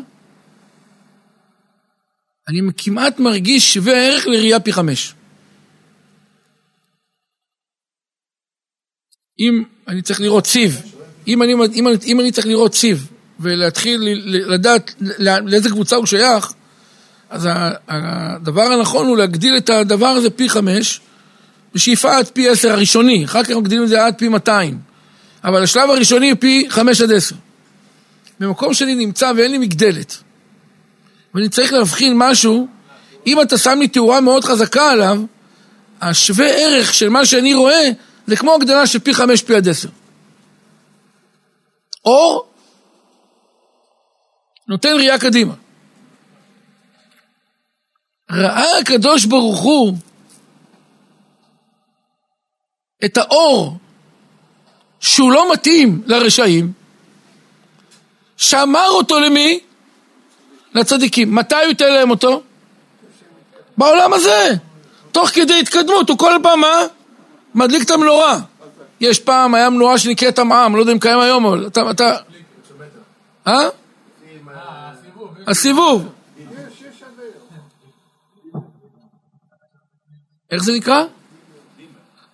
אני 2.47 2.61
כמעט 2.77 3.19
מרגיש 3.19 3.73
שווה 3.73 3.93
ערך 3.93 4.27
לראייה 4.27 4.59
פי 4.59 4.73
חמש. 4.73 5.13
אם 9.39 9.63
אני 9.87 10.01
צריך 10.01 10.21
לראות 10.21 10.43
ציב, 10.43 10.81
אם 11.27 11.43
אני, 11.43 11.53
אם, 11.53 11.87
אם 12.05 12.19
אני 12.19 12.31
צריך 12.31 12.47
לראות 12.47 12.71
ציב 12.71 13.07
ולהתחיל 13.39 14.01
לדעת 14.25 14.95
לאיזה 15.17 15.69
קבוצה 15.69 15.95
הוא 15.95 16.05
שייך, 16.05 16.53
אז 17.29 17.47
הדבר 17.87 18.61
הנכון 18.61 19.07
הוא 19.07 19.17
להגדיל 19.17 19.57
את 19.57 19.69
הדבר 19.69 20.07
הזה 20.07 20.29
פי 20.29 20.49
חמש, 20.49 21.01
בשאיפה 21.73 22.17
עד 22.17 22.27
פי 22.27 22.49
עשר 22.49 22.71
הראשוני, 22.71 23.25
אחר 23.25 23.43
כך 23.43 23.49
מגדילים 23.49 23.83
את 23.83 23.89
זה 23.89 24.05
עד 24.05 24.15
פי 24.17 24.27
מאתיים. 24.27 24.79
אבל 25.43 25.63
השלב 25.63 25.89
הראשוני 25.89 26.35
פי 26.35 26.65
חמש 26.69 27.01
עד 27.01 27.11
עשר. 27.11 27.35
במקום 28.39 28.73
שאני 28.73 28.95
נמצא 28.95 29.31
ואין 29.37 29.51
לי 29.51 29.57
מגדלת, 29.57 30.17
ואני 31.35 31.49
צריך 31.49 31.73
להבחין 31.73 32.13
משהו, 32.15 32.67
אם 33.27 33.41
אתה 33.41 33.57
שם 33.57 33.79
לי 33.79 33.87
תאורה 33.87 34.21
מאוד 34.21 34.43
חזקה 34.43 34.91
עליו, 34.91 35.21
השווה 36.01 36.47
ערך 36.47 36.93
של 36.93 37.09
מה 37.09 37.25
שאני 37.25 37.53
רואה 37.53 37.89
זה 38.27 38.35
כמו 38.35 38.53
הגדלה 38.53 38.87
של 38.87 38.99
פי 38.99 39.13
חמש 39.13 39.41
פי 39.41 39.55
עד 39.55 39.69
עשר. 39.69 39.89
אור 42.05 42.47
נותן 44.67 44.89
ראייה 44.95 45.19
קדימה. 45.19 45.53
ראה 48.31 48.77
הקדוש 48.79 49.25
ברוך 49.25 49.59
הוא 49.59 49.93
את 53.05 53.17
האור 53.17 53.77
שהוא 54.99 55.31
לא 55.31 55.53
מתאים 55.53 56.01
לרשעים, 56.05 56.71
שאמר 58.37 58.87
אותו 58.89 59.19
למי? 59.19 59.59
לצדיקים. 60.75 61.35
מתי 61.35 61.55
הוא 61.55 61.63
ייתן 61.63 61.93
להם 61.93 62.09
אותו? 62.09 62.41
בעולם 63.77 64.13
הזה. 64.13 64.49
תוך 65.11 65.29
כדי 65.29 65.59
התקדמות, 65.59 66.09
הוא 66.09 66.17
כל 66.17 66.31
פעם 66.43 66.59
מה? 66.59 66.81
מדליק 67.55 67.83
את 67.83 67.91
המנורה. 67.91 68.39
יש 68.99 69.19
פעם, 69.19 69.55
היה 69.55 69.69
מנורה 69.69 69.97
שנקראת 69.97 70.39
המע"מ, 70.39 70.75
לא 70.75 70.79
יודע 70.79 70.91
אם 70.91 70.99
קיים 70.99 71.19
היום, 71.19 71.45
אבל 71.45 71.67
אתה... 71.67 71.91
אתה... 71.91 72.15
אה? 73.47 73.67
הסיבוב. 75.47 76.07
איך 80.51 80.63
זה 80.63 80.73
נקרא? 80.73 81.03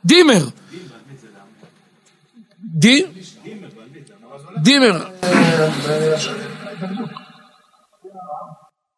דימר. 0.06 0.46
דימר. 4.64 5.06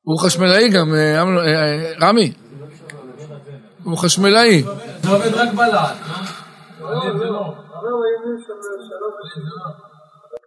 הוא 0.03 0.19
חשמלאי 0.19 0.69
גם, 0.69 0.93
אה, 0.93 1.21
אה, 1.21 1.93
רמי. 2.01 2.31
הוא 3.83 3.97
חשמלאי. 3.97 4.63
זה 5.01 5.09
עובד 5.09 5.33
רק 5.33 5.53
בלעד, 5.53 5.95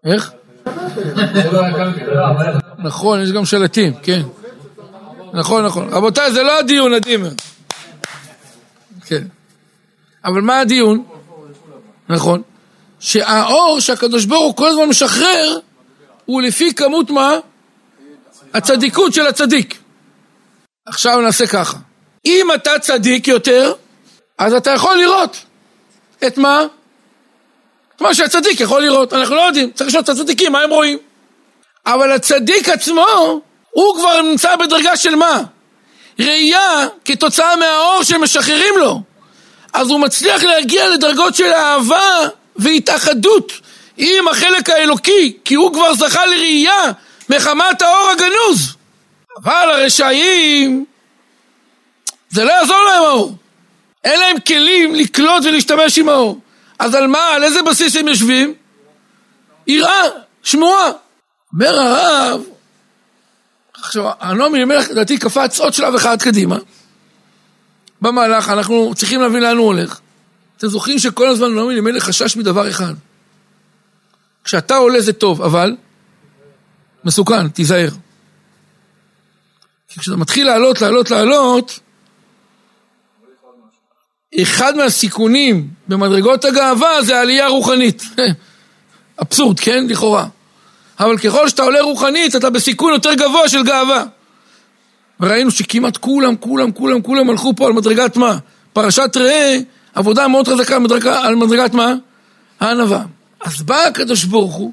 איך? 0.05 0.33
נכון, 2.79 3.23
יש 3.23 3.33
גם 3.33 3.45
שלטים, 3.45 3.93
כן. 4.03 4.23
נכון, 5.33 5.65
נכון. 5.65 5.89
רבותיי, 5.89 6.33
זה 6.33 6.43
לא 6.43 6.59
הדיון, 6.59 6.93
הדימר. 6.95 7.31
כן. 9.07 9.23
אבל 10.25 10.41
מה 10.41 10.61
הדיון? 10.61 11.05
נכון. 12.09 12.43
שהאור 13.01 13.81
שהקדוש 13.81 14.25
ברוך 14.25 14.45
הוא 14.45 14.57
כל 14.57 14.69
הזמן 14.69 14.85
משחרר, 14.89 15.59
הוא 16.25 16.43
לפי 16.43 16.75
כמות 16.75 17.11
מה? 17.11 17.39
הצדיקות 18.57 19.15
של 19.15 19.27
הצדיק. 19.27 19.79
עכשיו 20.87 21.21
נעשה 21.21 21.47
ככה. 21.47 21.77
אם 22.27 22.49
אתה 22.55 22.79
צדיק 22.79 23.29
יותר, 23.29 23.73
אז 24.39 24.55
אתה 24.55 24.71
יכול 24.71 24.97
לראות 24.97 25.37
את 26.27 26.39
מה? 26.39 26.63
את 27.97 28.01
מה 28.01 28.15
שהצדיק 28.15 28.61
יכול 28.61 28.83
לראות. 28.83 29.13
אנחנו 29.13 29.35
לא 29.35 29.41
יודעים, 29.41 29.71
צריך 29.71 29.89
לשאול 29.89 30.03
את 30.03 30.09
הצדיקים, 30.09 30.53
מה 30.53 30.61
הם 30.61 30.71
רואים? 30.71 30.99
אבל 31.87 32.13
הצדיק 32.13 32.69
עצמו, 32.69 33.41
הוא 33.71 33.97
כבר 33.97 34.23
נמצא 34.23 34.57
בדרגה 34.57 34.97
של 34.97 35.15
מה? 35.15 35.43
ראייה 36.19 36.87
כתוצאה 37.05 37.57
מהאור 37.57 38.03
שמשחררים 38.03 38.75
לו. 38.79 39.01
אז 39.73 39.91
הוא 39.91 40.01
מצליח 40.01 40.43
להגיע 40.43 40.89
לדרגות 40.89 41.35
של 41.35 41.53
אהבה 41.53 42.29
והתאחדות 42.57 43.53
עם 43.97 44.29
החלק 44.29 44.71
האלוקי, 44.71 45.37
כי 45.45 45.55
הוא 45.55 45.73
כבר 45.73 45.95
זכה 45.95 46.27
לראייה 46.27 46.93
מחמת 47.29 47.83
האור 47.83 48.11
הגנוז. 48.13 48.77
אבל 49.45 49.71
הרשעים, 49.71 50.85
זה 52.31 52.45
לא 52.45 52.53
יעזור 52.53 52.77
להם 52.85 53.03
האור. 53.03 53.37
אין 54.05 54.21
להם 54.21 54.41
כלים 54.41 54.95
לקלוט 54.95 55.45
ולהשתמש 55.45 55.99
עם 55.99 56.09
האור. 56.09 56.41
אז 56.79 56.95
על 56.95 57.07
מה, 57.07 57.29
על 57.29 57.45
איזה 57.45 57.63
בסיס 57.63 57.97
הם 57.97 58.09
יושבים? 58.09 58.55
יראה, 59.67 60.03
שמועה. 60.43 60.91
אומר 61.53 61.81
הרב, 61.81 62.43
עכשיו, 63.75 64.11
הנעמי 64.21 64.57
אלימלך 64.57 64.91
לדעתי 64.91 65.19
קפץ 65.19 65.61
עוד 65.61 65.75
שלב 65.75 65.95
אחד 65.95 66.23
קדימה. 66.23 66.57
במהלך 68.03 68.49
אנחנו 68.49 68.93
צריכים 68.95 69.21
להבין 69.21 69.43
לאן 69.43 69.57
הוא 69.57 69.67
הולך. 69.67 70.01
אתם 70.57 70.69
זוכרים 70.69 70.99
שכל 70.99 71.29
הזמן 71.29 71.55
נעמי 71.55 71.73
אלימלך 71.73 72.05
חשש 72.05 72.37
מדבר 72.37 72.71
אחד. 72.71 72.95
כשאתה 74.45 74.77
עולה 74.77 75.01
זה 75.01 75.13
טוב, 75.13 75.43
אבל 75.43 75.77
מסוכן, 77.07 77.49
תיזהר. 77.49 77.89
כי 79.89 80.01
כשאתה 80.01 80.17
מתחיל 80.17 80.47
לעלות, 80.47 80.81
לעלות, 80.81 81.11
לעלות, 81.11 81.81
אחד 84.43 84.77
מהסיכונים 84.77 85.69
במדרגות 85.89 86.45
הגאווה 86.45 87.03
זה 87.03 87.21
עלייה 87.21 87.49
רוחנית. 87.49 88.03
אבסורד, 89.23 89.61
כן? 89.61 89.87
לכאורה. 89.89 90.27
אבל 91.01 91.19
ככל 91.19 91.49
שאתה 91.49 91.63
עולה 91.63 91.81
רוחנית, 91.81 92.37
אתה 92.37 92.51
בסיכון 92.51 92.93
יותר 92.93 93.15
גבוה 93.15 93.49
של 93.49 93.65
גאווה. 93.65 94.05
וראינו 95.21 95.51
שכמעט 95.51 95.97
כולם, 95.97 96.37
כולם, 96.37 96.73
כולם, 96.73 97.03
כולם 97.03 97.31
הלכו 97.31 97.57
פה 97.57 97.67
על 97.67 97.73
מדרגת 97.73 98.17
מה? 98.17 98.39
פרשת 98.73 99.17
ראה, 99.17 99.59
עבודה 99.95 100.29
מאוד 100.29 100.49
חזקה 100.49 100.79
מדרגה, 100.79 101.21
על 101.23 101.35
מדרגת 101.35 101.75
מה? 101.75 101.95
הענווה. 102.61 103.03
אז 103.41 103.63
בא 103.63 103.87
הקדוש 103.87 104.25
ברוך 104.25 104.55
הוא 104.55 104.73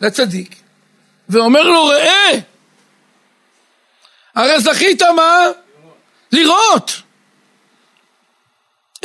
לצדיק 0.00 0.65
ואומר 1.28 1.62
לו, 1.62 1.86
ראה, 1.86 2.30
הרי 4.34 4.60
זכית 4.60 5.02
מה? 5.02 5.46
לראות. 6.32 7.02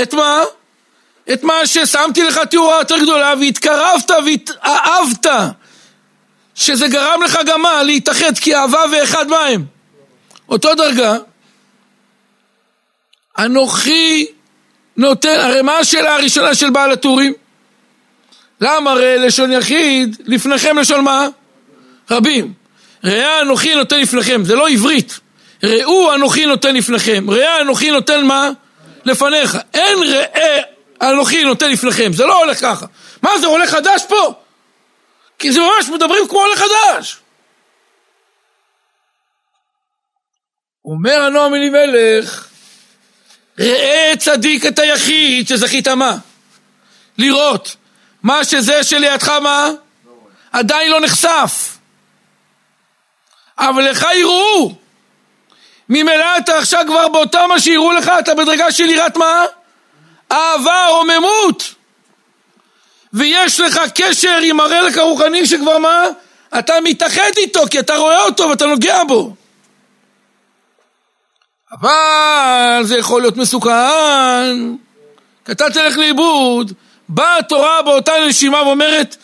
את 0.01 0.13
מה? 0.13 0.41
את 1.33 1.43
מה 1.43 1.67
ששמתי 1.67 2.23
לך 2.23 2.37
תאורה 2.37 2.79
יותר 2.79 2.97
גדולה 2.97 3.33
והתקרבת 3.39 4.11
והתאהבת 4.25 5.25
שזה 6.55 6.87
גרם 6.87 7.23
לך 7.23 7.39
גם 7.45 7.61
מה? 7.61 7.83
להתאחד 7.83 8.37
כי 8.37 8.55
אהבה 8.55 8.81
ואחד 8.91 9.27
מה? 9.27 9.45
אותו 10.49 10.75
דרגה 10.75 11.17
אנוכי 13.39 14.27
נותן, 14.97 15.39
הרי 15.39 15.61
מה 15.61 15.77
השאלה 15.77 16.15
הראשונה 16.15 16.55
של 16.55 16.69
בעל 16.69 16.91
הטורים? 16.91 17.33
למה 18.61 18.91
הרי 18.91 19.17
לשון 19.17 19.51
יחיד 19.51 20.17
לפניכם 20.25 20.77
לשון 20.77 21.03
מה? 21.03 21.27
רבים. 22.11 22.53
ראה 23.03 23.41
אנוכי 23.41 23.75
נותן 23.75 23.99
לפניכם, 23.99 24.45
זה 24.45 24.55
לא 24.55 24.69
עברית. 24.69 25.19
ראו 25.63 26.13
אנוכי 26.13 26.45
נותן 26.45 26.75
לפניכם, 26.75 27.29
ראה 27.29 27.61
אנוכי 27.61 27.91
נותן 27.91 28.25
מה? 28.25 28.49
לפניך. 29.05 29.57
אין 29.73 29.99
ראה 30.03 30.61
אנוכי 31.01 31.43
נותן 31.43 31.71
לפניכם, 31.71 32.13
זה 32.13 32.25
לא 32.25 32.43
הולך 32.43 32.61
ככה. 32.61 32.85
מה 33.21 33.39
זה 33.39 33.47
עולה 33.47 33.67
חדש 33.67 34.01
פה? 34.07 34.33
כי 35.39 35.51
זה 35.51 35.59
ממש 35.59 35.89
מדברים 35.89 36.27
כמו 36.27 36.39
עולה 36.39 36.55
חדש. 36.55 37.17
אומר 40.85 41.21
הנועם 41.21 41.53
אלימלך, 41.53 42.47
ראה 43.59 44.13
צדיק 44.19 44.65
את 44.65 44.79
היחיד 44.79 45.47
שזכית 45.47 45.87
מה? 45.87 46.17
לראות. 47.17 47.75
מה 48.23 48.45
שזה 48.45 48.83
שלידך 48.83 49.29
מה? 49.29 49.69
עדיין 50.51 50.91
לא 50.91 51.01
נחשף. 51.01 51.70
אבל 53.61 53.89
לך 53.89 54.05
יראו. 54.15 54.73
ממילא 55.89 56.37
אתה 56.37 56.57
עכשיו 56.57 56.83
כבר 56.87 57.07
באותה 57.07 57.47
מה 57.47 57.59
שיראו 57.59 57.91
לך, 57.91 58.11
אתה 58.19 58.35
בדרגה 58.35 58.71
של 58.71 58.89
יראת 58.89 59.17
מה? 59.17 59.45
אהבה, 60.31 60.87
רוממות. 60.89 61.73
ויש 63.13 63.59
לך 63.59 63.81
קשר 63.95 64.39
עם 64.43 64.59
הרלק 64.59 64.97
הרוחני 64.97 65.45
שכבר 65.45 65.77
מה? 65.77 66.03
אתה 66.59 66.73
מתאחד 66.83 67.31
איתו 67.37 67.61
כי 67.71 67.79
אתה 67.79 67.95
רואה 67.95 68.25
אותו 68.25 68.49
ואתה 68.49 68.65
נוגע 68.65 69.03
בו. 69.03 69.35
אבל 71.71 72.81
זה 72.83 72.97
יכול 72.97 73.21
להיות 73.21 73.37
מסוכן, 73.37 74.75
כי 75.45 75.51
אתה 75.51 75.69
תלך 75.69 75.97
לאיבוד. 75.97 76.73
באה 77.09 77.37
התורה 77.37 77.81
באותה 77.81 78.11
נשימה 78.27 78.63
ואומרת, 78.63 79.17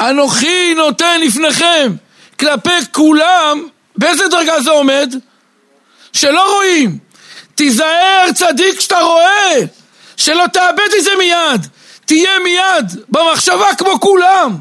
אנוכי 0.00 0.74
נותן 0.74 1.20
לפניכם 1.20 1.92
כלפי 2.38 2.92
כולם, 2.92 3.68
באיזה 3.96 4.28
דרגה 4.28 4.60
זה 4.60 4.70
עומד? 4.70 5.14
שלא 6.12 6.54
רואים. 6.56 6.98
תיזהר 7.54 8.26
צדיק 8.34 8.80
שאתה 8.80 9.00
רואה, 9.00 9.54
שלא 10.16 10.44
תאבד 10.52 10.88
את 10.98 11.04
זה 11.04 11.10
מיד. 11.18 11.66
תהיה 12.04 12.38
מיד 12.38 13.04
במחשבה 13.08 13.74
כמו 13.78 14.00
כולם. 14.00 14.56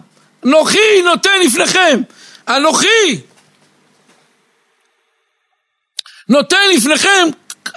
אנוכי 0.45 1.01
נותן 1.03 1.39
לפניכם. 1.45 2.01
אנוכי 2.47 3.21
נותן 6.29 6.69
לפניכם, 6.75 7.27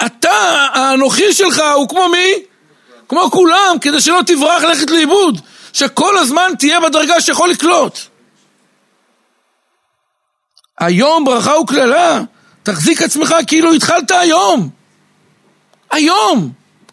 אתה, 0.07 0.69
האנוכי 0.73 1.33
שלך 1.33 1.63
הוא 1.75 1.89
כמו 1.89 2.09
מי? 2.09 2.33
כמו 3.09 3.31
כולם, 3.31 3.77
כדי 3.81 4.01
שלא 4.01 4.21
תברח 4.27 4.63
ללכת 4.63 4.91
לאיבוד, 4.91 5.41
שכל 5.73 6.19
הזמן 6.19 6.53
תהיה 6.59 6.81
בדרגה 6.81 7.21
שיכול 7.21 7.51
לקלוט. 7.51 7.99
היום 10.85 11.24
ברכה 11.24 11.59
וקללה, 11.59 12.20
תחזיק 12.62 13.03
עצמך 13.03 13.35
כאילו 13.47 13.72
התחלת 13.72 14.11
היום. 14.11 14.68
היום, 15.91 16.51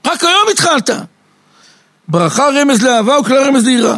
רק 0.07 0.23
היום 0.23 0.47
התחלת. 0.51 0.89
ברכה 2.07 2.49
רמז 2.49 2.81
לאהבה 2.81 3.19
וקללה 3.19 3.47
רמז 3.47 3.65
ליראה. 3.65 3.97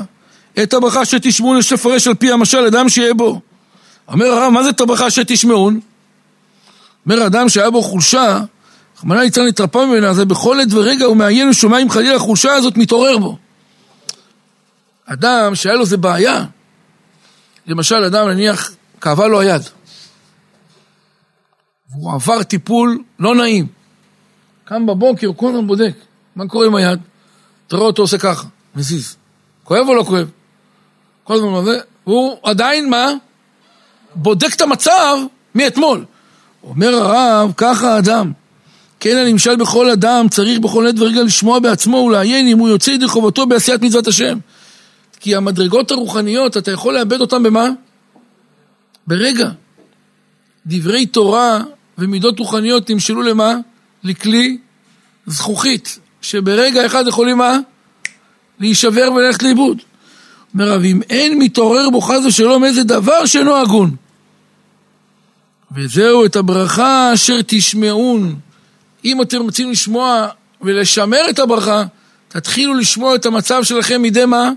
את 0.63 0.73
הברכה 0.73 1.05
שתשמעון 1.05 1.57
יש 1.57 1.73
לפרש 1.73 2.07
על 2.07 2.13
פי 2.13 2.31
המשל 2.31 2.65
אדם 2.65 2.89
שיהיה 2.89 3.13
בו. 3.13 3.41
אומר 4.07 4.25
הרב, 4.25 4.49
מה 4.49 4.63
זה 4.63 4.69
את 4.69 4.81
הברכה 4.81 5.11
שתשמעון? 5.11 5.79
אומר 7.05 7.25
אדם 7.25 7.49
שהיה 7.49 7.69
בו 7.69 7.81
חולשה, 7.81 8.39
רחמנא 8.97 9.19
ליצלן 9.19 9.47
התרפא 9.47 9.77
ממנה, 9.77 10.13
זה 10.13 10.25
בכל 10.25 10.59
עת 10.59 10.73
ורגע 10.73 11.05
הוא 11.05 11.17
מעיין 11.17 11.49
ושומע 11.49 11.79
אם 11.79 11.89
חלילה 11.89 12.15
החולשה 12.15 12.53
הזאת 12.53 12.77
מתעורר 12.77 13.17
בו. 13.17 13.37
אדם 15.05 15.55
שהיה 15.55 15.75
לו 15.75 15.85
זה 15.85 15.97
בעיה, 15.97 16.45
למשל 17.67 17.95
אדם 17.95 18.29
נניח 18.29 18.71
כאבה 19.01 19.27
לו 19.27 19.39
היד, 19.39 19.61
והוא 21.93 22.13
עבר 22.13 22.43
טיפול 22.43 23.03
לא 23.19 23.35
נעים, 23.35 23.67
קם 24.65 24.85
בבוקר, 24.85 25.27
הוא 25.27 25.35
כל 25.35 25.49
הזמן 25.49 25.67
בודק, 25.67 25.93
מה 26.35 26.47
קורה 26.47 26.65
עם 26.65 26.75
היד? 26.75 26.99
אתה 27.67 27.75
רואה 27.75 27.87
אותו 27.87 28.01
עושה 28.01 28.17
ככה, 28.17 28.47
מזיז. 28.75 29.15
כואב 29.63 29.87
או 29.87 29.95
לא 29.95 30.03
כואב? 30.03 30.29
כל 31.23 31.33
הזמן 31.33 31.49
מזה, 31.49 31.79
והוא 32.07 32.37
עדיין 32.43 32.89
מה? 32.89 33.11
בודק 34.15 34.53
את 34.55 34.61
המצב 34.61 35.17
מאתמול. 35.55 36.05
אומר 36.63 36.95
הרב, 36.95 37.53
ככה 37.57 37.95
האדם. 37.95 38.31
כן 38.99 39.17
הנמשל 39.17 39.55
בכל 39.55 39.89
אדם 39.89 40.29
צריך 40.29 40.59
בכל 40.59 40.87
עת 40.87 40.95
ורגע 40.99 41.23
לשמוע 41.23 41.59
בעצמו 41.59 41.97
ולעיין 41.97 42.47
אם 42.47 42.59
הוא 42.59 42.69
יוצא 42.69 42.91
ידי 42.91 43.07
חובתו 43.07 43.45
בעשיית 43.45 43.81
מצוות 43.81 44.07
השם. 44.07 44.37
כי 45.19 45.35
המדרגות 45.35 45.91
הרוחניות, 45.91 46.57
אתה 46.57 46.71
יכול 46.71 46.93
לאבד 46.93 47.21
אותן 47.21 47.43
במה? 47.43 47.69
ברגע. 49.07 49.49
דברי 50.65 51.05
תורה 51.05 51.59
ומידות 51.97 52.39
רוחניות 52.39 52.89
נמשלו 52.89 53.21
למה? 53.21 53.55
לכלי 54.03 54.57
זכוכית, 55.25 55.99
שברגע 56.21 56.85
אחד 56.85 57.03
יכולים 57.07 57.37
מה? 57.37 57.57
להישבר 58.59 59.11
וללכת 59.15 59.43
לאיבוד. 59.43 59.77
אומר 60.53 60.71
רב, 60.71 60.81
אם 60.81 61.01
אין 61.09 61.39
מתעורר 61.39 61.89
בו 61.89 62.01
חס 62.01 62.25
ושלום 62.25 62.63
איזה 62.63 62.83
דבר 62.83 63.25
שאינו 63.25 63.55
הגון. 63.55 63.95
וזהו 65.75 66.25
את 66.25 66.35
הברכה 66.35 67.13
אשר 67.13 67.39
תשמעון. 67.47 68.35
אם 69.05 69.21
אתם 69.21 69.41
רוצים 69.41 69.71
לשמוע 69.71 70.27
ולשמר 70.61 71.21
את 71.29 71.39
הברכה, 71.39 71.83
תתחילו 72.27 72.73
לשמוע 72.73 73.15
את 73.15 73.25
המצב 73.25 73.63
שלכם 73.63 74.01
מדי 74.01 74.25
מה? 74.25 74.49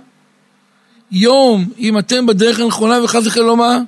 יום, 1.11 1.65
אם 1.79 1.99
אתם 1.99 2.27
בדרך 2.27 2.61
הנכונה 2.61 3.05
וחס 3.05 3.27
וחלילה 3.27 3.47
לא 3.47 3.57
מה? 3.57 3.79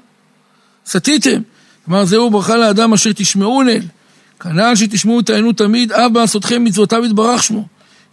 סטיתם. 0.87 1.41
כלומר, 1.89 2.05
זהו 2.05 2.31
ברכה 2.31 2.57
לאדם 2.57 2.93
אשר 2.93 3.11
תשמעון 3.13 3.69
אל. 3.69 3.83
כנ"ל 4.41 4.77
שתשמעו 4.77 5.21
העיינות 5.29 5.57
תמיד, 5.57 5.93
אב 5.93 6.13
בעשותכם 6.13 6.65
מצוותיו 6.65 7.05
יתברך 7.05 7.43
שמו. 7.43 7.67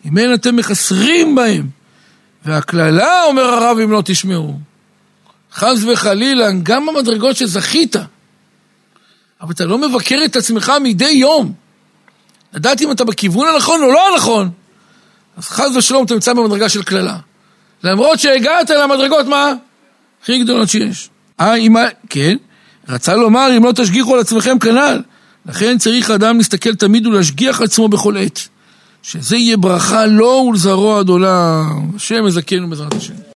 אם 0.06 0.18
אין 0.18 0.34
אתם 0.34 0.56
מחסרים 0.56 1.36
בהם. 1.36 1.68
והקללה, 2.46 3.24
אומר 3.24 3.44
הרב, 3.44 3.78
אם 3.80 3.92
לא 3.92 4.02
תשמעו. 4.06 4.60
חס 5.54 5.84
וחלילה, 5.84 6.52
גם 6.64 6.90
המדרגות 6.90 7.36
שזכית, 7.36 7.96
אבל 9.42 9.52
אתה 9.52 9.66
לא 9.66 9.78
מבקר 9.78 10.22
את 10.26 10.36
עצמך 10.36 10.72
מדי 10.84 11.10
יום. 11.10 11.54
לדעת 12.54 12.82
אם 12.82 12.92
אתה 12.92 13.04
בכיוון 13.06 13.48
הנכון 13.48 13.84
או 13.84 13.92
לא 13.92 14.14
הנכון. 14.14 14.50
אז 15.38 15.44
חס 15.44 15.76
ושלום 15.76 16.06
אתה 16.06 16.14
נמצא 16.14 16.34
במדרגה 16.34 16.70
של 16.70 16.84
קללה. 16.84 17.18
למרות 17.84 18.20
שהגעת 18.20 18.70
למדרגות, 18.70 19.26
מה? 19.26 19.54
הכי 20.24 20.40
גדולות 20.40 20.70
שיש. 20.70 21.10
אה, 21.40 21.56
אם... 21.56 21.76
כן, 22.10 22.38
רצה 22.90 23.16
לומר, 23.16 23.48
אם 23.58 23.64
לא 23.64 23.72
תשגיחו 23.72 24.14
על 24.14 24.20
עצמכם 24.20 24.60
כנ"ל. 24.60 25.02
לכן 25.46 25.78
צריך 25.78 26.10
האדם 26.10 26.38
להסתכל 26.38 26.76
תמיד 26.76 27.08
ולהשגיח 27.08 27.62
עצמו 27.62 27.88
בכל 27.88 28.18
עת. 28.18 28.48
שזה 29.04 29.38
יהיה 29.38 29.58
ברכה 29.58 30.06
לו 30.06 30.48
ולזרוע 30.50 31.00
עד 31.00 31.10
עולם. 31.10 31.92
השם 31.96 32.28
יזכנו 32.28 32.70
בעזרת 32.70 32.94
השם. 32.94 33.14